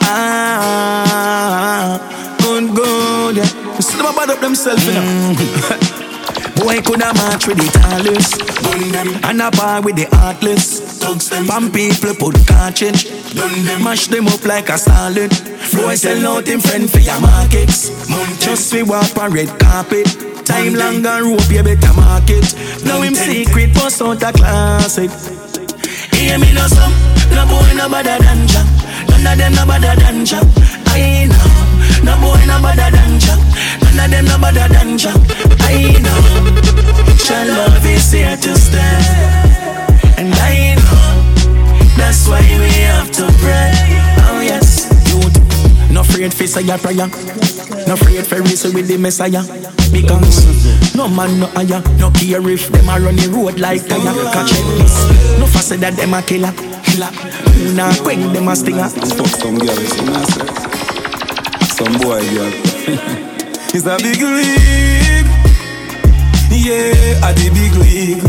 Ah, 0.08 2.00
good, 2.40 2.76
good. 2.76 3.38
Yeah. 3.38 3.80
See 3.80 3.98
them 3.98 4.06
a 4.06 4.14
bad 4.14 4.30
up 4.30 4.40
themselves, 4.40 4.86
you 4.86 4.94
know. 4.94 6.12
Boy 6.56 6.82
coulda 6.82 7.14
match 7.14 7.48
with 7.48 7.58
the 7.58 7.70
tallest. 7.80 8.42
And 9.24 9.42
a 9.42 9.52
bar 9.52 9.82
with 9.82 9.96
the 9.96 10.06
heartless 10.16 11.00
Pam 11.48 11.72
people 11.72 12.16
put 12.16 12.36
cartridge 12.48 13.06
Mash 13.84 14.08
them 14.08 14.28
up 14.28 14.44
like 14.46 14.70
a 14.70 14.78
salad. 14.78 15.32
Boy 15.74 15.96
sell 15.96 16.38
out 16.38 16.48
him 16.48 16.60
friend 16.60 16.90
for 16.90 17.00
your 17.00 17.20
markets. 17.20 17.90
Just 18.40 18.74
we 18.74 18.84
walk 18.84 19.18
on 19.18 19.34
red 19.34 19.50
carpet. 19.60 20.08
Time 20.46 20.76
long 20.76 21.06
and 21.06 21.26
rope 21.26 21.50
you 21.50 21.64
better 21.64 21.94
market 21.94 22.46
Now 22.86 23.02
him 23.02 23.16
secret 23.16 23.74
bust 23.74 24.02
out 24.02 24.22
a 24.22 24.32
classic. 24.32 25.10
Hear 26.14 26.38
me 26.38 26.54
no 26.54 26.68
some 26.68 26.94
No 27.34 27.46
boy 27.46 27.74
no 27.76 27.90
better 27.90 28.24
than 28.24 28.48
Jah 28.48 28.66
None 29.10 29.28
of 29.28 29.38
them 29.38 29.54
no 29.54 29.66
better 29.66 30.00
than 30.00 30.26
Jah 30.26 30.42
I 30.88 31.26
know 31.26 31.55
No 32.04 32.16
boy 32.22 32.46
no 32.46 32.62
better 32.62 32.90
than 32.96 33.20
Jah 33.20 33.46
better 34.46 34.74
than 34.74 34.98
Jah. 34.98 35.14
I 35.66 35.98
know, 36.06 36.22
Jah 37.26 37.46
love 37.46 37.86
is 37.86 38.12
here 38.12 38.38
to 38.38 38.56
stay, 38.56 38.96
and 40.18 40.34
I 40.34 40.76
know 40.76 41.10
that's 41.98 42.28
why 42.28 42.42
we 42.42 42.70
have 42.86 43.12
to 43.14 43.26
pray. 43.42 43.74
Oh 44.30 44.42
yes, 44.42 44.88
youth, 45.10 45.92
no 45.92 46.02
afraid 46.02 46.34
face 46.34 46.58
a 46.58 46.64
your 46.64 46.78
prayer, 46.78 47.08
no 47.88 47.94
afraid 47.94 48.26
for 48.28 48.42
race 48.42 48.64
with 48.64 48.88
the 48.88 48.98
Messiah, 48.98 49.44
because 49.92 50.96
no 50.96 51.08
man 51.08 51.40
no 51.40 51.48
higher, 51.48 51.82
no 51.98 52.12
care 52.12 52.48
if 52.50 52.70
them 52.70 52.90
a 52.90 53.00
run 53.00 53.16
the 53.16 53.28
road 53.30 53.60
like 53.60 53.88
tire. 53.88 54.14
Catch 54.32 54.52
this, 54.78 55.40
no 55.40 55.48
faster 55.48 55.78
that 55.78 55.96
them 55.96 56.14
a 56.14 56.22
killer. 56.22 56.54
Killer, 56.84 57.12
who 57.58 57.74
nah 57.74 57.94
quench 58.04 58.32
them 58.34 58.48
a 58.48 58.56
stinger. 58.56 58.90
Fuck 58.90 59.28
some 59.28 59.58
girls, 59.58 59.98
you 59.98 60.06
know 60.06 60.24
say. 60.24 60.75
Some 61.76 61.92
boy 62.00 62.24
girl. 62.32 62.54
it's 63.76 63.86
a 63.86 63.98
big 64.00 64.22
league. 64.24 65.28
Yeah, 66.56 67.20
at 67.20 67.36
the 67.36 67.52
big 67.52 67.76
league. 67.76 68.24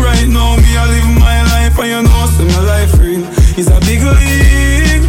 Right 0.00 0.24
now, 0.24 0.56
me 0.56 0.72
I 0.80 0.88
live 0.96 1.12
my 1.20 1.42
life, 1.52 1.76
and 1.76 1.88
you 1.92 2.00
know, 2.08 2.26
see 2.32 2.48
my 2.48 2.64
life 2.64 2.98
real. 2.98 3.20
It's 3.60 3.68
a 3.68 3.76
big 3.84 4.00
league. 4.00 5.04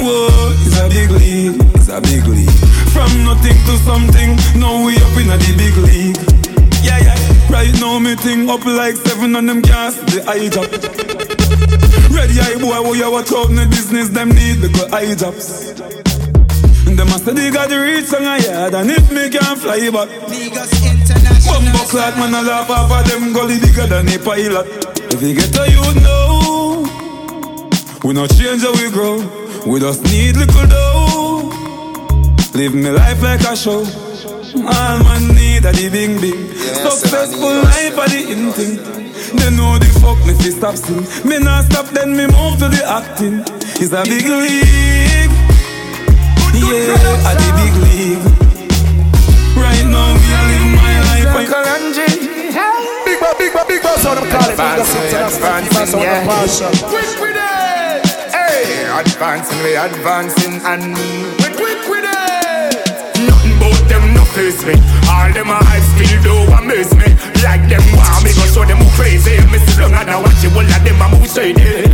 Whoa, 0.00 0.56
it's 0.64 0.80
a 0.80 0.88
big 0.88 1.10
league. 1.10 1.60
It's 1.76 1.88
a 1.88 2.00
big 2.00 2.24
league. 2.24 2.48
From 2.88 3.12
nothing 3.28 3.60
to 3.68 3.76
something, 3.84 4.40
now 4.58 4.82
we 4.86 4.96
up 4.96 5.20
in 5.20 5.28
a 5.28 5.36
the 5.36 5.52
big 5.52 5.76
league. 5.84 6.16
Yeah, 6.82 6.96
yeah. 6.96 7.52
Right 7.52 7.78
now, 7.78 7.98
me 7.98 8.16
thing 8.16 8.48
up 8.48 8.64
like 8.64 8.96
seven 8.96 9.36
on 9.36 9.44
them 9.44 9.60
gas, 9.60 9.96
the 9.96 10.24
eye 10.26 10.48
drop. 10.48 11.17
Ready 12.18 12.40
eye 12.40 12.58
boy, 12.58 12.82
what 12.82 12.98
you 12.98 13.10
watch 13.12 13.30
out 13.30 13.48
in 13.48 13.54
the 13.54 13.66
business, 13.70 14.08
them 14.08 14.30
need 14.30 14.58
the 14.58 14.68
good 14.68 14.92
eye 14.92 15.14
drops. 15.14 15.70
Them 16.98 17.06
a 17.06 17.18
say 17.22 17.32
they 17.32 17.50
got 17.52 17.68
the 17.70 17.78
reach 17.78 18.12
on 18.12 18.26
a 18.26 18.42
yard 18.42 18.74
And 18.74 18.90
if 18.90 19.06
me 19.12 19.30
can 19.30 19.54
fly 19.54 19.86
back. 19.86 20.10
Bumbo 21.46 21.78
clad 21.86 22.18
man 22.18 22.34
a 22.34 22.42
laugh 22.42 22.68
off 22.70 22.90
of 22.90 23.06
them 23.06 23.32
gully 23.32 23.60
bigger 23.60 23.86
than 23.86 24.08
a 24.08 24.18
pilot. 24.18 24.66
If 25.14 25.22
you 25.22 25.32
get 25.32 25.56
a 25.62 25.70
you 25.70 25.94
know 26.02 26.82
We 28.02 28.14
not 28.14 28.30
change 28.34 28.62
how 28.62 28.74
we 28.74 28.90
grow. 28.90 29.22
We 29.64 29.78
just 29.78 30.02
need 30.02 30.34
little 30.34 30.66
dough. 30.66 31.54
Live 32.58 32.74
me 32.74 32.90
life 32.90 33.22
like 33.22 33.46
a 33.46 33.54
show. 33.54 33.86
All 34.58 34.98
man 35.06 35.28
need 35.38 35.64
a 35.64 35.70
the 35.70 35.88
bing 35.88 36.20
bing. 36.20 36.50
Successful 36.82 37.62
life 37.62 37.94
a 37.94 38.10
the 38.10 38.32
in 38.32 38.50
thing 38.50 39.07
They 39.36 39.50
know 39.56 39.78
the 39.78 39.90
fuck 40.00 40.18
me 40.26 40.34
fi 40.34 40.50
stop 40.50 40.76
sing 40.76 41.04
Me 41.28 41.38
not 41.38 41.64
stop 41.64 41.86
then 41.90 42.16
me 42.16 42.26
move 42.26 42.58
to 42.58 42.68
the 42.68 42.82
acting 42.86 43.44
It's 43.80 43.92
a 43.92 44.02
big 44.04 44.26
league 44.26 45.48
yeah, 46.66 47.28
at 47.28 47.36
the 47.38 47.50
big 47.54 47.74
league. 47.86 48.24
Right 49.56 49.86
now, 49.86 50.12
me 50.16 50.28
a 50.28 50.40
live 50.48 50.66
my 50.74 50.94
life. 51.08 51.32
Uncle 51.38 51.64
Angie. 51.64 52.28
Big 53.04 53.20
boss, 53.20 53.34
big 53.38 53.52
boss, 53.52 53.66
big 53.66 53.82
boss, 53.82 54.02
how 54.02 54.14
them 54.14 54.28
call 54.28 54.48
it. 54.48 54.58
Advancing, 54.58 55.06
advancing, 55.14 56.00
yeah. 56.00 56.26
Quick 56.88 57.12
with 57.20 57.36
it. 57.36 58.04
Hey, 58.32 58.90
advancing, 58.90 59.60
we 59.62 59.76
advancing, 59.76 60.60
and 60.66 60.96
we 61.38 61.46
quick 61.56 61.82
with 61.88 62.04
it. 62.04 62.76
Nothing 63.26 63.56
but 63.58 63.78
them 63.88 64.14
no 64.14 64.24
face 64.36 64.64
me. 64.64 64.74
All 65.08 65.32
them 65.32 65.50
a 65.50 65.58
hype 65.62 65.84
still 65.96 66.22
do 66.22 66.34
amaze 66.52 66.94
me. 66.94 67.08
Like 67.42 67.64
them 67.70 67.84
want 67.96 68.24
me 68.24 68.32
go 68.34 68.37
show 68.58 68.66
them 68.66 68.78
who 68.82 68.90
crazy. 68.98 69.38
Sit 69.38 69.78
down 69.78 69.94
and 69.94 70.10
I 70.10 70.18
watch 70.18 70.42
it, 70.42 70.50
all 70.50 70.66
of 70.66 70.80
them 70.82 70.98
a 70.98 71.06
move 71.14 71.30
shady. 71.30 71.86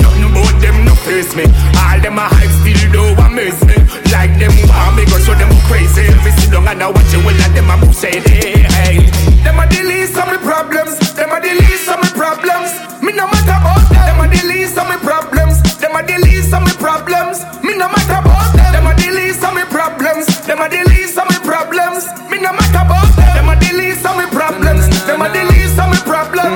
Nothing 0.00 0.32
but 0.32 0.56
them 0.64 0.76
no 0.88 0.94
face 1.04 1.36
me. 1.36 1.44
All 1.76 2.00
them 2.00 2.16
a 2.16 2.24
hype 2.24 2.52
still 2.64 2.80
do 2.88 3.04
amaze 3.20 3.60
me. 3.68 3.76
Like 4.08 4.32
them 4.40 4.52
want 4.64 4.96
me 4.96 5.04
go 5.04 5.20
show 5.20 5.36
them 5.36 5.52
who 5.52 5.60
crazy. 5.68 6.08
Sit 6.40 6.50
down 6.52 6.68
and 6.68 6.80
I 6.80 6.88
watch 6.88 7.12
it, 7.12 7.20
all 7.20 7.28
of 7.28 7.50
them 7.52 7.68
a 7.68 7.76
move 7.76 7.92
shady. 7.92 8.64
Hey, 8.80 9.12
them 9.44 9.60
a 9.60 9.64
the 9.68 9.80
least 9.84 10.16
of 10.16 10.24
my 10.24 10.40
problems. 10.40 10.96
Them 11.12 11.32
a 11.36 11.38
the 11.40 11.52
least 11.60 11.88
of 11.92 12.00
my 12.00 12.08
problems. 12.16 12.70
Me 13.04 13.12
no 13.12 13.28
matter 13.28 13.56
about 13.60 13.84
them. 13.92 14.04
Them 14.08 14.20
a 14.24 14.26
the 14.32 14.40
least 14.48 14.78
of 14.80 14.88
my 14.88 14.96
problems. 15.04 15.60
Them 15.80 15.96
a 15.96 16.00
the 16.00 16.16
least 16.24 16.54
of 16.56 16.62
my 16.64 16.72
problems. 16.80 17.44
Me 17.60 17.76
no 17.76 17.88
matter 17.92 18.20
about 18.24 18.48
them. 18.56 18.72
Them 18.72 18.88
a 18.88 18.92
the 18.96 19.08
least 19.12 19.44
of 19.44 19.52
my 19.52 19.64
problems. 19.68 20.24
Them 20.48 20.60
a 20.64 20.66
the 20.68 20.80
least 20.88 21.18
of 21.20 21.28
my 21.28 21.38
problems. 21.44 22.08
Me 22.32 22.40
no 22.40 22.52
matter 22.56 22.84
about 22.88 22.99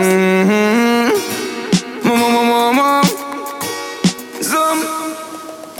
Mm-hmm. 0.04 1.16
Zoom. 4.42 4.78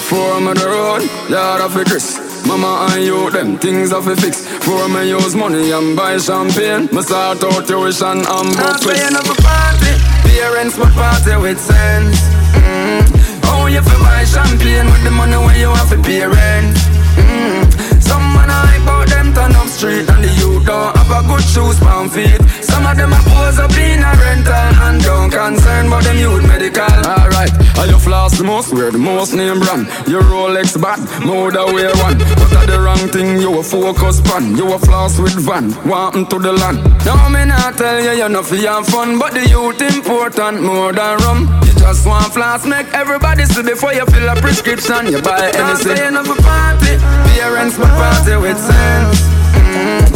Four 0.09 0.33
on 0.33 0.45
the 0.45 0.65
road, 0.65 1.03
yard 1.29 1.61
of 1.61 1.77
a 1.77 1.85
Chris. 1.85 2.25
Mama 2.47 2.89
and 2.89 3.05
you, 3.05 3.31
them 3.31 3.59
things 3.59 3.91
have 3.91 4.05
to 4.05 4.17
fix. 4.17 4.47
For 4.65 4.89
me 4.89 5.11
use 5.11 5.35
money 5.37 5.73
and 5.73 5.95
buy 5.95 6.17
champagne. 6.17 6.89
Me 6.91 7.03
start 7.03 7.45
out 7.45 7.67
tuition 7.67 8.07
and 8.07 8.27
I'm 8.27 8.49
book 8.49 8.79
saying 8.81 9.15
of 9.15 9.29
a 9.29 9.37
party. 9.45 9.93
Parents 10.25 10.79
my 10.79 10.89
party 10.97 11.37
with 11.43 11.61
sense. 11.61 12.21
Mm. 12.57 13.05
Oh, 13.45 13.67
you 13.67 13.83
fi 13.83 13.97
buy 14.01 14.25
champagne 14.25 14.87
with 14.87 15.05
the 15.05 15.11
money 15.11 15.37
where 15.37 15.59
you 15.59 15.69
have 15.69 15.91
to 15.91 15.99
pay 16.03 16.25
rent. 16.25 16.77
Mm. 17.21 17.69
Some 18.01 18.33
man 18.33 18.49
I 18.49 18.81
about 18.83 19.09
them 19.09 19.35
turn 19.35 19.55
up 19.55 19.69
street 19.69 20.09
and 20.09 20.25
the 20.25 20.33
youth 20.41 20.65
don't 20.65 20.94
have 21.05 21.25
a 21.25 21.29
good 21.29 21.43
shoes 21.43 21.81
on 21.83 22.09
feet. 22.09 22.41
Some 22.63 22.87
of 22.87 22.97
them 22.97 23.13
a 23.13 23.21
pose 23.29 23.59
up 23.59 23.73
in 23.77 24.01
a 24.01 24.13
rental 24.17 24.55
and 24.85 25.03
don't 25.03 25.31
concern 25.31 25.87
about 25.87 26.05
them 26.05 26.19
youth 26.19 26.47
medical. 26.47 26.85
Alright, 26.85 27.53
are 27.79 27.87
you 27.87 27.99
floss 27.99 28.39
the 28.39 28.45
most? 28.45 28.73
Wear 28.73 28.91
the 28.91 28.99
most 28.99 29.35
name 29.35 29.61
brand. 29.61 29.87
Your 30.09 30.23
Rolex 30.23 30.81
bad, 30.81 31.01
more 31.25 31.53
than 31.53 31.75
wear 31.75 31.93
one. 31.97 32.19
But 32.19 32.53
at 32.57 32.67
the 32.67 32.81
wrong 32.81 33.09
thing, 33.09 33.41
you 33.41 33.59
a 33.59 33.63
focus 33.63 34.21
pan. 34.21 34.57
You 34.57 34.73
a 34.73 34.79
floss 34.79 35.19
with 35.19 35.39
van, 35.45 35.75
wanting 35.89 36.27
to 36.27 36.39
the 36.39 36.53
land. 36.53 36.79
No, 37.05 37.15
me 37.29 37.45
not 37.45 37.77
tell 37.77 38.01
you 38.01 38.13
you're 38.13 38.29
not 38.29 38.47
for 38.47 38.57
your 38.57 38.83
fun, 38.85 39.19
but 39.19 39.33
the 39.33 39.47
youth 39.49 39.81
important 39.83 40.63
more 40.63 40.93
than 40.93 41.19
rum. 41.19 41.49
You 41.65 41.73
just 41.75 42.07
want 42.07 42.33
floss, 42.33 42.67
make 42.67 42.89
everybody 42.95 43.45
see 43.45 43.63
before 43.63 43.93
you 43.93 44.07
fill 44.07 44.29
a 44.29 44.37
prescription. 44.37 45.07
You 45.07 45.21
buy 45.21 45.53
anything. 45.53 45.65
I'm 45.65 45.77
saying 45.77 46.17
of 46.17 46.31
a 46.31 46.37
party, 46.41 46.97
parents 47.37 47.79
my 47.79 47.89
party 47.89 48.37
with 48.37 48.59
sense. 48.59 49.21
Mm. 49.55 50.14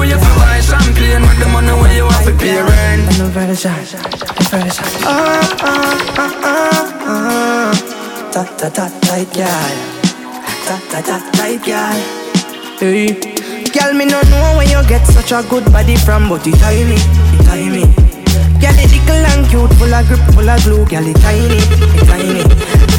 Oh, 0.00 0.02
you 0.02 0.16
fi 0.16 0.32
buy 0.40 0.60
champagne 0.64 1.20
with 1.20 1.38
the 1.38 1.46
money 1.52 1.72
where 1.76 1.94
you 1.94 2.08
have 2.08 2.24
to 2.24 2.32
pay 2.32 2.56
rent. 2.56 3.04
No 3.18 3.28
version, 3.28 3.68
version. 4.48 4.86
Ah 5.04 5.44
ah 5.60 6.16
ah 6.16 6.34
ah 6.40 7.04
ah. 7.04 7.70
Ta 8.32 8.42
ta 8.56 8.68
ta 8.72 8.88
tight 9.04 9.28
girl, 9.36 9.76
ta 10.64 10.80
ta 10.88 11.00
ta 11.04 11.16
tight 11.36 11.60
girl. 11.68 12.00
Hey, 12.80 13.12
girl, 13.76 13.92
me 13.92 14.06
no 14.06 14.16
know 14.32 14.56
where 14.56 14.64
you 14.72 14.80
get 14.88 15.04
such 15.04 15.32
a 15.32 15.44
good 15.50 15.68
body 15.70 15.96
from, 15.96 16.30
but 16.30 16.46
it 16.46 16.56
tiny. 16.56 16.96
Girl, 18.60 18.76
it 18.76 18.92
little 18.92 19.24
and 19.24 19.48
cute, 19.48 19.72
full 19.80 19.94
of 19.94 20.06
grip, 20.06 20.20
full 20.36 20.48
of 20.48 20.60
glue. 20.64 20.84
Girl, 20.84 21.06
it 21.08 21.16
tiny, 21.24 21.56
it 21.56 22.04
tiny. 22.04 22.44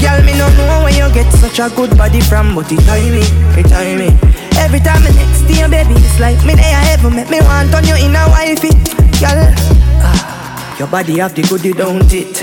Girl, 0.01 0.19
me 0.25 0.33
no 0.33 0.49
know 0.57 0.81
where 0.83 0.93
you 0.93 1.07
get 1.13 1.31
such 1.33 1.59
a 1.59 1.69
good 1.75 1.95
body 1.97 2.19
from, 2.21 2.55
but 2.55 2.71
it 2.71 2.81
tiny, 2.89 3.21
it 3.53 3.69
tiny. 3.69 4.09
Every 4.57 4.79
time 4.79 5.05
I 5.05 5.11
next 5.13 5.45
to 5.45 5.53
you, 5.53 5.67
baby, 5.69 5.93
it's 6.01 6.19
like 6.19 6.41
me 6.45 6.55
there 6.55 6.81
ever 6.93 7.09
make 7.09 7.29
me 7.29 7.39
want 7.41 7.73
on 7.73 7.85
you 7.85 7.95
in 7.95 8.15
a 8.15 8.25
wifey. 8.33 8.73
Girl, 9.21 9.53
ah, 10.01 10.77
your 10.79 10.87
body 10.87 11.19
have 11.19 11.35
the 11.35 11.43
goodie, 11.43 11.73
don't 11.73 12.11
it? 12.11 12.41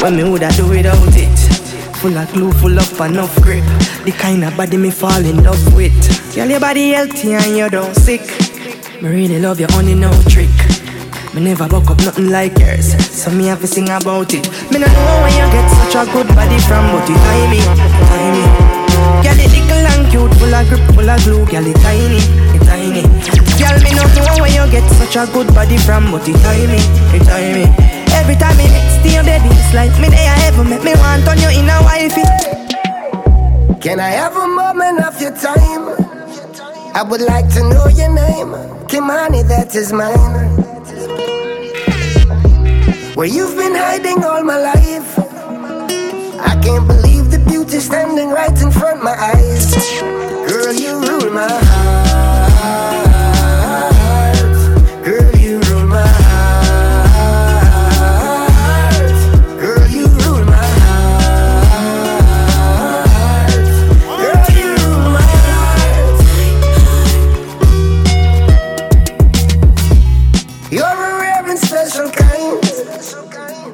When 0.00 0.16
me 0.16 0.22
woulda 0.22 0.50
do 0.54 0.68
without 0.68 1.16
it. 1.18 1.38
Full 1.98 2.16
of 2.16 2.32
glue, 2.32 2.52
full 2.52 2.78
of 2.78 3.00
enough 3.00 3.34
grip. 3.42 3.64
The 4.04 4.14
kind 4.16 4.44
of 4.44 4.56
body 4.56 4.76
me 4.76 4.90
fall 4.92 5.24
in 5.24 5.42
love 5.42 5.74
with. 5.74 5.92
Girl, 6.36 6.48
your 6.48 6.60
body 6.60 6.90
healthy 6.90 7.34
and 7.34 7.56
you 7.56 7.68
don't 7.68 7.94
sick. 7.96 8.22
Me 9.02 9.08
really 9.08 9.40
love 9.40 9.58
your 9.58 9.70
honey, 9.72 9.94
no 9.94 10.12
trick. 10.28 10.77
Me 11.38 11.44
never 11.44 11.68
buck 11.68 11.88
up 11.88 11.98
nothing 11.98 12.30
like 12.30 12.58
yours, 12.58 12.98
so 13.14 13.30
me 13.30 13.46
have 13.46 13.60
to 13.60 13.66
sing 13.68 13.88
about 13.88 14.34
it. 14.34 14.42
Me 14.74 14.78
no 14.82 14.90
know 14.90 15.22
where 15.22 15.30
you 15.30 15.46
get 15.54 15.70
such 15.70 15.94
a 15.94 16.02
good 16.10 16.26
body 16.34 16.58
from, 16.66 16.90
but 16.90 17.06
it 17.06 17.14
tiny, 17.14 17.62
tiny. 18.10 18.42
Girl, 19.22 19.38
it 19.38 19.46
little 19.54 19.86
and 19.86 20.10
cute, 20.10 20.34
full 20.34 20.50
of 20.50 20.66
grip, 20.66 20.82
full 20.98 21.06
of 21.06 21.22
glue. 21.22 21.46
Girl, 21.46 21.62
it 21.62 21.78
tiny, 21.78 22.18
it 22.18 22.62
tiny. 22.66 23.06
Girl, 23.54 23.78
me 23.86 23.94
no 23.94 24.02
know 24.18 24.42
where 24.42 24.50
you 24.50 24.66
get 24.66 24.82
such 24.98 25.14
a 25.14 25.30
good 25.30 25.46
body 25.54 25.78
from, 25.78 26.10
but 26.10 26.26
it 26.26 26.34
tiny, 26.42 26.82
it 27.14 27.22
tiny. 27.22 27.70
Every 28.18 28.34
time 28.34 28.58
me 28.58 28.66
next 28.74 28.98
to 29.06 29.08
you, 29.08 29.22
baby, 29.22 29.46
it's 29.54 29.72
like 29.72 29.94
me 30.02 30.10
there 30.10 30.34
ever 30.42 30.64
make 30.64 30.82
me 30.82 30.90
want 30.98 31.22
on 31.30 31.38
you 31.38 31.54
in 31.54 31.70
a 31.70 31.78
wifey. 31.86 32.26
Can 33.78 34.00
I 34.00 34.10
have 34.10 34.34
a 34.34 34.48
moment 34.48 35.06
of 35.06 35.14
your 35.22 35.30
time? 35.38 35.94
I 36.98 37.06
would 37.06 37.22
like 37.22 37.46
to 37.54 37.62
know 37.62 37.86
your 37.86 38.10
name. 38.10 38.58
Ky-Mani, 38.88 39.42
that 39.46 39.76
is 39.76 39.92
mine. 39.92 40.77
Where 43.14 43.26
you've 43.26 43.56
been 43.56 43.74
hiding 43.74 44.24
all 44.24 44.42
my 44.42 44.58
life. 44.58 45.18
I 46.40 46.58
can't 46.62 46.86
believe 46.86 47.30
the 47.30 47.38
beauty 47.46 47.80
standing 47.80 48.30
right 48.30 48.56
in 48.62 48.70
front 48.70 49.02
my 49.02 49.12
eyes. 49.12 49.74
Girl, 50.48 50.72
you 50.72 51.00
rule 51.00 51.30
my 51.32 51.48
heart. 51.48 51.87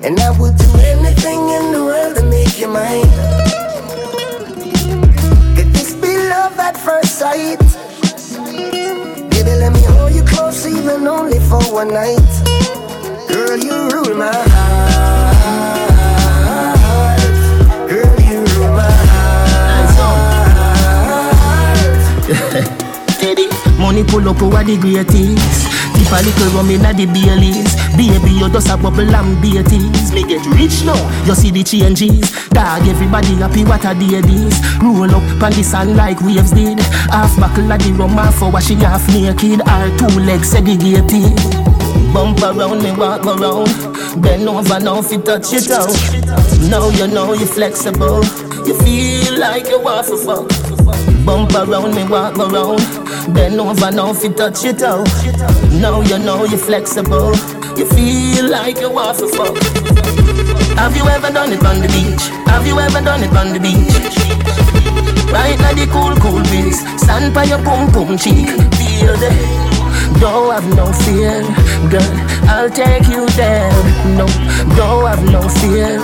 And 0.05 0.21
I 0.21 0.31
would 0.39 0.57
do 0.57 0.71
anything 0.79 1.49
in 1.49 1.73
the 1.73 1.83
world 1.85 2.17
to 2.17 2.23
make 2.25 2.59
you 2.61 2.69
mine. 2.69 3.09
Could 5.57 5.73
this 5.73 5.95
be 5.95 6.17
love 6.29 6.59
at 6.59 6.77
first 6.77 7.19
sight? 7.19 7.59
Baby, 9.31 9.55
let 9.59 9.73
me 9.73 9.83
hold 9.83 10.13
you 10.13 10.23
close, 10.23 10.67
even 10.67 11.09
only 11.09 11.41
for 11.41 11.63
one 11.73 11.89
night. 11.89 12.19
Girl, 13.29 13.57
you 13.59 13.89
rule 13.91 14.15
my 14.15 14.31
heart. 14.55 15.35
Girl, 17.91 18.21
you 18.21 18.45
rule 18.55 18.73
my 18.73 18.91
heart. 19.11 19.65
Money 23.79 24.05
pull 24.05 24.29
up 24.29 24.41
oh, 24.41 24.47
over 24.47 24.63
the 24.63 24.77
greatest. 24.79 25.74
If 26.05 26.13
a 26.13 26.21
little 26.21 26.53
rum 26.53 26.71
inna 26.71 26.93
the 26.93 27.07
Baileys 27.07 27.73
Baby, 27.97 28.37
you 28.37 28.53
just 28.53 28.69
a 28.69 28.77
bubble 28.77 29.09
and 29.09 29.41
beaties 29.41 30.13
Me 30.13 30.23
get 30.23 30.45
rich 30.53 30.85
now, 30.85 31.01
you 31.25 31.35
see 31.35 31.51
the 31.51 31.65
changes. 31.65 32.29
Dog, 32.51 32.87
everybody 32.87 33.35
happy 33.41 33.65
what 33.65 33.85
a 33.89 33.97
day 33.97 34.21
this 34.21 34.61
Roll 34.85 35.09
up 35.09 35.43
on 35.43 35.53
the 35.53 35.63
sun 35.65 35.97
like 35.97 36.21
waves 36.21 36.53
did. 36.53 36.79
Half 37.09 37.41
buckle 37.41 37.73
of 37.73 37.81
the 37.81 37.93
rum, 37.93 38.21
half 38.21 38.35
for 38.37 38.51
washing 38.51 38.81
half 38.81 39.07
naked 39.09 39.63
Our 39.65 39.89
two 39.97 40.21
legs 40.21 40.51
segregated. 40.51 41.33
Bump 42.13 42.43
around 42.43 42.83
me, 42.83 42.93
walk 42.93 43.25
around. 43.25 43.73
Bend 44.21 44.47
over 44.47 44.81
now, 44.81 45.01
fi 45.01 45.17
touch 45.17 45.57
it 45.57 45.71
out. 45.71 45.89
Now 46.69 46.91
you 46.91 47.09
know 47.09 47.33
you're 47.33 47.49
flexible. 47.49 48.23
You 48.69 48.77
feel 48.85 49.41
like 49.41 49.69
you 49.69 49.81
want 49.81 50.07
to 50.09 51.25
Bump 51.25 51.55
around 51.55 51.95
me, 51.95 52.05
walk 52.05 52.37
around 52.37 53.04
Bend 53.33 53.61
over 53.61 53.91
now, 53.91 54.13
fi 54.13 54.29
touch 54.29 54.65
it 54.65 54.83
out 54.83 55.09
now 55.85 56.01
you 56.01 56.19
know 56.19 56.45
you're 56.45 56.59
flexible. 56.59 57.37
You 57.77 57.87
feel 57.87 58.49
like 58.49 58.81
you 58.81 58.91
want 58.91 59.19
to. 59.19 59.27
Have 60.81 60.97
you 60.97 61.05
ever 61.09 61.31
done 61.31 61.53
it 61.53 61.65
on 61.65 61.81
the 61.81 61.89
beach? 61.89 62.25
Have 62.47 62.67
you 62.67 62.79
ever 62.79 63.01
done 63.03 63.23
it 63.23 63.37
on 63.37 63.53
the 63.53 63.61
beach? 63.61 64.17
Right 65.31 65.59
now 65.59 65.75
the 65.75 65.87
cool, 65.93 66.15
cool 66.25 66.43
breeze. 66.49 66.81
Stand 67.03 67.35
by 67.35 67.45
your 67.45 67.59
pum 67.59 67.93
pum 67.93 68.17
cheek. 68.17 68.49
Feel 68.79 69.15
the. 69.23 69.31
Don't 70.21 70.53
have 70.55 70.69
no 70.75 70.87
fear, 71.05 71.43
girl. 71.91 72.13
I'll 72.49 72.71
take 72.71 73.09
you 73.09 73.27
there. 73.37 73.71
No, 74.17 74.27
don't 74.77 75.07
have 75.07 75.25
no 75.31 75.43
fear. 75.61 76.01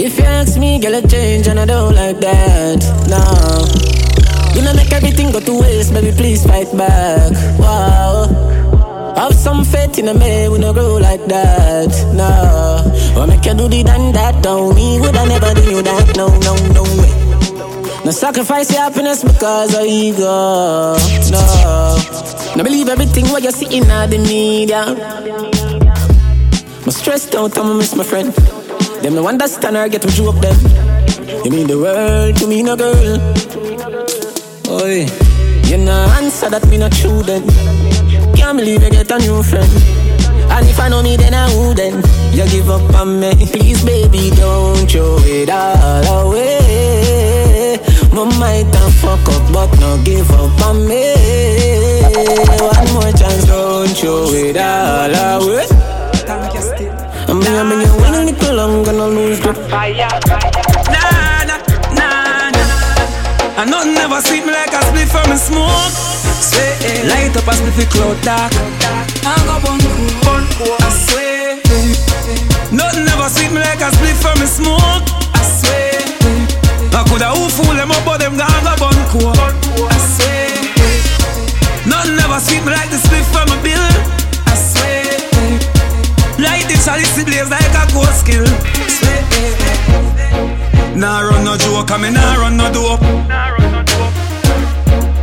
If 0.00 0.16
you 0.16 0.24
ask 0.26 0.56
me, 0.56 0.78
girl, 0.78 0.94
I 0.94 1.00
change 1.00 1.48
and 1.48 1.58
I 1.58 1.66
don't 1.66 1.92
like 1.92 2.20
that. 2.20 2.78
No. 3.10 3.18
You 4.54 4.62
know 4.62 4.72
make 4.72 4.92
everything 4.92 5.32
go 5.32 5.40
to 5.40 5.58
waste, 5.58 5.92
baby, 5.92 6.12
please 6.16 6.46
fight 6.46 6.70
back. 6.76 7.32
Wow. 7.58 8.30
Have 9.16 9.34
some 9.34 9.64
faith 9.64 9.98
in 9.98 10.06
a 10.06 10.14
man, 10.14 10.52
we 10.52 10.58
no 10.60 10.72
grow 10.72 10.98
like 10.98 11.26
that. 11.26 11.90
No. 12.14 13.20
Or 13.20 13.26
make 13.26 13.44
you 13.44 13.54
do 13.54 13.66
the 13.66 13.82
done 13.82 14.12
that, 14.12 14.40
don't 14.40 14.76
me. 14.76 15.00
Would 15.00 15.16
I 15.16 15.26
never 15.26 15.52
do 15.54 15.62
you 15.68 15.82
that? 15.82 16.16
No, 16.16 16.28
no, 16.46 16.54
no 16.70 16.84
way. 17.02 18.04
No 18.04 18.12
sacrifice 18.12 18.70
your 18.70 18.82
happiness 18.82 19.24
because 19.24 19.74
of 19.74 19.84
ego. 19.84 20.94
No. 21.34 21.98
No 22.54 22.62
believe 22.62 22.88
everything 22.88 23.26
what 23.30 23.42
you 23.42 23.50
see 23.50 23.76
in 23.76 23.82
the 23.82 24.18
media. 24.28 24.94
I'm 26.84 26.92
stressed 26.92 27.34
out, 27.34 27.58
I'ma 27.58 27.74
miss 27.74 27.96
my 27.96 28.04
friend. 28.04 28.32
Them 29.08 29.14
no 29.14 29.26
understand 29.26 29.74
or 29.74 29.88
get 29.88 30.02
to 30.02 30.08
joke 30.08 30.38
them. 30.42 30.54
You 31.42 31.50
mean 31.50 31.66
the 31.66 31.78
world 31.78 32.36
to 32.36 32.46
me, 32.46 32.62
no 32.62 32.76
girl. 32.76 33.16
Oi, 34.68 35.08
you 35.64 35.78
no 35.78 35.96
answer 36.20 36.50
that 36.50 36.68
me 36.68 36.76
not 36.76 36.92
true 36.92 37.22
then. 37.22 37.40
Can't 38.36 38.58
believe 38.58 38.82
you 38.82 38.90
get 38.90 39.10
a 39.10 39.18
new 39.18 39.42
friend. 39.42 39.72
And 40.52 40.68
if 40.68 40.78
I 40.78 40.90
know 40.90 41.02
me, 41.02 41.16
then 41.16 41.32
I 41.32 41.48
wouldn't. 41.56 42.04
You 42.36 42.44
give 42.52 42.68
up 42.68 42.84
on 43.00 43.18
me, 43.18 43.32
please, 43.46 43.82
baby, 43.82 44.28
don't 44.36 44.84
throw 44.84 45.16
it 45.24 45.48
all 45.48 46.28
away. 46.28 47.80
My 48.12 48.24
might 48.36 48.68
and 48.68 48.92
fuck 49.00 49.26
up, 49.26 49.52
but 49.54 49.72
no 49.80 49.96
give 50.04 50.30
up 50.32 50.60
on 50.66 50.86
me. 50.86 51.16
One 52.60 52.92
more 52.92 53.12
chance, 53.16 53.46
don't 53.46 53.88
throw 53.88 54.28
it 54.36 54.58
all 54.58 55.40
away. 55.40 55.77
Still. 57.40 57.54
I'm 57.54 57.68
gonna 57.68 57.70
bring 57.70 57.86
you 57.86 58.02
when 58.02 58.14
a 58.14 58.24
little 58.24 58.54
longer, 58.54 58.90
gonna 58.90 59.06
lose 59.06 59.40
the 59.40 59.54
fire. 59.70 60.08
Nah, 60.90 61.46
nah. 61.94 62.50
And 63.62 63.70
nothing 63.70 63.94
never 63.94 64.20
sweet 64.22 64.44
me 64.44 64.52
like 64.52 64.72
a 64.72 64.82
split 64.82 65.08
from 65.08 65.30
a 65.30 65.36
smoke. 65.38 65.94
Say, 66.42 66.74
eh, 66.82 67.06
light 67.06 67.36
up 67.36 67.46
a 67.46 67.52
spliffy 67.54 67.86
cloud 67.90 68.18
dark. 68.22 68.52
I 69.22 69.38
go 69.46 69.54
bun 69.62 69.78
bun 70.26 70.42
I 70.82 70.90
swear. 70.90 71.62
Nothing 72.72 73.04
never 73.04 73.28
sweet 73.28 73.52
me 73.52 73.60
like 73.60 73.82
a 73.82 73.90
split 73.94 74.16
from 74.18 74.42
a 74.42 74.46
smoke. 74.46 75.06
I 75.34 75.42
swear. 75.46 75.94
I 76.90 77.04
coulda 77.06 77.30
who 77.38 77.48
fool 77.50 77.74
them 77.74 77.92
up, 77.92 78.04
but 78.04 78.18
them 78.18 78.36
gone 78.36 78.64
go 78.66 78.74
bun 78.82 78.98
I 78.98 79.98
swear. 80.10 80.50
Nothing 81.86 82.16
never 82.16 82.40
sweet 82.40 82.64
me 82.64 82.72
like 82.72 82.90
the 82.90 82.98
split 82.98 83.24
from 83.30 83.46
a 83.46 83.62
bill. 83.62 84.27
I. 86.58 86.62
Light 86.62 86.68
the 86.68 86.76
chalice, 86.84 87.18
it 87.18 87.26
blaze 87.26 87.50
like 87.50 87.74
a 87.74 87.86
ghost. 87.92 88.26
Swear. 88.26 89.22
Nah 90.96 91.20
run 91.20 91.44
no 91.44 91.56
joke, 91.56 91.90
I 91.90 91.98
me 91.98 92.10
nah 92.10 92.34
run 92.34 92.56
no 92.56 92.72
dope. 92.72 93.00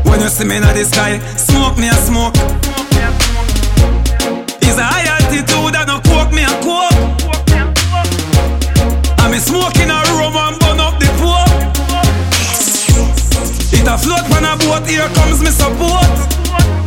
When 0.06 0.22
you 0.22 0.30
see 0.30 0.46
me 0.46 0.58
in 0.58 0.64
the 0.64 0.86
sky, 0.86 1.20
smoke 1.36 1.78
me 1.78 1.90
a 1.90 1.94
smoke. 1.94 2.36
It's 4.62 4.78
a 4.78 4.84
high 4.84 5.08
altitude 5.08 5.76
and 5.76 5.88
no 5.88 6.00
coke 6.00 6.32
me 6.32 6.44
a 6.44 6.54
coke. 6.64 6.96
I'm 9.20 9.34
a 9.34 9.40
smoking 9.40 9.90
a 9.92 10.00
room 10.16 10.36
and 10.36 10.60
burn 10.60 10.80
up 10.80 11.00
the 11.00 11.08
pope. 11.20 11.52
It 13.74 13.88
a 13.88 13.98
float 13.98 14.26
on 14.32 14.46
a 14.46 14.56
boat, 14.58 14.88
here 14.88 15.10
comes 15.16 15.42
me 15.42 15.52
support. 15.52 16.16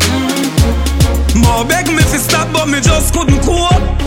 Mm. 0.08 1.42
More 1.42 1.64
beg 1.66 1.88
me 1.88 2.02
fi 2.02 2.16
stop, 2.16 2.52
but 2.52 2.66
me 2.68 2.80
just 2.80 3.12
couldn't 3.12 3.40
cope. 3.42 3.98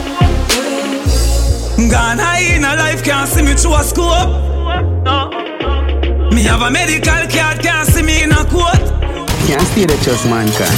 I'm 1.82 1.90
gone 1.90 2.20
high 2.20 2.56
in 2.56 2.64
a 2.64 2.76
life, 2.76 3.04
can't 3.04 3.28
see 3.28 3.42
me 3.42 3.56
through 3.56 3.74
a 3.74 3.84
scope. 3.84 4.30
Me 6.32 6.44
have 6.44 6.62
a 6.62 6.70
medical 6.70 7.26
card, 7.26 7.60
can't 7.60 7.88
see 7.90 8.04
me 8.04 8.22
in 8.22 8.32
a 8.32 8.46
court. 8.46 8.78
Can't 9.48 9.66
stay 9.66 9.86
the 9.86 9.98
trust 10.04 10.28
mankind. 10.30 10.78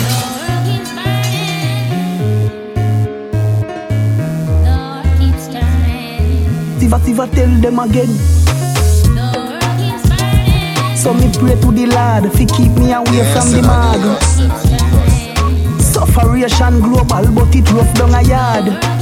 Siva, 6.79 6.99
Siva, 7.03 7.27
tell 7.35 7.51
them 7.59 7.79
again. 7.79 8.07
So 10.95 11.13
me 11.13 11.29
pray 11.37 11.59
to 11.59 11.71
the 11.73 11.85
Lord, 11.85 12.31
fi 12.31 12.45
keep 12.45 12.71
me 12.79 12.93
away 12.93 13.11
yes, 13.11 13.33
from 13.35 13.51
the 13.51 13.61
mag. 13.61 14.21
Sufferation 15.81 16.79
global, 16.79 17.27
but 17.35 17.53
it 17.53 17.69
rough 17.73 17.93
down 17.93 18.15
a 18.15 18.21
yard. 18.21 18.92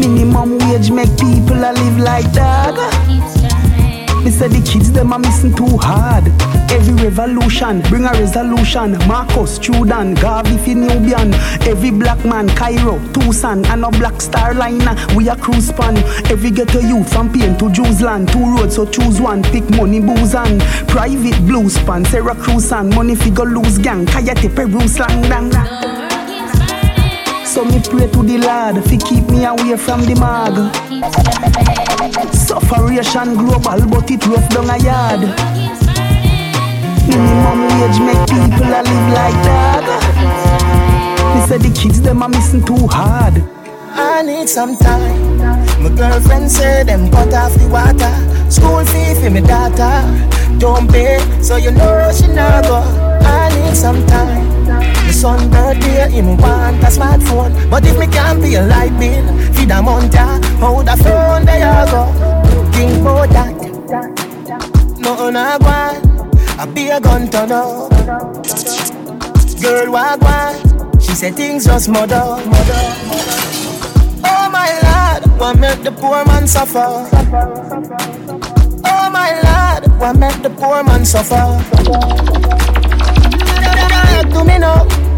Minimum 0.00 0.58
wage 0.58 0.90
make 0.90 1.10
people 1.18 1.58
a 1.58 1.72
live 1.72 1.98
like 1.98 2.32
dog. 2.32 2.76
Me 4.24 4.30
say 4.30 4.48
the 4.48 4.62
kids 4.64 4.90
them 4.92 5.12
are 5.12 5.18
missing 5.18 5.54
too 5.54 5.76
hard. 5.78 6.24
Every 6.70 6.94
revolution 7.04 7.82
bring 7.82 8.04
a 8.04 8.12
resolution. 8.12 8.96
Marcus, 9.06 9.58
Jordan, 9.58 10.14
Garvey, 10.14 10.74
Nubian. 10.74 11.34
Every 11.68 11.90
black 11.90 12.24
man, 12.24 12.48
Cairo, 12.48 12.98
Tucson, 13.12 13.64
and 13.66 13.84
a 13.84 13.90
black 13.90 14.20
star 14.20 14.54
liner. 14.54 14.94
We 15.14 15.28
a 15.28 15.36
cruise 15.36 15.68
span. 15.68 15.98
Every 16.30 16.50
ghetto 16.50 16.80
youth 16.80 17.12
from 17.12 17.32
Pain 17.32 17.58
to 17.58 17.70
Jews 17.70 18.00
land. 18.00 18.32
Two 18.32 18.56
roads, 18.56 18.76
so 18.76 18.86
choose 18.86 19.20
one. 19.20 19.42
Pick 19.42 19.68
money, 19.70 20.00
booze 20.00 20.34
and 20.34 20.60
private 20.88 21.38
blue 21.46 21.68
span. 21.68 22.04
Syracuse 22.06 22.72
and 22.72 22.94
money 22.94 23.14
figure 23.14 23.44
lose 23.44 23.78
gang. 23.78 24.06
Kayate, 24.06 24.54
Peru, 24.54 24.86
slang, 24.88 25.22
dang. 25.22 25.99
So 27.50 27.64
me 27.64 27.80
pray 27.82 28.06
to 28.06 28.22
the 28.22 28.38
Lord 28.38 28.84
fi 28.84 28.96
keep 28.96 29.28
me 29.28 29.44
away 29.44 29.76
from 29.76 30.02
the 30.06 30.14
mag. 30.14 30.54
Sufferation 32.32 33.34
global, 33.34 33.80
but 33.90 34.08
it 34.08 34.24
rough 34.26 34.48
down 34.50 34.70
a 34.70 34.78
yard. 34.78 35.22
Minimum 37.10 37.60
wage 37.74 37.98
make 38.06 38.22
people 38.30 38.70
a 38.70 38.80
live 38.86 39.08
like 39.18 39.38
dog. 39.42 39.84
Me 41.34 41.40
say 41.48 41.58
the 41.58 41.70
kids 41.74 42.00
them 42.00 42.22
are 42.22 42.28
missing 42.28 42.64
too 42.64 42.86
hard. 42.86 43.42
I 43.94 44.22
need 44.22 44.48
some 44.48 44.76
time. 44.76 45.38
My 45.82 45.88
girlfriend 45.90 46.52
said 46.52 46.86
them 46.86 47.10
cut 47.10 47.34
off 47.34 47.52
the 47.54 47.66
water. 47.66 48.14
School 48.48 48.84
fee 48.84 49.14
for 49.20 49.28
me 49.28 49.40
daughter. 49.40 50.06
Don't 50.58 50.88
pay, 50.88 51.18
so 51.42 51.56
you 51.56 51.72
know 51.72 52.12
she 52.12 52.28
not 52.28 52.62
go. 52.64 52.76
I 53.26 53.48
need 53.56 53.76
some 53.76 54.06
time. 54.06 54.59
Son 55.20 55.50
birthday, 55.50 56.08
him 56.08 56.38
want 56.38 56.82
a 56.82 56.86
smartphone. 56.86 57.52
But 57.68 57.84
if 57.84 57.98
me 57.98 58.06
can't 58.06 58.40
pay 58.40 58.54
a 58.54 58.62
light 58.62 58.98
bill, 58.98 59.52
feed 59.52 59.70
a 59.70 59.82
month, 59.82 60.14
how 60.14 60.80
the 60.80 60.96
phone 60.96 61.44
there 61.44 61.60
you 61.60 61.90
go? 61.92 62.06
Think 62.72 63.02
about 63.02 63.28
that. 63.28 63.54
No, 64.98 65.28
no. 65.28 65.58
I 66.58 66.66
be 66.72 66.88
a 66.88 66.98
gun 66.98 67.28
turn 67.28 67.52
up. 67.52 67.90
Girl, 69.60 69.92
walk 69.92 70.22
one. 70.22 70.98
She 70.98 71.12
said 71.12 71.34
things 71.34 71.66
just 71.66 71.90
mother. 71.90 72.40
Oh 74.24 74.48
my 74.50 74.72
lord, 74.86 75.38
what 75.38 75.58
make 75.58 75.82
the 75.82 75.92
poor 75.92 76.24
man 76.24 76.46
suffer? 76.46 77.06
Oh 78.86 79.10
my 79.12 79.32
lord. 79.44 80.00
Why 80.00 80.12
make 80.14 80.40
the 80.40 80.48
poor 80.48 80.82
man 80.82 81.04
suffer? 81.04 81.60
Do 84.32 84.44
me 84.44 84.56
now. 84.56 85.09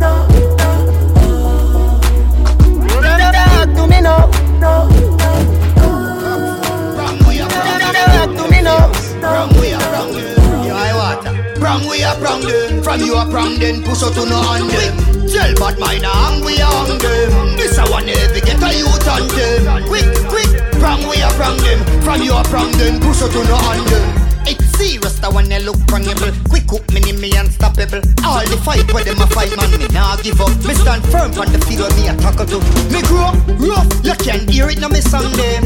From. 12.83 13.01
You 13.01 13.15
are 13.15 13.31
from 13.31 13.59
them. 13.59 13.83
Push 13.83 14.03
out 14.03 14.15
to 14.15 14.27
no 14.27 14.43
hand 14.43 14.69
them. 14.71 15.29
Tell 15.29 15.55
bad 15.55 15.79
mind 15.79 16.05
hang 16.05 16.45
we 16.45 16.61
on 16.61 16.99
them. 16.99 17.57
This 17.57 17.79
a 17.79 17.91
one 17.91 18.07
heavy 18.07 18.41
get 18.41 18.63
a 18.63 18.77
youth 18.77 19.09
on 19.09 19.29
them. 19.29 19.85
Quick, 19.87 20.05
quick. 20.29 20.49
From 20.75 21.01
we 21.09 21.23
are 21.23 21.33
from 21.33 21.57
them. 21.59 22.03
From 22.03 22.23
you 22.23 22.33
are 22.33 22.45
from 22.45 22.71
them. 22.73 23.01
Push 23.01 23.23
out 23.23 23.31
to 23.33 23.45
no 23.45 23.57
hand 23.57 23.87
them. 23.89 24.22
Serious 24.77 25.19
the 25.19 25.31
one 25.31 25.49
they 25.49 25.61
look 25.61 25.77
prangable 25.87 26.33
Quick 26.49 26.67
Cook 26.67 26.85
mini 26.93 27.13
me 27.13 27.31
unstoppable. 27.37 28.03
All 28.25 28.45
the 28.47 28.59
fight 28.65 28.87
where 28.93 29.05
them 29.05 29.21
a 29.21 29.27
fight 29.27 29.55
man 29.57 29.71
me 29.79 29.89
nah 29.93 30.17
give 30.17 30.41
up. 30.41 30.53
Me 30.65 30.75
stand 30.75 31.05
firm 31.13 31.33
on 31.39 31.53
the 31.53 31.61
field 31.67 31.93
me 31.97 32.09
a 32.09 32.15
tackle 32.17 32.47
to. 32.47 32.59
Me 32.93 33.01
grow 33.07 33.33
rough 33.61 33.89
You 34.03 34.15
can 34.19 34.49
hear 34.49 34.69
it 34.69 34.81
now 34.81 34.89
me 34.89 35.01
song 35.01 35.31
them. 35.33 35.63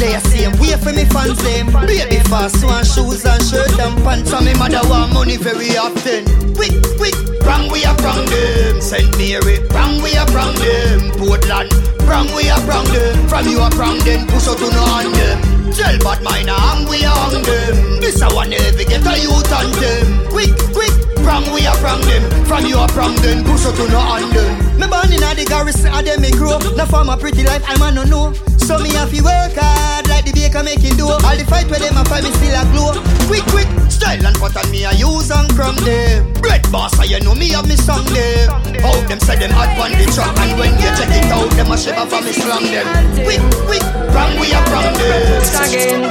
They 0.00 0.14
a 0.14 0.20
same 0.20 0.54
way 0.58 0.76
for 0.76 0.92
me 0.92 1.04
fans 1.04 1.38
them. 1.42 1.72
Baby 1.86 2.20
fast 2.28 2.64
one 2.64 2.84
shoes 2.84 3.24
and 3.24 3.42
shirt 3.42 3.78
and 3.78 3.96
pants 4.02 4.32
And 4.32 4.46
me 4.46 4.54
mother 4.54 4.82
want 4.88 5.12
money 5.12 5.36
very 5.36 5.76
often. 5.76 6.24
Quick 6.54 6.74
quick 6.96 7.37
Wrong 7.48 7.72
we 7.72 7.80
a 7.82 7.94
from 7.96 8.26
them? 8.28 8.76
St. 8.82 9.08
Mary. 9.16 9.64
Wrong 9.72 10.02
we 10.04 10.12
a 10.20 10.26
from 10.28 10.52
them? 10.60 11.16
Portland. 11.16 11.72
Wrong 12.04 12.28
we 12.36 12.52
a 12.52 12.56
from 12.68 12.84
them? 12.92 13.16
From 13.24 13.48
you 13.48 13.56
a 13.64 13.70
from 13.72 13.96
them? 14.04 14.28
Push 14.28 14.48
out 14.48 14.58
to 14.60 14.68
no 14.68 14.84
hand 14.84 15.14
them? 15.16 15.72
Tell 15.72 15.96
bad 16.04 16.20
mind 16.22 16.50
hang 16.52 16.84
we 16.92 17.00
hang 17.00 17.40
them. 17.40 18.00
This 18.04 18.20
a 18.20 18.28
one 18.28 18.52
heavy 18.52 18.84
get 18.84 19.00
a 19.00 19.16
youth 19.16 19.48
on 19.48 19.72
them. 19.80 20.28
Quick, 20.28 20.52
quick, 20.76 20.92
from 21.24 21.48
we 21.56 21.64
are 21.64 21.76
from 21.80 22.02
them? 22.02 22.22
From 22.44 22.66
you 22.66 22.76
are 22.76 22.88
from 22.92 23.16
them, 23.16 23.44
push 23.44 23.64
out 23.64 23.74
to 23.76 23.88
no 23.88 24.00
hand 24.00 24.32
them. 24.36 24.80
Me 24.80 24.86
born 24.86 25.08
in 25.08 25.24
a 25.24 25.32
the 25.32 25.46
garrison, 25.48 25.88
a 25.88 26.02
them 26.02 26.20
me 26.20 26.30
grow. 26.30 26.58
No 26.76 26.84
form 26.84 27.08
a 27.08 27.16
pretty 27.16 27.44
life, 27.44 27.64
I'm 27.66 27.80
a 27.80 27.90
no 27.90 28.04
know 28.04 28.57
So 28.68 28.76
me 28.76 28.92
have 29.00 29.08
to 29.08 29.24
work 29.24 29.56
hard 29.56 30.12
like 30.12 30.28
the 30.28 30.32
baker 30.36 30.60
making 30.60 31.00
dough 31.00 31.16
All 31.24 31.32
the 31.32 31.40
fight 31.48 31.72
where 31.72 31.80
them 31.80 31.96
a 31.96 32.04
fight, 32.04 32.20
me 32.20 32.28
still 32.36 32.52
a 32.52 32.68
glow 32.68 32.92
Quick, 33.24 33.40
quick, 33.48 33.64
style 33.88 34.20
and 34.20 34.36
pattern 34.36 34.68
me 34.68 34.84
a 34.84 34.92
use 34.92 35.32
and 35.32 35.48
cram 35.56 35.72
them 35.88 36.36
Bread 36.36 36.60
boss, 36.68 36.92
I 37.00 37.08
you 37.08 37.16
know 37.24 37.32
me 37.32 37.48
have 37.56 37.64
me 37.64 37.80
song 37.80 38.04
them 38.12 38.52
How 38.84 38.92
them 39.08 39.24
say 39.24 39.40
them 39.40 39.56
hot 39.56 39.72
on 39.80 39.96
the 39.96 40.04
track 40.12 40.36
And 40.44 40.52
when 40.60 40.76
you 40.76 40.92
check 41.00 41.08
it 41.08 41.32
out, 41.32 41.48
them 41.56 41.72
a 41.72 41.80
shiver 41.80 42.04
for 42.12 42.20
me 42.20 42.28
slam 42.36 42.68
them 42.68 42.84
Quick, 43.24 43.40
quick, 43.64 43.84
from 44.12 44.36
we 44.36 44.52
are 44.52 44.66
from 44.68 44.92
them. 45.00 46.04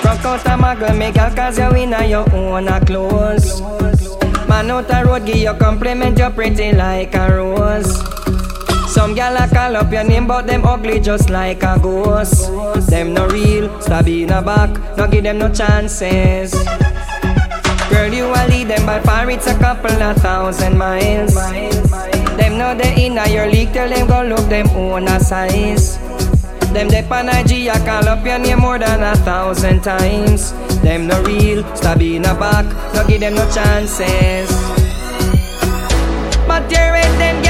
Rock 0.00 0.24
out 0.24 0.48
a 0.48 0.56
muggle, 0.56 0.96
make 0.96 1.20
a 1.20 1.28
cause 1.28 1.60
you 1.60 1.68
in 1.76 1.92
your 2.08 2.24
own 2.32 2.68
a 2.72 2.80
clothes. 2.80 3.60
Man 4.48 4.72
out 4.72 4.88
a 4.88 5.04
road, 5.04 5.26
give 5.26 5.36
you 5.36 5.52
compliment, 5.60 6.16
you're 6.16 6.30
pretty 6.30 6.72
like 6.72 7.14
a 7.14 7.36
rose. 7.36 8.23
Some 8.94 9.16
gal 9.16 9.34
a 9.36 9.48
call 9.48 9.74
up 9.74 9.90
your 9.90 10.04
name, 10.04 10.28
but 10.28 10.46
them 10.46 10.64
ugly 10.64 11.00
just 11.00 11.28
like 11.28 11.64
a 11.64 11.76
ghost. 11.82 12.46
Them 12.88 13.12
no 13.12 13.26
real, 13.26 13.80
stab 13.80 14.06
in 14.06 14.30
a 14.30 14.40
back, 14.40 14.70
no 14.96 15.08
give 15.08 15.24
them 15.24 15.38
no 15.38 15.52
chances. 15.52 16.54
Girl, 17.90 18.12
you 18.14 18.26
a 18.26 18.46
lead 18.46 18.68
them 18.68 18.86
by 18.86 19.00
far, 19.00 19.28
it's 19.28 19.48
a 19.48 19.58
couple 19.58 19.90
of 20.00 20.16
thousand 20.18 20.78
miles. 20.78 21.34
Them 21.34 22.56
know 22.56 22.72
they 22.76 23.06
in 23.06 23.18
your 23.32 23.48
league, 23.48 23.72
tell 23.72 23.88
them 23.88 24.06
go 24.06 24.22
look 24.22 24.48
them 24.48 24.68
own 24.76 25.08
a 25.08 25.18
size. 25.18 25.98
Them 26.72 26.86
dep 26.86 27.10
on 27.10 27.28
IG, 27.28 27.66
I 27.66 27.84
call 27.84 28.08
up 28.08 28.24
your 28.24 28.38
name 28.38 28.60
more 28.60 28.78
than 28.78 29.02
a 29.02 29.16
thousand 29.16 29.82
times. 29.82 30.52
Them 30.82 31.08
no 31.08 31.20
real, 31.24 31.64
stab 31.74 32.00
in 32.00 32.26
a 32.26 32.34
back, 32.34 32.66
no 32.94 33.04
give 33.08 33.22
them 33.22 33.34
no 33.34 33.44
chances. 33.50 34.48
But 36.46 36.70
you're 36.70 36.92
with 36.92 37.18
them 37.18 37.43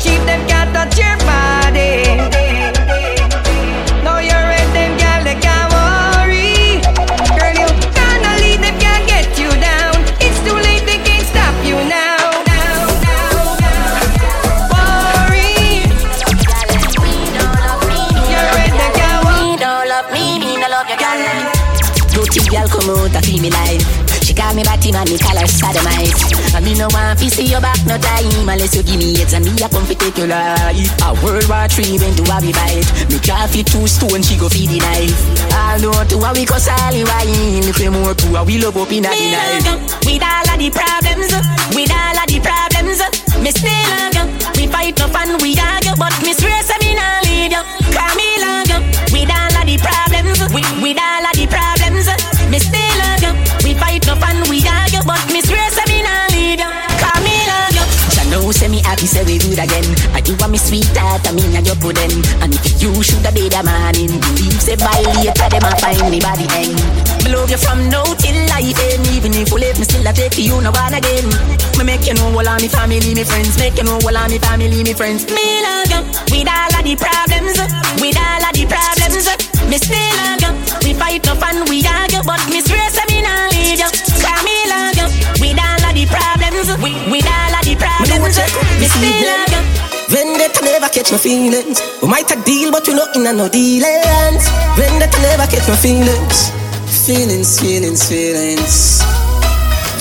cheap, 0.00 0.20
them 0.24 0.46
can't 0.46 0.72
touch 0.74 0.98
your 0.98 1.16
body. 1.26 2.16
No, 4.04 4.18
you're 4.18 4.46
with 4.52 4.70
them 4.72 4.96
gal, 4.96 5.22
they 5.24 5.34
can't 5.34 5.68
worry. 5.74 6.80
Girl, 7.36 7.54
you 7.60 7.68
gonna 7.98 8.32
lead 8.42 8.60
them, 8.62 8.76
can't 8.78 9.06
get 9.06 9.38
you 9.38 9.50
down. 9.60 9.94
It's 10.20 10.38
too 10.46 10.54
late, 10.54 10.84
they 10.86 10.98
can't 11.02 11.26
stop 11.26 11.54
you 11.64 11.76
now. 11.88 12.16
Worry. 14.72 15.82
Girl. 20.98 21.28
Girl 22.48 22.68
come 22.68 22.90
out 22.90 23.10
to 23.12 23.20
feel 23.22 23.42
me 23.42 23.50
life. 23.50 24.08
Call 24.38 24.54
me 24.54 24.62
batty 24.62 24.92
man, 24.92 25.04
me 25.10 25.18
call 25.18 25.36
her 25.36 25.48
sodomite. 25.48 26.14
And 26.54 26.64
me 26.64 26.78
no 26.78 26.86
want 26.94 27.18
to 27.18 27.28
see 27.28 27.46
your 27.50 27.60
back 27.60 27.84
no 27.86 27.98
time 27.98 28.48
unless 28.48 28.76
you 28.76 28.84
give 28.84 28.96
me 28.96 29.18
heads 29.18 29.34
and 29.34 29.44
me 29.44 29.50
a 29.50 29.68
take 30.08 30.18
your 30.18 30.28
life. 30.28 30.88
A 31.04 31.12
World 31.24 31.48
War 31.48 31.68
Three 31.68 31.98
went 32.00 32.16
to 32.16 32.24
a 32.24 32.36
we 32.40 32.52
fight. 32.52 32.88
Me 33.10 33.18
can't 33.20 33.50
fit 33.50 33.66
two 33.66 33.86
stone, 33.86 34.22
she 34.22 34.36
go 34.36 34.48
feed 34.48 34.70
the 34.70 34.78
knife. 34.80 35.20
I 35.52 35.78
know 35.78 35.92
to 35.92 36.16
a 36.16 36.32
we 36.32 36.44
all 36.68 36.92
the 36.92 37.04
wine. 37.04 37.68
We 37.68 37.88
more 37.92 38.14
to 38.14 38.26
a 38.36 38.44
we 38.44 38.58
love 38.58 38.76
up 38.76 38.92
in 38.92 39.04
a 39.04 39.10
the 39.12 39.28
night. 39.28 39.66
With 40.04 40.24
all 40.24 40.48
of 40.48 40.56
the 40.56 40.70
problems, 40.72 41.32
with 41.76 41.92
all 41.92 42.16
of 42.16 42.26
the 42.28 42.38
problems, 42.40 43.00
me 43.42 43.50
still 43.52 43.84
love 43.92 44.14
you. 44.16 44.24
We 44.56 44.66
fight 44.66 44.98
no 44.98 45.08
fun, 45.08 45.36
we 45.42 45.56
argue, 45.58 45.96
but 45.96 46.14
me 46.22 46.32
swear 46.32 46.62
know 58.48 58.52
say 58.52 58.68
me 58.68 58.80
happy 58.80 59.04
say 59.04 59.24
we 59.24 59.36
good 59.36 59.60
again. 59.60 59.84
I 60.16 60.20
do 60.24 60.32
want 60.40 60.52
me 60.52 60.58
sweetheart, 60.58 61.20
I 61.28 61.32
mean 61.36 61.52
I 61.52 61.60
you 61.60 61.76
put 61.76 62.00
them. 62.00 62.12
And 62.40 62.56
you 62.80 62.90
should 63.04 63.20
have 63.28 63.36
dead 63.36 63.52
a 63.52 63.60
man 63.62 63.96
in, 64.00 64.16
believe 64.16 64.56
say 64.56 64.76
by 64.80 65.04
later 65.20 65.48
them 65.52 65.68
a 65.68 65.72
find 65.76 66.08
me 66.08 66.18
body. 66.20 66.48
Me 66.48 67.28
love 67.28 67.50
you 67.52 67.60
from 67.60 67.92
now 67.92 68.08
till 68.16 68.38
life 68.48 68.72
end. 68.72 69.04
Even 69.12 69.36
if 69.36 69.52
you 69.52 69.60
leave 69.60 69.76
me 69.76 69.84
still 69.84 70.08
I 70.08 70.12
take 70.16 70.38
you 70.40 70.56
no 70.64 70.72
one 70.72 70.96
again. 70.96 71.28
Me 71.76 71.84
make 71.84 72.08
you 72.08 72.16
know 72.16 72.32
all 72.32 72.48
of 72.48 72.56
me 72.62 72.68
family, 72.68 73.12
me 73.12 73.24
friends. 73.24 73.58
Make 73.60 73.76
you 73.76 73.84
know 73.84 74.00
all 74.00 74.16
of 74.16 74.30
me 74.32 74.38
family, 74.40 74.80
me 74.80 74.92
friends. 74.96 75.28
Me 75.28 75.60
love 75.60 75.92
you 75.92 76.00
with 76.32 76.48
all 76.48 76.72
of 76.72 76.82
the 76.88 76.96
problems, 76.96 77.60
with 78.00 78.16
all 78.16 78.44
of 78.48 78.52
the 78.56 78.64
problems. 78.64 79.28
Me 79.68 79.76
still 79.76 80.00
love 80.24 80.40
you. 80.40 80.52
We 80.88 80.94
fight 80.96 81.20
no 81.28 81.36
fun, 81.36 81.68
we 81.68 81.84
argue, 81.84 82.24
but 82.24 82.40
me 82.48 82.64
catch 90.98 91.12
my 91.12 91.18
feelings. 91.18 91.80
We 92.02 92.08
might 92.08 92.28
a 92.32 92.36
deal, 92.42 92.72
but 92.72 92.86
we 92.88 92.94
not 92.94 93.14
in 93.14 93.26
a 93.26 93.32
no 93.32 93.48
dealings. 93.48 94.44
Vendetta 94.74 95.18
never 95.22 95.46
catch 95.46 95.68
my 95.68 95.76
feelings. 95.76 96.50
Feelings, 97.06 97.60
feelings, 97.60 98.02
feelings. 98.08 99.00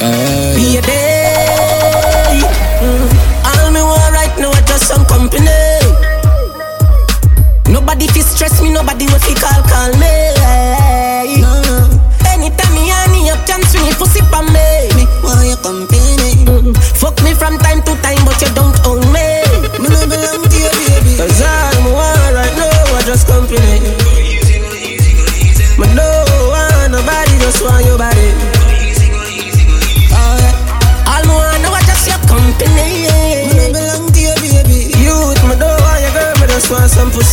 Uh, 0.01 0.55
Be 0.57 0.77
a 0.77 0.81
day. 0.81 2.41
Mm. 2.81 3.09
All 3.45 3.69
me 3.71 3.81
want 3.81 4.13
right 4.13 4.33
now 4.39 4.49
is 4.49 4.65
just 4.65 4.87
some 4.87 5.05
company. 5.05 5.45
Nobody 7.69 8.07
fi 8.07 8.21
stress 8.21 8.59
me, 8.61 8.71
nobody 8.73 9.05
will 9.05 9.19
fi 9.19 9.35
call 9.35 9.61
call 9.69 9.93
me. 10.01 10.26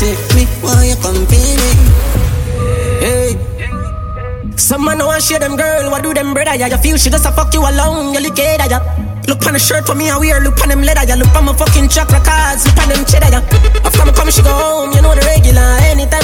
Pussy. 0.05 0.45
Me 0.65 0.89
your 0.89 0.97
company. 1.01 1.57
Hey. 3.01 3.37
Some 4.57 4.85
man 4.85 4.99
want 4.99 5.23
share 5.23 5.39
them 5.41 5.57
girl, 5.57 5.91
what 5.91 6.03
do 6.03 6.15
them 6.15 6.33
brother? 6.33 6.55
Yeah, 6.55 6.69
you 6.69 6.79
feel 6.79 6.97
she 6.97 7.11
just 7.11 7.27
a 7.27 7.33
fuck 7.33 7.53
you 7.55 7.61
alone, 7.61 8.15
you 8.15 8.21
look 8.21 8.39
at 8.39 8.71
ya. 8.71 8.81
Look 9.27 9.45
on 9.47 9.55
the 9.55 9.59
shirt 9.59 9.87
for 9.87 9.95
me, 9.95 10.11
I 10.11 10.19
wear. 10.19 10.41
Look 10.41 10.61
on 10.61 10.69
them 10.69 10.83
leather, 10.83 11.05
yeah. 11.09 11.17
Look 11.17 11.35
on 11.35 11.47
my 11.47 11.57
fucking 11.57 11.89
chocolate 11.89 12.25
cards. 12.25 12.69
Look 12.69 12.77
on 12.77 12.89
them 12.93 13.05
cheddar, 13.09 13.33
yeah. 13.33 13.85
After 13.85 14.05
me 14.05 14.13
come, 14.13 14.31
she 14.31 14.43
go 14.45 14.53
home. 14.53 14.93
You 14.93 15.01
know 15.01 15.17
the 15.17 15.25
regular. 15.25 15.65
Anytime 15.89 16.24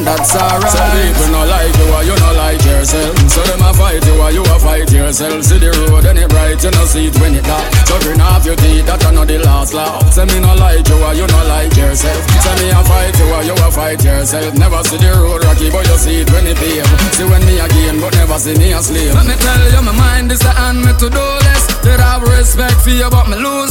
and 0.00 0.06
that's 0.08 0.32
alright. 0.34 0.72
Some 0.72 0.90
people 0.96 1.28
no 1.28 1.44
like 1.44 1.76
you 1.76 1.86
or 1.92 2.02
you 2.08 2.16
no 2.16 2.30
like 2.32 2.62
yourself. 2.64 3.12
So 3.28 3.40
them 3.44 3.60
a 3.60 3.70
fight 3.76 4.00
you 4.04 4.16
or 4.16 4.30
you 4.32 4.42
a 4.42 4.56
fight 4.58 4.88
yourself. 4.90 5.44
See 5.44 5.60
the 5.60 5.70
road 5.84 6.04
and 6.08 6.18
it 6.18 6.28
bright, 6.28 6.62
you 6.64 6.72
no 6.72 6.84
see 6.88 7.06
it 7.08 7.16
when 7.20 7.36
it 7.36 7.44
dark. 7.44 7.68
So 7.84 8.00
grin 8.00 8.20
off 8.20 8.44
your 8.44 8.56
teeth, 8.56 8.86
that 8.88 9.04
I 9.04 9.12
know 9.12 9.24
the 9.24 9.38
last 9.44 9.74
laugh. 9.76 10.00
Say 10.12 10.24
me 10.24 10.40
no 10.40 10.56
like 10.56 10.88
you 10.88 10.96
or 10.96 11.12
you 11.12 11.26
no 11.28 11.40
like 11.52 11.76
yourself. 11.76 12.20
Say 12.40 12.54
me 12.60 12.72
a 12.72 12.80
fight 12.88 13.14
you 13.20 13.28
or 13.28 13.42
you 13.44 13.54
a 13.54 13.68
fight 13.70 14.00
yourself. 14.02 14.54
Never 14.56 14.80
see 14.88 14.96
the 14.96 15.12
road 15.20 15.44
rocky, 15.44 15.68
but 15.70 15.84
you 15.86 15.96
see 16.00 16.24
it 16.24 16.28
when 16.32 16.46
it 16.48 16.56
pave. 16.56 16.88
See 17.12 17.28
when 17.28 17.44
me 17.44 17.60
again, 17.60 18.00
but 18.00 18.16
never 18.16 18.38
see 18.40 18.56
me 18.56 18.72
a 18.72 18.80
slave. 18.80 19.12
Let 19.14 19.26
me 19.28 19.36
tell 19.36 19.62
you, 19.68 19.82
my 19.84 19.92
mind 19.92 20.32
is 20.32 20.40
the 20.40 20.50
hand 20.50 20.80
me 20.80 20.92
to 20.96 21.08
do 21.12 21.24
less. 21.44 21.68
I 21.80 22.16
have 22.16 22.22
respect 22.22 22.80
for 22.80 22.90
you, 22.90 23.08
but 23.10 23.28
me 23.28 23.36
lose 23.36 23.69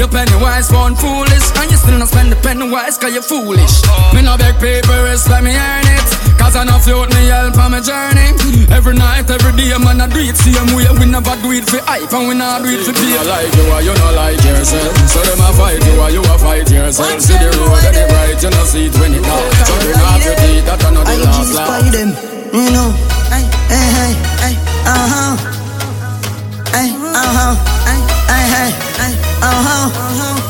it. 0.00 0.08
Cause 0.08 0.24
you 0.24 0.32
penny 0.32 0.42
wise, 0.42 0.70
born 0.70 0.96
foolish. 0.96 1.52
And 1.56 1.70
you 1.70 1.76
still 1.76 1.98
not 1.98 2.08
spend 2.08 2.32
the 2.32 2.36
penny 2.36 2.70
wise, 2.70 2.96
cause 2.96 3.12
you're 3.12 3.22
foolish. 3.22 3.82
Me 4.14 4.22
no 4.22 4.36
beg 4.36 4.56
paper, 4.56 5.04
respect 5.04 5.44
me 5.44 5.52
earn 5.52 5.84
it. 5.84 6.08
Cause 6.40 6.56
I 6.56 6.64
know 6.64 6.78
float 6.80 7.12
me 7.12 7.28
help 7.28 7.58
on 7.60 7.72
my 7.72 7.80
journey. 7.80 8.32
Every 8.72 8.94
night, 8.96 9.28
every 9.28 9.52
day, 9.60 9.76
man, 9.76 10.00
I 10.00 10.08
do 10.08 10.20
it 10.20 10.36
same 10.36 10.72
way. 10.72 10.88
We 10.96 11.04
never 11.04 11.36
do 11.44 11.52
it 11.52 11.68
for 11.68 11.84
hype, 11.84 12.12
and 12.12 12.28
we 12.28 12.34
not 12.34 12.64
do 12.64 12.72
it 12.72 12.80
for 12.80 12.96
pay. 12.96 13.12
I 13.12 13.22
like 13.28 13.52
you, 13.52 13.64
or 13.68 13.80
you 13.84 13.92
not 13.92 14.14
like 14.16 14.40
yourself. 14.40 14.96
So 15.04 15.20
them 15.20 15.44
a 15.44 15.52
fight 15.52 15.84
you, 15.84 16.00
or 16.00 16.08
you 16.08 16.22
a 16.24 16.34
fight 16.40 16.70
yourself. 16.70 17.20
See 17.20 17.36
the 17.36 17.52
road 17.60 17.84
and 17.84 17.92
the 17.92 18.04
bright, 18.08 18.40
you 18.40 18.50
know 18.50 18.64
see 18.64 18.88
it 18.88 18.94
when 18.96 19.12
it 19.12 19.20
dark. 19.20 19.52
So 19.68 19.74
bring 19.84 20.00
off 20.00 20.24
your 20.24 20.36
teeth, 20.40 20.64
that 20.64 20.80
I 20.80 20.88
know 20.96 21.04
the 21.04 21.14
last 21.28 21.52
laugh. 21.52 21.68
by 21.68 21.80
them, 21.92 22.10
you 22.56 22.72
know. 22.72 22.88
Hey, 23.28 23.44
hey, 23.68 23.88
hey, 23.92 24.12
hey, 24.48 24.54
uh 24.88 25.04
huh. 25.12 25.34
Hey, 26.72 26.88
uh 26.88 27.30
huh. 27.36 27.52
Hey, 27.84 28.19
hey, 28.30 28.46
hey, 28.54 28.70
hey, 29.02 29.12
uh 29.42 29.60
huh. 29.66 29.86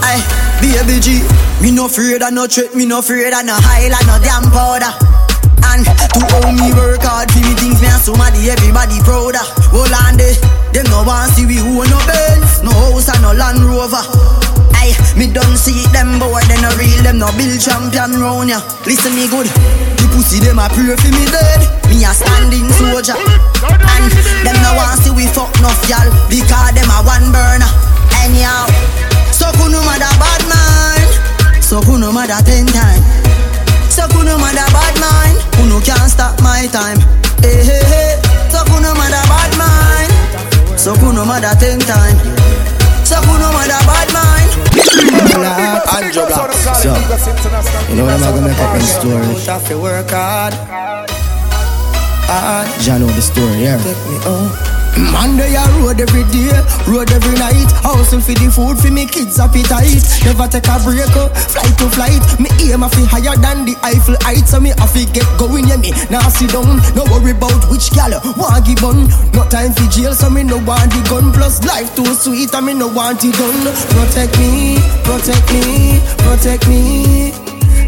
Hey, 0.05 0.21
baby 0.61 1.01
G, 1.01 1.25
me 1.63 1.71
no 1.73 1.87
afraid 1.87 2.23
of 2.23 2.33
no 2.33 2.47
threat, 2.47 2.75
me 2.75 2.85
no 2.85 3.01
afraid 3.01 3.33
of 3.33 3.45
no 3.45 3.57
highlight, 3.57 4.07
no 4.07 4.21
damn 4.21 4.45
powder. 4.53 4.93
And 5.73 5.87
to 5.87 6.21
owe 6.43 6.53
me 6.53 6.73
work 6.75 7.01
hard 7.03 7.31
for 7.31 7.41
me 7.41 7.55
things, 7.57 7.81
me 7.81 7.89
and 7.89 8.03
somebody, 8.03 8.51
everybody 8.51 8.99
prouder. 9.01 9.45
Hold 9.73 9.93
on 9.93 10.17
there, 10.17 10.35
them 10.73 10.87
no 10.91 11.05
want 11.05 11.33
see 11.33 11.47
we 11.47 11.57
who 11.57 11.81
no 11.87 11.99
Benz, 12.05 12.63
no 12.63 12.71
house 12.71 13.09
and 13.09 13.23
no 13.23 13.33
Land 13.33 13.65
Rover. 13.65 14.50
Aye, 14.81 14.97
me 15.17 15.29
done 15.29 15.57
see 15.61 15.85
them 15.93 16.17
boy, 16.17 16.41
they 16.49 16.57
no 16.65 16.73
real, 16.81 17.05
them 17.05 17.21
no 17.21 17.29
build 17.37 17.61
champion 17.61 18.17
round 18.17 18.49
ya. 18.49 18.65
Listen 18.89 19.13
me 19.13 19.29
good, 19.29 19.47
the 20.01 20.05
pussy 20.17 20.41
them 20.41 20.59
a 20.59 20.73
pray 20.73 20.97
for 20.97 21.13
me 21.13 21.25
dead. 21.29 21.61
Me 21.93 22.01
a 22.01 22.17
standing 22.17 22.71
soldier, 22.81 23.13
and 23.15 24.07
them 24.41 24.57
no 24.65 24.73
want 24.79 24.97
see 25.05 25.13
we 25.13 25.29
fuck 25.29 25.53
no 25.61 25.69
y'all 25.85 26.09
because 26.33 26.73
them 26.73 26.89
a 26.89 26.99
one 27.05 27.29
burner. 27.29 27.69
Anyhow, 28.25 28.65
so 29.29 29.53
kuno 29.61 29.85
mother 29.85 30.09
bad 30.17 30.43
man, 30.49 31.05
so 31.61 31.85
kuno 31.85 32.09
mother 32.13 32.41
ten 32.47 32.65
time. 32.65 33.05
So 33.91 34.09
kuno 34.09 34.39
mother 34.39 34.65
bad 34.73 34.95
man, 34.97 35.35
kuno 35.61 35.81
can't 35.85 36.09
stop 36.09 36.41
my 36.41 36.65
time. 36.73 36.97
Hey 37.45 37.61
hey 37.61 37.85
hey, 37.85 38.13
so 38.49 38.65
kuno 38.65 38.95
mother 38.97 39.25
bad 39.29 39.53
man, 39.61 40.09
so 40.79 40.95
kuno 40.97 41.25
mother 41.27 41.53
ten 41.59 41.81
time. 41.81 42.17
So 43.11 43.19
mother 43.27 43.51
bad 43.91 44.13
man. 44.15 44.47
Tanto 45.83 46.27
Black. 46.27 46.53
So, 46.79 46.95
you 47.91 47.97
know 47.97 48.05
what 48.05 48.23
I'm 48.23 48.35
gonna 48.35 48.47
make 48.47 48.59
up 48.59 48.77
in 48.77 48.83
story? 48.83 49.35
Have 49.47 49.67
to 49.67 49.79
work 49.79 50.11
hard. 50.11 50.55
Hard. 52.31 52.69
Jah 52.81 52.99
know 52.99 53.09
the 53.09 53.21
story, 53.21 53.65
yeah. 53.65 53.83
Take 53.83 53.99
me 54.07 54.17
out. 54.31 54.80
Monday 54.99 55.55
I 55.55 55.65
road 55.79 56.01
every 56.01 56.25
day, 56.35 56.51
road 56.87 57.11
every 57.11 57.37
night. 57.39 57.71
Hustle 57.85 58.21
for 58.21 58.35
the 58.35 58.51
food 58.51 58.79
for 58.79 58.91
me 58.91 59.07
kids 59.07 59.39
appetite. 59.39 60.03
Never 60.27 60.49
take 60.51 60.67
a 60.67 60.77
break, 60.83 61.15
oh, 61.15 61.31
flight 61.51 61.75
to 61.79 61.87
flight. 61.93 62.23
Me 62.41 62.51
aim 62.67 62.83
a 62.83 62.89
fi 62.89 63.05
higher 63.07 63.37
than 63.39 63.65
the 63.65 63.79
Eiffel 63.83 64.17
Heights, 64.27 64.51
so 64.51 64.61
me 64.61 64.71
a 64.71 64.87
fi 64.87 65.07
get 65.11 65.27
going. 65.39 65.67
Yeah, 65.71 65.79
me 65.79 65.95
now 66.11 66.27
sit 66.29 66.51
down. 66.51 66.83
No 66.99 67.07
worry 67.09 67.33
about 67.33 67.63
which 67.71 67.91
gal 67.95 68.13
want 68.37 68.67
give 68.67 68.83
bun. 68.83 69.07
No 69.33 69.47
time 69.49 69.73
for 69.73 69.87
jail, 69.89 70.15
so 70.15 70.29
me 70.29 70.43
no 70.43 70.59
want 70.59 70.91
the 70.91 71.01
gun. 71.09 71.33
Plus 71.33 71.63
life 71.65 71.95
too 71.95 72.11
sweet, 72.15 72.53
and 72.53 72.67
me 72.67 72.75
no 72.75 72.89
want 72.89 73.23
it 73.23 73.35
done. 73.39 73.67
Protect 73.95 74.35
me, 74.43 74.79
protect 75.07 75.47
me, 75.55 76.01
protect 76.27 76.65
me. 76.67 77.33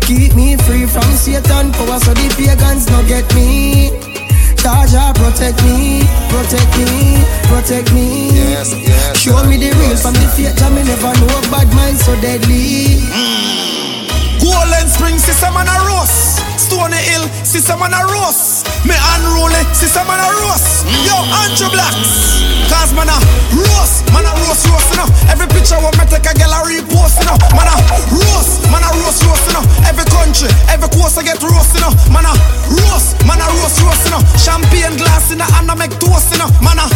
Keep 0.07 0.35
me 0.35 0.57
free 0.57 0.87
from 0.87 1.09
Satan 1.19 1.73
power, 1.73 1.99
so 1.99 2.15
the 2.15 2.27
pagans 2.37 2.87
no 2.91 3.03
get 3.07 3.27
me. 3.35 4.12
Charger, 4.63 5.13
protect 5.19 5.59
me, 5.65 6.07
protect 6.31 6.79
me, 6.79 7.19
protect 7.51 7.93
me. 7.93 8.31
Yes, 8.31 8.73
yes. 8.79 9.19
Show 9.19 9.43
me 9.51 9.57
the 9.57 9.75
real 9.75 9.97
from 9.97 10.15
the 10.15 10.31
and 10.47 10.75
me 10.77 10.85
never 10.85 11.13
know 11.19 11.51
bad 11.51 11.67
mind 11.75 11.99
so 11.99 12.15
deadly. 12.21 13.03
Hmm. 13.11 14.39
Golden 14.39 14.87
Spring, 14.87 15.19
sister 15.19 15.51
man 15.51 15.67
a 15.67 15.77
roast. 15.91 16.32
Stony 16.73 16.97
Hill, 16.97 17.29
sister 17.45 17.77
man 17.77 17.93
a 17.93 18.01
roast. 18.09 18.65
Me 18.89 18.97
unruly, 18.97 19.61
sister 19.77 20.01
man 20.09 20.17
a 20.17 20.29
roast. 20.41 20.89
Yo, 21.05 21.13
Tanto 21.29 21.69
Blacks. 21.69 22.41
Cause 22.73 22.97
man 22.97 23.13
a 23.13 23.17
roast, 23.53 24.09
man 24.09 24.25
a 24.25 24.33
roast, 24.49 24.65
roast, 24.73 24.89
you 24.89 24.97
know. 24.97 25.09
Every 25.29 25.45
picture 25.53 25.77
what 25.77 25.93
me 26.01 26.09
take 26.09 26.25
a 26.25 26.33
girl 26.33 26.49
a 26.49 26.65
repost, 26.65 27.21
you 27.21 27.29
know. 27.29 27.37
Man 27.53 27.69
a 27.69 27.77
roast, 28.09 28.65
man 28.73 28.81
a 28.81 28.89
roast, 29.05 29.21
roast, 29.21 29.45
you 29.45 29.53
know. 29.53 29.65
Every 29.85 30.09
country, 30.09 30.49
every 30.73 30.89
coast 30.97 31.21
I 31.21 31.29
get 31.29 31.45
roast, 31.45 31.77
you 31.77 31.85
know. 31.85 31.93
Man 32.09 32.25
a 32.25 32.33
roast, 32.73 33.21
man 33.29 33.45
a 33.45 33.47
roast, 33.61 33.85
roast, 33.85 34.09
you 34.09 34.17
know. 34.17 34.23
Champagne 34.41 34.97
glass 34.97 35.29
in 35.29 35.45
the 35.45 35.49
hand 35.53 35.69
I 35.69 35.77
make 35.77 35.93
toast, 36.01 36.33
you 36.33 36.41
know. 36.41 36.49
Man 36.65 36.81
a 36.81 36.89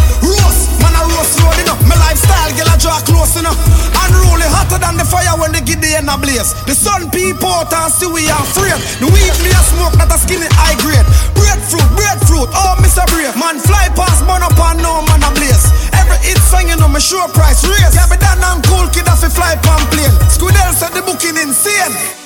blaze. 6.27 6.51
The 6.67 6.75
sun 6.75 7.07
peep 7.15 7.39
out 7.47 7.71
and 7.71 7.93
see 7.95 8.11
we 8.11 8.27
are 8.27 8.43
afraid. 8.43 8.75
The 8.99 9.07
weed 9.07 9.37
me 9.47 9.55
a 9.55 9.63
smoke, 9.71 9.95
not 9.95 10.11
a 10.11 10.19
skinny 10.19 10.51
high 10.59 10.75
grade. 10.83 11.07
Breadfruit, 11.39 11.87
breadfruit, 11.95 12.51
oh 12.51 12.75
Mr. 12.83 13.07
Brave. 13.15 13.39
Man 13.39 13.63
fly 13.63 13.87
past, 13.95 14.27
burn 14.27 14.43
up 14.43 14.59
and 14.59 14.83
no 14.83 15.07
man 15.07 15.23
a 15.23 15.31
blaze. 15.39 15.71
Every 15.95 16.19
hit 16.27 16.43
song 16.43 16.67
you 16.67 16.77
know 16.77 16.91
me 16.91 16.99
sure 16.99 17.31
price 17.31 17.63
raise. 17.63 17.95
Yeah, 17.95 18.11
be 18.11 18.19
done 18.19 18.43
and 18.43 18.61
cool 18.67 18.91
kid 18.91 19.07
off 19.07 19.23
a 19.23 19.31
fly 19.31 19.55
pan 19.63 19.83
plane. 19.95 20.15
Squidel 20.27 20.75
said 20.75 20.93
the 20.99 21.03
booking 21.07 21.39
insane. 21.39 22.26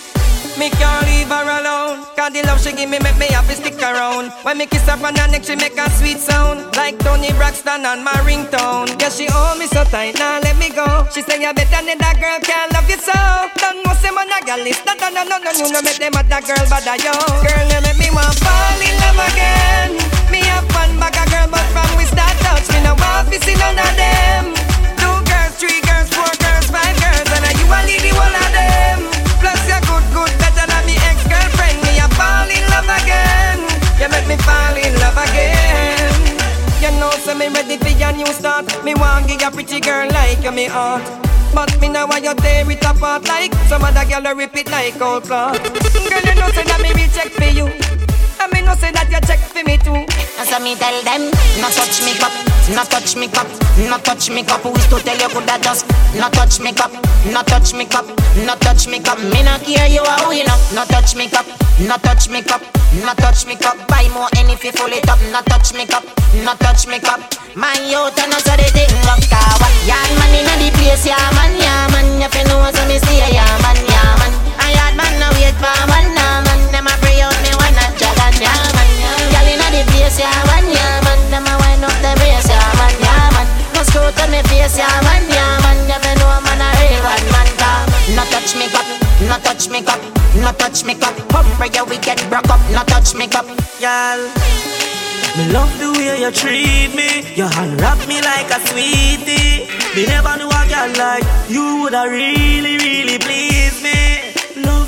Me 0.61 0.69
can't 0.77 1.07
leave 1.09 1.33
her 1.33 1.41
alone. 1.41 2.05
Cause 2.13 2.37
the 2.37 2.45
love 2.45 2.61
she 2.61 2.77
give 2.77 2.93
me 2.93 3.01
make 3.01 3.17
me 3.17 3.33
happy 3.33 3.57
stick 3.57 3.81
around. 3.81 4.29
When 4.45 4.59
me 4.61 4.67
kiss 4.69 4.85
her 4.85 4.93
on 4.93 5.17
the 5.17 5.25
neck, 5.33 5.49
she 5.49 5.57
make 5.57 5.73
a 5.81 5.89
sweet 5.97 6.21
sound. 6.21 6.77
Like 6.77 7.01
Toni 7.01 7.33
Braxton 7.33 7.89
on 7.89 8.05
my 8.05 8.13
ringtone. 8.29 8.93
Yeah, 9.01 9.09
she 9.09 9.25
hold 9.33 9.57
me 9.57 9.65
so 9.73 9.89
tight, 9.89 10.21
now 10.21 10.37
let 10.45 10.61
me 10.61 10.69
go. 10.69 11.09
She 11.17 11.25
say 11.25 11.41
you 11.41 11.49
better 11.57 11.81
than 11.81 11.97
that 11.97 12.21
girl 12.21 12.37
can't 12.45 12.69
love 12.77 12.85
you 12.93 13.01
so. 13.01 13.17
Don't 13.57 13.81
know 13.81 13.97
say 14.05 14.13
man 14.13 14.29
girl 14.45 14.61
is 14.61 14.77
no 14.85 14.93
no 15.01 15.09
no 15.09 15.25
no 15.25 15.41
no 15.41 15.65
no 15.65 15.81
make 15.81 15.97
them 15.97 16.13
that 16.13 16.45
girl 16.45 16.65
bother 16.69 16.97
yo. 17.01 17.17
Girl, 17.41 17.65
you 17.65 17.81
make 17.81 17.97
me 17.97 18.13
want 18.13 18.37
fall 18.45 18.81
in 18.85 18.93
love 19.01 19.21
again. 19.33 19.97
Me 20.29 20.45
have 20.45 20.69
fun 20.77 20.93
back 21.01 21.17
a 21.17 21.25
girl, 21.33 21.49
but 21.49 21.65
from 21.73 21.89
we 21.97 22.05
start 22.05 22.37
touch, 22.45 22.69
me 22.69 22.85
no 22.85 22.93
want 23.01 23.33
to 23.33 23.41
see 23.49 23.57
none 23.57 23.81
of 23.81 23.93
them. 23.97 24.53
Two 25.01 25.17
girls, 25.25 25.57
three 25.57 25.81
girls, 25.89 26.13
four 26.13 26.29
girls, 26.37 26.69
five 26.69 26.93
girls, 27.01 27.29
and 27.33 27.49
now 27.49 27.57
you 27.57 27.65
a 27.65 27.81
lead 27.89 28.05
the 28.05 28.13
one 28.13 28.37
of 28.37 28.53
them. 28.53 29.20
Me 34.31 34.37
fall 34.47 34.77
in 34.77 34.95
love 35.03 35.19
again. 35.27 35.99
You 36.81 36.91
know, 37.01 37.11
so 37.11 37.35
me 37.35 37.49
ready 37.49 37.77
for 37.77 37.89
your 37.89 38.13
new 38.13 38.27
start. 38.27 38.65
Me 38.85 38.95
want 38.95 39.27
give 39.27 39.43
a 39.43 39.51
pretty 39.51 39.81
girl 39.81 40.09
like 40.11 40.43
you, 40.43 40.53
me 40.53 40.67
heart. 40.67 41.03
But 41.53 41.81
me 41.81 41.89
know 41.89 42.07
why 42.07 42.19
you 42.19 42.35
tear 42.35 42.71
it 42.71 42.85
apart 42.85 43.27
like 43.27 43.53
some 43.69 43.83
other 43.83 44.05
girl 44.09 44.35
rip 44.37 44.57
it 44.57 44.71
like 44.71 45.01
old 45.03 45.25
cloth. 45.25 45.59
Girl, 45.63 46.23
you 46.29 46.35
know 46.39 46.49
say 46.55 46.63
that 46.63 46.81
me 46.81 46.91
recheck 46.95 47.31
for 47.33 47.51
you. 47.51 48.10
And 48.41 48.49
me 48.57 48.65
know 48.65 48.73
say 48.81 48.89
that 48.97 49.13
you 49.13 49.21
check 49.29 49.37
for 49.37 49.61
me 49.69 49.77
too. 49.77 49.93
And 50.41 50.47
so 50.49 50.57
me 50.65 50.73
tell 50.81 50.97
them, 51.05 51.29
no 51.61 51.69
touch 51.69 52.01
me 52.01 52.17
cup, 52.17 52.33
no 52.73 52.83
touch 52.89 53.13
me 53.13 53.29
cup, 53.29 53.45
no 53.85 54.01
touch 54.01 54.33
me 54.33 54.41
cup. 54.41 54.65
Who's 54.65 54.89
to 54.89 54.97
tell 55.05 55.21
you 55.21 55.29
coulda 55.29 55.61
just 55.61 55.85
no 56.17 56.33
touch 56.33 56.57
me 56.61 56.73
cup, 56.73 56.89
no 57.29 57.45
touch 57.45 57.77
me 57.77 57.85
cup, 57.85 58.09
no 58.49 58.57
touch 58.65 58.89
me 58.89 58.99
cup. 59.01 59.21
Me 59.21 59.45
no 59.45 59.61
care 59.61 59.89
you 59.93 60.01
are 60.01 60.21
who 60.25 60.33
you 60.33 60.49
know. 60.49 60.57
No 60.73 60.89
touch 60.89 61.13
me 61.13 61.29
cup, 61.29 61.45
no 61.85 62.01
touch 62.01 62.33
me 62.33 62.41
cup, 62.41 62.65
no 63.05 63.13
touch 63.21 63.45
me 63.45 63.61
cup. 63.61 63.77
Buy 63.93 64.09
more 64.17 64.33
any 64.41 64.57
if 64.57 64.65
you 64.65 64.73
full 64.73 64.89
it 64.89 65.05
up. 65.13 65.21
No 65.29 65.45
touch 65.45 65.77
me 65.77 65.85
cup, 65.85 66.05
no 66.41 66.57
touch 66.57 66.89
me 66.89 66.97
cup. 66.97 67.21
My 67.53 67.77
youth 67.85 68.17
and 68.17 68.33
so 68.41 68.57
the 68.57 68.65
thing 68.73 68.89
rock 69.05 69.21
tower. 69.29 69.69
Yeah 69.85 70.01
man 70.17 70.33
inna 70.33 70.55
the 70.57 70.73
place, 70.81 71.05
yeah 71.05 71.21
man, 71.37 71.53
yeah 71.61 71.93
man. 71.93 72.09
You 72.17 72.45
know 72.49 72.65
so 72.73 72.83
me 72.89 72.97
say, 73.05 73.21
yeah 73.37 73.45
man, 73.61 73.77
yeah 73.85 74.17
man. 74.17 74.33
I 74.57 74.73
had 74.81 74.97
man 74.97 75.13
no 75.21 75.29
wait 75.37 75.53
for 75.61 75.77
man, 75.93 76.15
nah 76.17 76.41
man. 76.41 77.00
The 79.81 79.91
place, 79.93 80.19
yeah 80.21 80.45
man, 80.47 80.67
yeah 80.69 81.01
man. 81.05 81.21
Them 81.31 81.47
a 81.49 81.55
wind 81.61 81.85
up 81.85 81.95
the 82.05 82.13
brace, 82.21 82.49
yeah 82.49 82.73
man, 82.77 82.95
yeah 83.01 83.29
man. 83.33 83.47
No 83.73 83.81
screw 83.83 84.05
to 84.05 84.25
me 84.29 84.41
face, 84.49 84.77
yeah 84.77 85.01
man, 85.07 85.25
yeah 85.29 85.57
man. 85.65 85.79
You 85.89 85.99
know 86.21 86.33
man 86.45 86.61
a 86.61 86.69
real 86.77 87.01
one 87.01 87.27
man, 87.33 87.49
come. 87.57 87.89
No 88.17 88.23
touch 88.29 88.53
me 88.57 88.69
cup, 88.69 88.87
no 89.25 89.37
touch 89.41 89.69
me 89.71 89.81
cup, 89.83 90.01
no 90.37 90.53
touch 90.53 90.85
me 90.85 90.95
cup. 90.95 91.17
Pump 91.29 91.49
your 91.75 91.87
weekend 91.87 92.21
broke 92.29 92.51
up, 92.51 92.61
no 92.71 92.83
touch 92.85 93.15
me 93.15 93.27
cup, 93.27 93.47
Girl, 93.81 94.21
me 95.37 95.45
love 95.53 95.73
the 95.79 95.93
way 95.97 96.21
you 96.21 96.31
treat 96.31 96.93
me. 96.95 97.25
You 97.35 97.49
unwrap 97.49 98.01
me 98.09 98.21
like 98.21 98.51
a 98.51 98.61
sweetie. 98.69 99.69
Me 99.97 100.07
never 100.07 100.37
knew 100.37 100.51
a 100.51 100.63
girl 100.69 100.91
like 100.99 101.25
you 101.49 101.81
woulda 101.81 102.09
really, 102.09 102.77
really 102.79 103.19
please 103.19 103.83
me. 103.83 104.00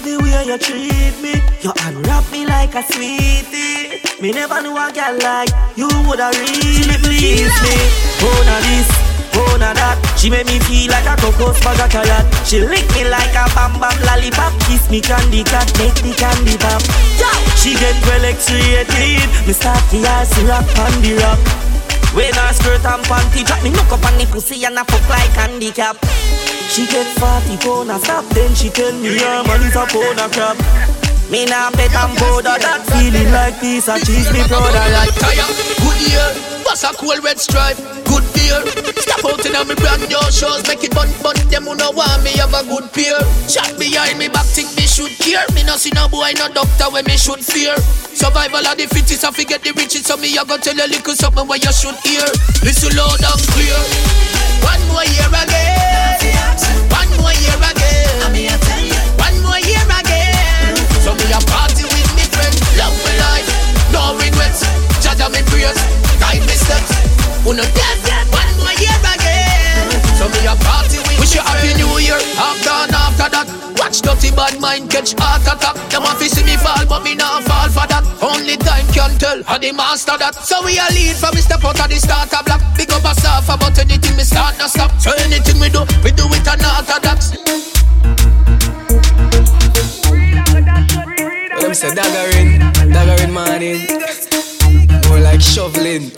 Love 0.03 0.19
the 0.19 0.25
way 0.25 0.47
you 0.47 0.59
treat 0.59 1.15
me. 1.23 1.39
You 1.63 1.73
unwrap 1.87 2.27
me 2.33 2.47
like 2.47 2.75
a 2.75 2.83
sweetie. 2.83 4.03
Me 4.21 4.33
never 4.33 4.61
knew 4.63 4.75
a 4.75 4.91
girl 4.91 5.15
like 5.23 5.51
you 5.77 5.87
woulda 6.07 6.31
really 6.35 6.99
please 6.99 7.55
me. 7.63 7.77
Oh, 8.19 8.43
now 8.47 8.59
this. 8.67 8.91
Oh, 9.35 9.57
now 9.59 9.73
that 9.73 9.97
She 10.19 10.29
make 10.29 10.45
me 10.45 10.59
feel 10.69 10.91
like 10.91 11.09
a 11.09 11.17
cocos 11.17 11.57
bag 11.65 11.81
of 11.81 12.47
She 12.47 12.61
lick 12.61 12.85
me 12.93 13.09
like 13.09 13.33
a 13.33 13.49
bam 13.57 13.81
bam 13.81 13.97
lollipop 14.05 14.53
Kiss 14.69 14.91
me 14.91 15.01
candy 15.01 15.41
cat, 15.43 15.73
make 15.81 15.97
me 16.05 16.13
candy 16.13 16.59
pop 16.61 16.85
Yo! 17.17 17.33
She 17.57 17.73
get 17.73 17.97
well 18.05 18.21
X-rated 18.21 19.25
Me 19.49 19.53
start 19.57 19.81
the 19.89 20.05
ice 20.05 20.37
rock 20.45 20.69
on 20.85 21.01
the 21.01 21.17
rock 21.17 21.41
when 22.13 22.35
her 22.35 22.53
skirt 22.53 22.85
and 22.85 23.03
panty 23.09 23.43
drop 23.43 23.63
me 23.65 23.71
knock 23.71 23.91
up 23.91 24.05
on 24.05 24.19
the 24.19 24.27
pussy 24.27 24.63
and 24.67 24.79
I 24.79 24.85
fuck 24.85 25.09
like 25.09 25.33
handicap 25.33 25.97
She 26.69 26.87
get 26.87 27.07
40 27.19 27.57
pound 27.59 27.91
a 27.91 27.99
stop 27.99 28.25
then 28.31 28.55
she 28.55 28.69
tell 28.71 28.93
me 28.93 29.19
her 29.19 29.61
is 29.67 29.77
a 29.77 29.85
pound 29.87 30.21
a 30.21 30.29
crap 30.29 30.57
Me 31.33 31.45
nah 31.47 31.71
bet 31.73 31.93
and 31.97 32.13
powder 32.21 32.61
that 32.61 32.85
feeling 32.93 33.33
like 33.33 33.57
piece 33.61 33.89
of 33.89 34.01
cheese 34.05 34.29
me 34.33 34.45
proud 34.45 34.69
of 34.69 34.73
that 34.77 35.09
Tire, 35.17 35.49
good 35.81 35.99
year, 36.05 36.29
bust 36.65 36.85
a 36.85 36.93
cool 37.01 37.17
red 37.25 37.41
stripe, 37.41 37.77
good 38.05 38.25
beer. 38.37 38.61
Step 39.01 39.25
out 39.25 39.41
in 39.41 39.57
me 39.69 39.75
brand 39.81 40.05
new 40.09 40.21
shows, 40.29 40.61
make 40.69 40.85
it 40.85 40.93
bun 40.93 41.09
bun. 41.25 41.37
Them 41.49 41.65
who 41.65 41.75
no 41.75 41.91
want 41.93 42.21
me 42.21 42.37
have 42.37 42.53
a 42.53 42.61
good 42.69 42.85
peer. 42.93 43.17
Shot 43.49 43.73
behind 43.81 44.19
me 44.19 44.29
back, 44.29 44.45
think 44.45 44.69
me 44.77 44.85
should 44.85 45.13
care. 45.21 45.45
Me 45.57 45.65
no 45.65 45.77
see 45.77 45.93
no 45.97 46.09
boy, 46.09 46.33
no 46.37 46.49
doctor 46.53 46.93
when 46.93 47.05
me 47.05 47.17
should 47.17 47.41
fear. 47.41 47.77
Survival 48.13 48.65
of 48.65 48.77
the 48.77 48.87
fittest, 48.89 49.25
I 49.25 49.31
forget 49.33 49.63
the 49.63 49.73
riches. 49.73 50.05
So 50.05 50.17
me 50.17 50.37
I 50.37 50.45
go 50.45 50.57
tell 50.57 50.77
you 50.77 50.87
little 50.89 51.15
something 51.15 51.47
where 51.49 51.59
you 51.59 51.73
should 51.73 51.97
hear. 52.05 52.29
Listen 52.61 52.93
loud 52.97 53.21
and 53.25 53.43
clear. 53.57 54.32
One 54.65 54.83
more 54.89 55.05
year 55.11 55.29
again. 55.29 56.19
One 56.91 57.11
more 57.21 57.35
year 57.35 57.59
again. 57.59 58.55
One 59.19 59.37
more 59.43 59.61
year 59.61 59.87
again. 59.89 60.77
So 61.03 61.15
me 61.15 61.27
a 61.33 61.41
party 61.51 61.85
with 61.85 62.11
me 62.17 62.25
friends, 62.31 62.59
love 62.79 62.95
my 63.05 63.15
life, 63.19 63.49
no 63.93 64.15
regrets. 64.19 64.63
Judge 65.03 65.23
me 65.33 65.43
prayers, 65.51 65.79
guide 66.21 66.45
me 66.47 66.55
steps. 66.55 66.93
Uno 67.47 67.65
dead, 67.75 67.99
one 68.31 68.53
more 68.59 68.75
year 68.79 68.99
again. 69.03 69.91
So 70.19 70.29
me 70.31 70.47
a 70.47 70.55
party 70.63 70.99
with 70.99 71.19
Wish 71.19 71.35
you 71.35 71.43
happy 71.43 71.75
new 71.75 71.99
year. 71.99 72.21
After 72.39 72.71
and 72.87 72.95
after 72.95 73.29
that, 73.35 73.72
watch 73.93 74.01
dirty 74.01 74.35
bad 74.35 74.61
mind 74.61 74.91
catch 74.91 75.13
heart 75.19 75.43
attack. 75.45 75.77
Them 75.91 76.03
want 76.03 76.19
to 76.19 76.29
see 76.29 76.45
me 76.45 76.57
fall, 76.57 76.85
but 76.89 77.05
me 77.05 77.15
not 77.15 77.45
fall 77.45 77.69
for 77.69 77.87
that. 77.89 78.05
Only 78.25 78.57
time 78.57 78.87
can 78.89 79.13
tell 79.19 79.43
how 79.45 79.59
the 79.59 79.73
master 79.73 80.17
that. 80.17 80.35
So 80.35 80.65
we 80.65 80.81
a 80.81 80.87
lead 80.97 81.17
from 81.17 81.37
Mr. 81.37 81.61
Potter, 81.61 81.89
the 81.89 82.01
starter 82.01 82.41
block. 82.45 82.63
Big 82.77 82.91
up 82.91 83.05
a 83.05 83.13
soft 83.21 83.53
about 83.53 83.79
anything 83.79 84.17
me 84.17 84.25
start 84.25 84.57
no 84.59 84.67
stop. 84.67 84.97
So 84.97 85.13
anything 85.21 85.61
we 85.61 85.69
do, 85.69 85.85
we 86.01 86.11
do 86.13 86.25
it 86.33 86.47
unorthodox. 86.49 87.37
Them 91.61 91.75
say 91.75 91.93
daggering, 91.93 92.65
daggering 92.89 93.33
morning. 93.37 93.85
More 95.09 95.21
like 95.21 95.43
shoveling. 95.45 96.09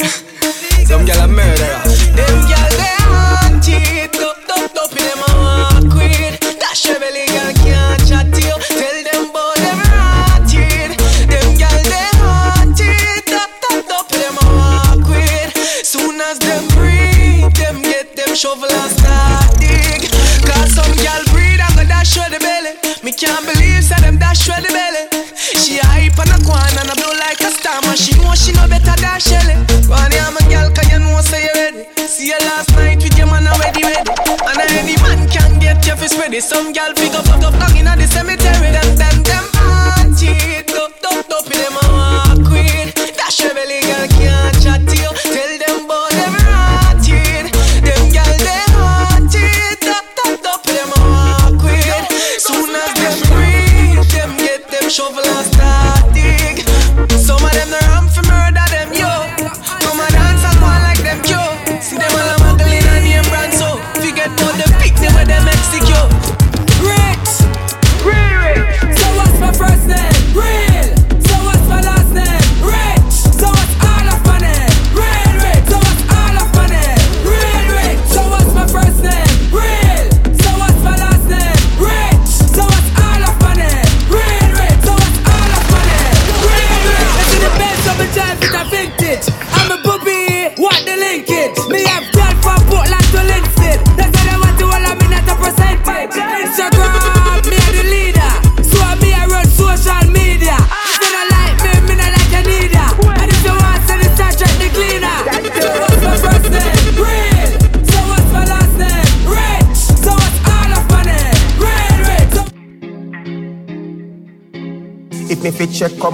Some 0.87 1.03
gyal 1.07 1.25
a 1.25 1.29
murderer. 1.29 1.83
Them 2.15 2.37
gyal 2.47 2.71
they 2.79 3.03
haunt 3.03 3.67
it, 3.67 4.13
top 4.13 4.39
top 4.47 4.71
top 4.71 4.93
in 4.95 5.03
them 5.03 5.21
a 5.27 5.31
walk 5.43 5.95
with. 5.99 6.39
Dash 6.61 6.87
your 6.87 7.01
can't 23.17 23.47
believe 23.47 23.85
say 23.85 23.99
them 24.03 24.19
dash 24.19 24.47
your 24.47 24.59
the 24.59 24.71
belly. 24.75 25.07
She 25.35 25.79
hype 25.79 26.19
on 26.19 26.29
a 26.35 26.39
corner 26.43 26.83
and 26.83 26.91
I 26.91 26.95
blow 26.99 27.15
like 27.23 27.41
a 27.41 27.51
star 27.51 27.81
Man. 27.83 27.97
She 27.97 28.19
know 28.19 28.35
she 28.35 28.53
no 28.53 28.67
better 28.67 28.97
than 28.99 29.21
Shelly 29.21 29.55
One 29.87 30.11
yeah, 30.11 30.35
a 30.35 30.43
girl 30.51 30.69
cause 30.75 30.91
you 30.91 30.99
know 30.99 31.21
say 31.21 31.47
you 31.47 31.55
ready. 31.55 31.85
See 32.07 32.29
you 32.29 32.39
last 32.43 32.71
night 32.75 33.03
with 33.03 33.17
your 33.17 33.27
man 33.29 33.47
already 33.47 33.83
ready. 33.83 34.11
And 34.51 34.71
any 34.75 34.97
man 35.03 35.29
can 35.31 35.59
get 35.61 35.87
you 35.87 35.95
fi 35.95 36.07
spready 36.07 36.43
Some 36.43 36.73
girl 36.73 36.93
pick 36.95 37.15
up, 37.15 37.29
up, 37.29 37.55
long 37.55 37.77
inna 37.77 37.95
the 37.97 38.07
cemetery. 38.09 38.73
Them, 38.75 38.97
them, 38.97 39.23
them 39.23 39.54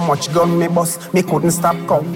much 0.07 0.33
gun 0.33 0.57
me 0.59 0.67
bust, 0.67 1.13
me 1.13 1.23
couldn't 1.23 1.51
stop 1.51 1.75
count. 1.87 2.07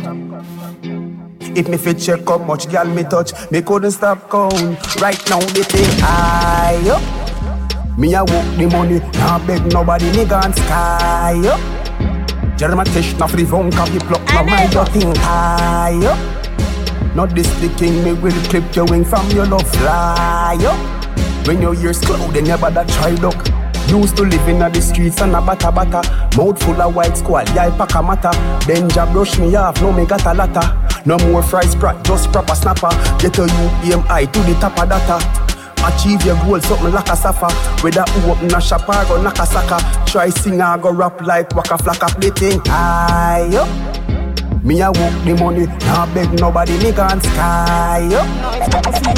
If 1.57 1.69
me 1.69 1.77
fit 1.77 1.99
check 1.99 2.27
how 2.27 2.37
much 2.39 2.69
gal 2.69 2.85
me 2.85 3.03
touch, 3.03 3.31
me 3.51 3.61
couldn't 3.61 3.91
stop 3.91 4.29
count. 4.29 5.01
Right 5.01 5.29
now 5.29 5.39
the 5.39 5.63
thing 5.63 5.99
high 6.01 6.89
up. 6.89 7.97
Me 7.97 8.13
a 8.13 8.19
walk 8.25 8.45
the 8.57 8.67
money, 8.67 8.99
nah 9.19 9.39
beg 9.47 9.65
nobody, 9.71 10.11
me 10.17 10.25
gone 10.25 10.53
sky 10.53 11.39
up. 11.47 11.59
Jeremy 12.57 12.83
Tish, 12.85 13.17
na 13.17 13.27
free 13.27 13.45
phone 13.45 13.71
copy 13.71 13.99
pluck, 13.99 14.21
no 14.33 14.43
mind 14.43 14.73
your 14.73 14.85
thing 14.87 15.15
high 15.15 16.05
up. 16.05 17.15
Not 17.15 17.33
this 17.33 17.47
the 17.61 17.69
king, 17.77 18.03
me 18.03 18.11
will 18.11 18.33
clip 18.49 18.75
your 18.75 18.85
wing 18.85 19.05
from 19.05 19.29
your 19.31 19.45
love 19.45 19.67
fly 19.75 20.57
up. 20.59 21.47
When 21.47 21.61
your 21.61 21.75
ears 21.75 22.01
cloud, 22.01 22.33
then 22.33 22.45
you 22.47 22.57
better 22.57 22.83
try 22.91 23.11
look. 23.11 23.55
Used 23.89 24.17
to 24.17 24.23
live 24.23 24.47
in 24.47 24.59
the 24.59 24.81
streets 24.81 25.21
and 25.21 25.35
a 25.35 25.41
bata 25.41 25.71
bata 25.71 26.01
Mouth 26.37 26.61
full 26.61 26.81
of 26.81 26.95
white 26.95 27.15
squall, 27.15 27.43
yeah, 27.53 27.69
pack 27.77 27.95
a 27.95 28.03
matter. 28.03 28.31
Then 28.65 28.89
job 28.89 29.11
brush 29.13 29.37
me 29.39 29.55
off, 29.55 29.81
no 29.81 29.91
me 29.91 30.05
got 30.05 30.25
a 30.25 30.33
latter. 30.33 30.67
No 31.05 31.17
more 31.29 31.43
fries 31.43 31.71
sprat, 31.71 32.03
just 32.03 32.31
proper 32.31 32.55
snapper. 32.55 32.89
Get 33.19 33.37
a 33.37 33.43
UPMI 33.43 34.31
to 34.31 34.39
the 34.39 34.53
top 34.59 34.77
of 34.79 34.89
data. 34.89 35.45
Achieve 35.85 36.25
your 36.25 36.35
goal, 36.37 36.59
something 36.61 36.91
like 36.91 37.07
a 37.09 37.15
safa 37.15 37.47
Whether 37.83 38.01
who 38.01 38.31
open 38.31 38.55
a 38.55 38.59
shop 38.59 38.89
or 38.89 39.05
go 39.05 39.21
knock 39.21 39.37
a 39.37 40.05
Try 40.07 40.29
sing 40.29 40.59
or 40.59 40.77
go 40.79 40.91
rap 40.91 41.21
like 41.21 41.55
waka 41.55 41.77
Play 41.77 42.31
thing. 42.31 42.59
High 42.65 43.55
up 43.55 43.94
me 44.65 44.81
a 44.81 44.87
walk 44.91 45.13
the 45.23 45.37
money, 45.39 45.65
nah 45.85 46.11
beg 46.11 46.31
nobody, 46.39 46.75
me 46.81 46.91
gone 46.91 47.21
sky 47.21 48.01
up. 48.17 48.25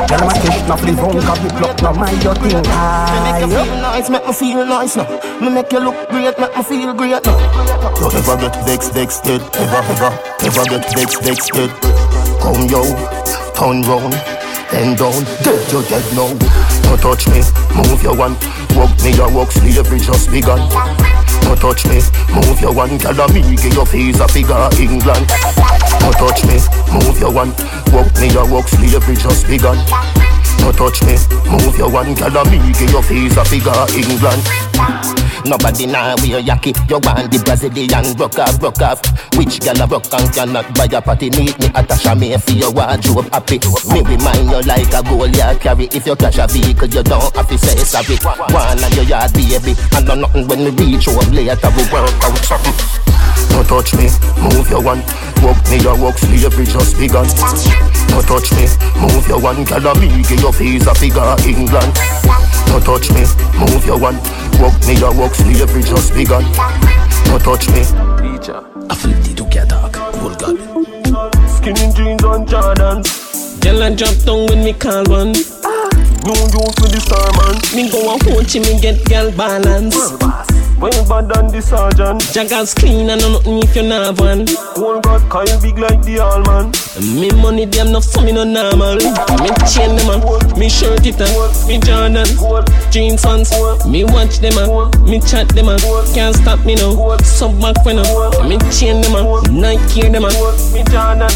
Girl, 0.10 0.20
my 0.28 0.34
cash, 0.44 0.68
not 0.68 0.80
free 0.80 0.94
phone, 0.94 1.22
copy 1.22 1.48
pluck, 1.56 1.82
no 1.82 1.94
mind 1.94 2.22
your 2.22 2.36
thing 2.36 2.64
high 2.66 3.40
Make 3.40 3.50
you 3.50 3.64
feel 3.64 3.76
nice, 3.82 4.10
make 4.10 4.28
me 4.28 4.34
feel 4.34 4.66
nice 4.66 4.96
now. 4.98 5.40
Me 5.40 5.50
make 5.50 5.72
you 5.72 5.80
look 5.80 6.10
great, 6.10 6.38
make 6.38 6.56
me 6.56 6.64
feel 6.64 6.94
great 6.94 7.24
now. 7.26 7.38
Don't 7.96 8.14
ever 8.14 8.38
get 8.38 8.56
vexed, 8.66 8.94
vexed, 8.94 9.24
dead. 9.24 9.42
Ever, 9.56 9.82
ever, 9.88 10.12
ever 10.44 10.64
get 10.68 10.94
vexed, 10.94 11.24
vexed, 11.24 11.52
dead. 11.54 11.72
Come 12.44 12.68
yo, 12.68 12.84
turn 13.56 13.82
round, 13.88 14.16
bend 14.70 15.00
down, 15.00 15.24
dead, 15.48 15.64
you 15.72 15.82
dead 15.88 16.06
now. 16.12 16.28
Don't 16.84 17.00
touch 17.00 17.28
me, 17.32 17.40
move 17.72 18.04
your 18.04 18.18
one. 18.18 18.36
Walk 18.76 18.92
me, 19.02 19.16
your 19.16 19.32
walk 19.32 19.52
slavery 19.52 20.00
just 20.00 20.30
begun. 20.30 20.60
Don't 21.48 21.58
touch 21.62 21.86
me, 21.86 22.02
move 22.36 22.60
your 22.60 22.74
one. 22.74 23.00
Tell 23.00 23.30
me, 23.30 23.42
get 23.56 23.74
your 23.74 23.86
face 23.86 24.20
a 24.20 24.28
figure 24.28 24.68
England. 24.78 25.28
Don't 25.98 26.14
touch 26.20 26.44
me, 26.44 26.60
move 26.92 27.18
your 27.22 27.32
one. 27.32 27.56
Walk 27.94 28.14
me, 28.20 28.28
your 28.34 28.52
walk 28.52 28.68
slavery 28.68 29.16
just 29.16 29.48
begun. 29.48 29.78
Don't 30.68 30.92
touch 30.92 31.02
me, 31.04 31.16
move 31.48 31.78
your 31.78 31.90
one. 31.90 32.14
Tell 32.14 32.44
me, 32.52 32.60
get 32.76 32.92
your 32.92 33.02
face 33.02 33.38
a 33.38 33.46
figure 33.46 33.72
England. 33.96 34.44
Nobody 35.48 35.86
now 35.88 36.12
wear 36.20 36.44
yaki 36.44 36.76
You 36.92 37.00
want 37.08 37.32
the 37.32 37.40
Brazilian 37.40 38.04
broke 38.20 38.38
off, 38.38 38.60
broke 38.60 38.82
off. 38.84 39.00
Which 39.40 39.62
gal 39.62 39.80
a 39.80 39.88
broke 39.88 40.12
and 40.12 40.28
cannot 40.36 40.68
buy 40.76 40.92
a 40.92 41.00
party? 41.00 41.30
Meet 41.32 41.58
me 41.60 41.68
at 41.72 41.88
a 41.88 41.96
chamois 41.96 42.36
for 42.44 42.52
your 42.52 42.72
wardrobe 42.76 43.32
happy. 43.32 43.64
Me 43.96 44.04
remind 44.04 44.52
you 44.52 44.60
like 44.68 44.92
a 44.92 45.00
goal 45.08 45.24
you 45.32 45.56
carry. 45.64 45.88
If 45.96 46.06
you 46.06 46.18
crash 46.20 46.38
a 46.38 46.48
vehicle 46.52 46.90
you 46.92 47.04
don't 47.04 47.34
have 47.34 47.48
to 47.48 47.58
say 47.58 47.80
sorry. 47.88 48.20
One 48.52 48.84
of 48.84 48.92
your 48.92 49.08
yard 49.08 49.32
baby. 49.32 49.72
I 49.96 50.04
no 50.04 50.16
nothing 50.20 50.52
when 50.52 50.68
we 50.68 51.00
reach 51.00 51.08
home 51.08 51.32
later. 51.32 51.72
We 51.80 51.84
work 51.96 52.12
out 52.28 52.36
something. 52.44 52.76
Don't 53.56 53.64
touch 53.72 53.96
me, 53.96 54.12
move 54.44 54.68
your 54.68 54.84
one. 54.84 55.00
Walk 55.48 55.64
me 55.72 55.80
your 55.80 55.96
walk 55.98 56.18
slavery 56.18 56.66
just 56.66 57.00
begun. 57.00 57.26
Don't 58.12 58.28
touch 58.28 58.52
me, 58.52 58.68
move 59.00 59.26
your 59.30 59.40
one. 59.40 59.64
Girl, 59.64 59.96
me 59.96 60.22
get 60.28 60.42
your 60.42 60.52
face 60.52 60.86
a 60.86 60.94
figure 60.94 61.24
England. 61.48 61.96
Don't 62.68 62.84
touch 62.84 63.08
me, 63.16 63.24
move 63.56 63.86
your 63.86 63.98
one. 63.98 64.20
Walk 64.60 64.76
me 64.86 65.00
your 65.00 65.16
walk 65.16 65.36
slavery 65.36 65.84
just 65.84 66.14
begun. 66.14 66.44
Don't 67.32 67.40
touch 67.40 67.70
me. 67.70 67.80
Teacher, 68.20 68.60
I 68.90 68.96
flip 68.96 69.24
the 69.24 69.34
two 69.38 69.48
talk. 69.72 69.94
Cool 70.20 70.36
God. 70.36 70.60
Skinny 71.48 71.94
jeans 71.96 72.26
on 72.26 72.46
Jordans. 72.46 73.64
Girl, 73.64 73.84
I 73.84 73.96
drop 73.96 74.18
down 74.26 74.48
when 74.48 74.66
me 74.66 74.74
call 74.74 75.06
one. 75.06 75.32
Ah. 75.64 75.88
No 76.26 76.34
use 76.36 76.76
for 76.76 76.92
the 76.92 77.00
sermon. 77.08 77.56
Me 77.74 77.90
go 77.90 78.04
a 78.14 78.20
Ho 78.20 78.44
Chi 78.44 78.60
me 78.60 78.82
get 78.82 79.00
girl 79.08 79.32
balance. 79.32 80.57
Way 80.78 80.94
bad 81.10 81.28
than 81.30 81.48
the 81.48 81.60
sergeant. 81.60 82.22
Jaggers 82.34 82.74
clean 82.76 83.10
and 83.10 83.20
no 83.22 83.34
nothing 83.34 83.64
if 83.64 83.76
you 83.76 83.82
not 83.82 84.20
one. 84.22 84.46
Whole 84.78 85.02
God 85.02 85.26
Kyle 85.26 85.62
big 85.62 85.78
like 85.80 86.02
the 86.04 86.20
allman. 86.22 86.70
Me 87.18 87.30
money 87.42 87.66
them 87.66 87.88
enough 87.90 88.04
so 88.04 88.22
me 88.22 88.32
no 88.32 88.44
normal. 88.44 89.02
Me 89.42 89.50
chain 89.66 89.98
them 89.98 90.10
on, 90.14 90.22
me 90.60 90.70
shirt 90.70 91.06
it 91.06 91.18
on, 91.18 91.50
me 91.68 91.80
Jordan, 91.82 92.30
jeans 92.92 93.26
ones. 93.26 93.50
Me 93.90 94.04
watch 94.06 94.38
them 94.38 94.58
on, 94.58 94.94
me 95.02 95.20
chat 95.20 95.50
them 95.50 95.70
on. 95.70 95.80
Can't 96.14 96.36
stop 96.36 96.64
me 96.66 96.76
now. 96.76 97.18
Sub 97.26 97.60
back 97.60 97.84
when 97.86 97.98
up. 97.98 98.46
Me 98.46 98.58
chain 98.70 99.02
them 99.02 99.18
on, 99.18 99.42
Nike 99.50 100.10
them 100.10 100.26
on, 100.26 100.34
me 100.74 100.86
Jordan, 100.94 101.30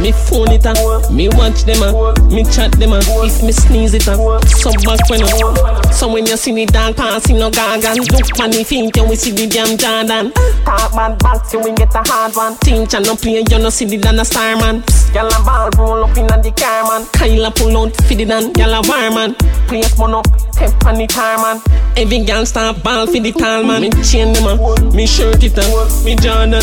me 0.00 0.12
phone 0.12 0.52
it 0.52 0.64
on, 0.64 0.76
me 1.14 1.28
watch 1.36 1.64
them 1.64 1.84
on, 1.84 2.16
me 2.32 2.44
chat 2.44 2.72
them 2.80 2.96
on. 2.96 3.04
If 3.28 3.42
me 3.44 3.52
sneeze 3.52 3.92
it 3.92 4.08
on, 4.08 4.40
sub 4.48 4.80
back 4.88 5.04
when 5.12 5.20
up. 5.20 5.92
So 5.92 6.08
when 6.08 6.24
you 6.24 6.36
see 6.36 6.52
the 6.52 6.64
dog 6.64 6.96
passing 6.96 7.38
no 7.38 7.50
gargan, 7.50 8.00
look 8.00 8.36
funny 8.36 8.64
think 8.86 8.96
you 8.96 9.08
we 9.08 9.16
see 9.16 9.32
the 9.32 9.46
damn 9.46 9.76
Jordan. 9.76 10.32
Talk 10.64 10.94
man 10.94 11.18
back 11.18 11.52
you 11.52 11.60
we 11.60 11.72
get 11.72 11.94
a 11.94 12.02
hard 12.06 12.34
one. 12.36 12.56
Teacher 12.58 13.00
no 13.00 13.16
play 13.16 13.42
you 13.48 13.58
no 13.58 13.70
see 13.70 13.84
the 13.84 13.96
a 13.98 14.24
star 14.24 14.56
man. 14.56 14.82
Gyal 15.12 15.30
a 15.30 15.44
ball 15.44 15.70
roll 15.78 16.04
up 16.04 16.16
inna 16.16 16.40
the 16.42 16.52
car 16.52 16.84
man. 16.84 17.06
Kyle 17.12 17.46
a 17.46 17.50
pull 17.50 17.76
out 17.76 17.96
for 17.96 18.14
the 18.14 18.24
Dan, 18.24 18.52
gyal 18.52 18.74
a 18.74 18.80
war 18.86 19.10
man. 19.10 19.34
Place 19.66 19.98
mon 19.98 20.14
up, 20.14 20.26
step 20.52 20.72
on 20.86 20.96
the 20.98 21.06
car 21.06 21.36
man. 21.38 21.60
Every 21.96 22.20
gyal 22.20 22.46
start 22.46 22.82
ball 22.82 23.06
for 23.06 23.18
the 23.18 23.32
tall 23.32 23.64
man. 23.64 23.82
Me 23.82 23.90
chain 24.02 24.32
them 24.32 24.46
on, 24.46 24.94
me 24.94 25.06
shirt 25.06 25.42
it 25.42 25.58
on, 25.58 26.04
me 26.04 26.14
Jordan, 26.16 26.62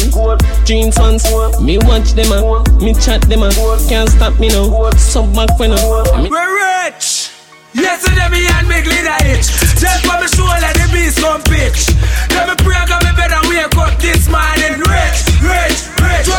jeans 0.66 0.98
ones. 1.00 1.26
Me 1.60 1.78
watch 1.80 2.14
them 2.14 2.32
on, 2.32 2.64
me 2.78 2.94
chat 2.94 3.22
them 3.24 3.44
on. 3.44 3.52
Can't 3.90 4.10
stop 4.10 4.40
me 4.40 4.48
now. 4.50 4.92
Sub 4.92 5.34
back 5.36 5.60
when 5.60 5.74
I'm. 5.74 6.30
We're 6.30 6.86
rich. 6.86 7.33
Yesterday 7.74 8.30
me 8.30 8.46
and 8.46 8.68
me 8.70 8.82
glitter 8.86 9.18
itch 9.34 9.50
Just 9.82 10.06
for 10.06 10.14
me 10.22 10.28
shoulder 10.30 10.72
the 10.78 10.86
beast 10.94 11.18
come 11.18 11.42
pitch 11.42 11.90
Let 12.30 12.46
me 12.46 12.56
pray 12.62 12.78
got 12.86 13.02
me 13.02 13.10
better 13.18 13.42
wake 13.50 13.74
up 13.82 13.98
this 13.98 14.30
morning 14.30 14.78
Rich, 14.78 15.18
rich? 15.42 15.78
Rich, 15.98 16.30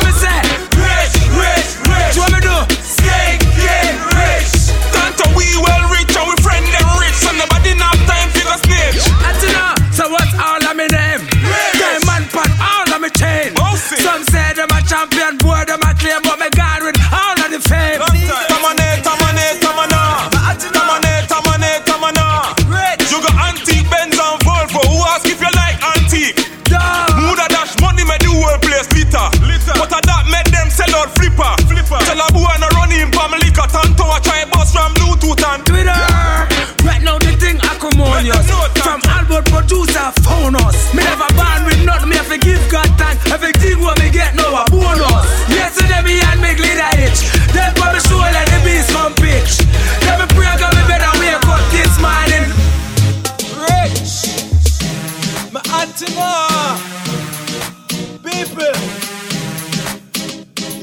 People. 58.22 58.74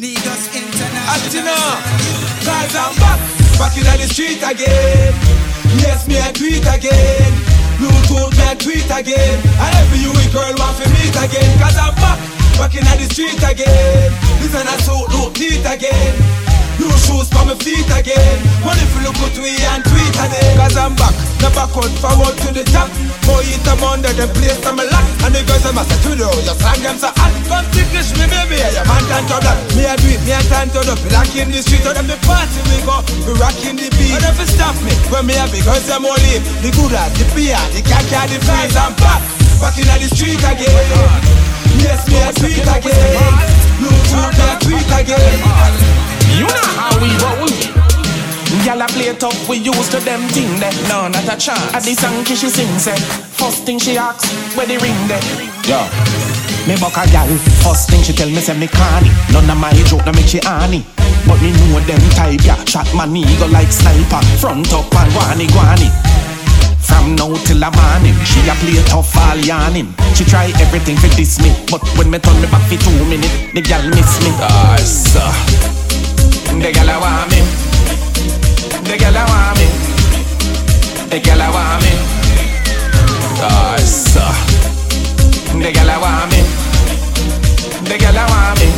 Niggas 0.02 0.46
International. 0.56 1.72
Cause 2.46 2.76
I'm 2.76 2.94
back. 3.00 3.20
Back 3.60 3.78
in 3.78 3.84
the 3.84 4.08
street 4.08 4.42
again. 4.44 5.14
Yes 5.82 6.08
me 6.08 6.20
I 6.20 6.32
tweet 6.32 6.66
again. 6.66 7.32
Bluetooth 7.78 8.32
me 8.38 8.44
I 8.48 8.56
tweet 8.56 8.92
again. 8.92 9.38
And 9.60 9.76
every 9.82 10.00
you 10.00 10.14
girl 10.32 10.54
want 10.58 10.78
to 10.82 10.90
meet 10.90 11.16
again. 11.16 11.60
Cause 11.60 11.78
I'm 11.78 11.96
back. 11.96 12.20
Back 12.58 12.76
in 12.76 12.84
the 12.84 13.08
street 13.14 13.42
again. 13.44 14.12
Listen 14.42 14.68
I 14.68 14.78
so 14.82 15.06
look 15.14 15.38
neat 15.40 15.66
again 15.66 16.41
New 16.82 16.90
shoes 16.98 17.30
for 17.30 17.46
my 17.46 17.54
feet 17.62 17.86
again. 17.94 18.42
Money 18.66 18.82
for 18.90 19.06
look 19.06 19.14
good 19.22 19.38
we 19.38 19.54
and 19.70 19.86
tweet 19.86 20.18
again 20.18 20.58
Cause 20.58 20.74
I'm 20.74 20.98
back 20.98 21.14
Never 21.38 21.70
cut 21.70 21.94
forward 22.02 22.34
to 22.42 22.50
the 22.50 22.66
top. 22.74 22.90
Boy 23.22 23.46
eat 23.46 23.62
them 23.62 23.86
under 23.86 24.10
the 24.18 24.26
place 24.34 24.58
on 24.66 24.82
my 24.82 24.90
lap 24.90 25.06
And 25.22 25.30
the 25.30 25.46
girls 25.46 25.62
them 25.62 25.78
a 25.78 25.86
you 25.86 26.18
Your 26.18 26.58
song 26.58 26.82
them 26.82 26.98
so 26.98 27.14
hot. 27.14 27.30
Come 27.46 27.70
ticklish 27.70 28.18
me 28.18 28.26
baby 28.26 28.58
Your 28.74 28.82
man 28.90 29.04
can 29.06 29.30
to 29.30 29.38
that 29.46 29.58
Me 29.78 29.86
a 29.86 29.94
do 29.94 30.10
Me 30.26 30.34
a 30.34 30.42
time 30.50 30.74
to 30.74 30.82
the 30.82 30.98
Black 31.06 31.30
in 31.38 31.54
the 31.54 31.62
street 31.62 31.86
And 31.86 32.02
them 32.02 32.10
the 32.10 32.18
party 32.26 32.58
we 32.66 32.82
go. 32.82 32.98
We 33.30 33.38
rocking 33.38 33.78
the 33.78 33.86
beat. 34.02 34.18
And 34.18 34.26
if 34.26 34.42
you 34.42 34.50
stop 34.50 34.74
me 34.82 34.98
When 35.14 35.30
me 35.30 35.38
a 35.38 35.46
big 35.54 35.62
girls 35.62 35.86
them 35.86 36.02
all 36.02 36.18
live 36.18 36.42
The 36.66 36.74
good 36.74 36.98
at 36.98 37.14
the 37.14 37.30
beer 37.38 37.62
The 37.78 37.86
cat 37.86 38.10
the 38.26 38.42
fries 38.42 38.74
I'm 38.74 38.98
back. 38.98 39.22
Back 39.62 39.78
in 39.78 39.86
the 39.86 40.10
street 40.10 40.42
again. 40.42 41.22
Yes, 41.78 42.10
me 42.10 42.18
a 42.18 42.34
tweet 42.34 42.66
again. 42.66 43.34
Bluetooth 43.78 44.34
me 44.34 44.46
a 44.50 44.58
tweet 44.58 44.90
again. 45.00 46.21
You 46.38 46.48
know 46.48 46.68
how 46.78 46.94
we 47.02 47.10
roll. 47.24 47.52
Gyal 48.62 48.84
a 48.84 48.88
play 48.94 49.14
tough, 49.18 49.50
we 49.50 49.58
used 49.58 49.92
to 49.92 50.00
them 50.02 50.22
thing 50.30 50.60
there. 50.60 50.74
No, 50.88 51.08
not 51.08 51.26
a 51.26 51.36
chance. 51.36 51.74
At 51.74 51.84
the 51.84 51.96
song 51.96 52.24
she 52.26 52.36
sings 52.36 52.84
say, 52.84 52.96
first 53.34 53.66
thing 53.66 53.80
she 53.80 53.98
asks, 53.98 54.30
where 54.56 54.68
the 54.68 54.78
ring 54.78 54.96
there? 55.10 55.24
Yeah. 55.66 55.90
Me 56.70 56.78
buck 56.78 56.94
a 56.94 57.10
gal, 57.10 57.26
first 57.66 57.90
thing 57.90 58.04
she 58.04 58.14
tell 58.14 58.30
me 58.30 58.38
say 58.38 58.54
me 58.54 58.68
canny. 58.68 59.10
None 59.34 59.50
of 59.50 59.58
my 59.58 59.74
joke 59.90 60.06
no 60.06 60.12
make 60.14 60.28
she 60.28 60.38
honey. 60.46 60.86
But 61.26 61.42
me 61.42 61.50
know 61.58 61.80
them 61.90 62.02
type 62.14 62.46
ya, 62.46 62.54
shot 62.66 62.86
man 62.94 63.14
go 63.40 63.48
like 63.48 63.72
sniper. 63.74 64.22
Front 64.38 64.70
up 64.74 64.94
and 64.94 65.10
guani 65.10 65.48
guani. 65.50 65.90
From 66.86 67.16
now 67.16 67.34
till 67.46 67.64
a 67.64 67.70
morning, 67.72 68.18
she 68.26 68.46
a 68.46 68.54
play 68.62 68.78
tough 68.86 69.18
all 69.18 69.38
yarning. 69.38 69.90
She 70.14 70.24
try 70.24 70.54
everything 70.62 70.98
for 70.98 71.10
this 71.18 71.42
me, 71.42 71.50
but 71.72 71.82
when 71.98 72.12
me 72.12 72.20
turn 72.20 72.38
me 72.42 72.48
back 72.52 72.62
for 72.70 72.78
two 72.78 73.06
minutes, 73.10 73.54
the 73.54 73.62
gal 73.62 73.82
miss 73.90 74.22
me. 74.22 74.30
Ah, 74.38 74.78
sir. 74.86 75.81
The 76.60 76.72
gal 76.72 76.90
a 76.90 77.00
want 77.00 77.32
me. 77.32 77.40
The 78.84 78.98
gal 78.98 79.16
a 79.16 79.24
want 79.26 79.58
me. 79.58 79.68
The 81.10 81.20
gal 81.20 81.42
a 81.42 81.48
want 81.52 81.84
me. 81.84 81.94
Sir. 83.86 84.34
The 85.60 85.72
gal 85.72 85.90
a 85.90 85.98
want 86.00 86.32
me. 86.32 86.42
The 87.90 87.98
gal 87.98 88.18
a 88.18 88.26
want 88.32 88.60
me. 88.60 88.70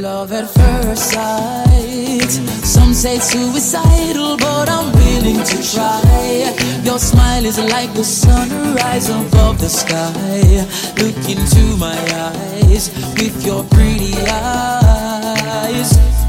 Love 0.00 0.32
at 0.32 0.48
first 0.48 1.10
sight. 1.12 2.30
Some 2.64 2.94
say 2.94 3.18
suicidal, 3.18 4.36
but 4.36 4.68
I'm 4.68 4.92
willing 4.92 5.42
to 5.42 5.56
try. 5.72 6.54
Your 6.84 6.98
smile 6.98 7.44
is 7.44 7.58
like 7.58 7.92
the 7.94 8.04
sunrise 8.04 9.08
above 9.10 9.58
the 9.60 9.68
sky. 9.68 10.64
Look 10.96 11.28
into 11.28 11.76
my 11.76 11.98
eyes 12.30 12.90
with 13.18 13.44
your 13.44 13.64
pretty 13.64 14.14
eyes 14.28 16.19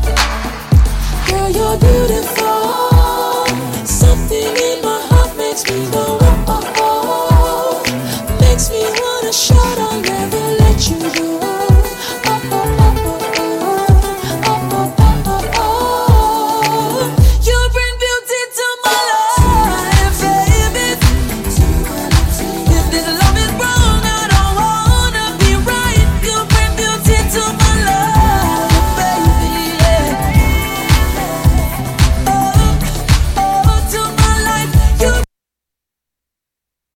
you're 1.54 1.78
beautiful. 1.78 3.46
Something 3.86 4.56
in 4.68 4.82
my 4.84 5.00
heart 5.10 5.36
makes 5.38 5.64
me 5.70 5.86
go. 5.92 6.18
Oh, 6.22 6.46
oh, 6.48 7.84
oh. 7.86 8.38
Makes 8.40 8.70
me 8.70 8.82
wanna 8.84 9.34
shout, 9.34 9.78
I'll 9.80 10.02
never 10.02 10.38
let 10.64 10.90
you 10.90 11.00
go. 11.14 11.41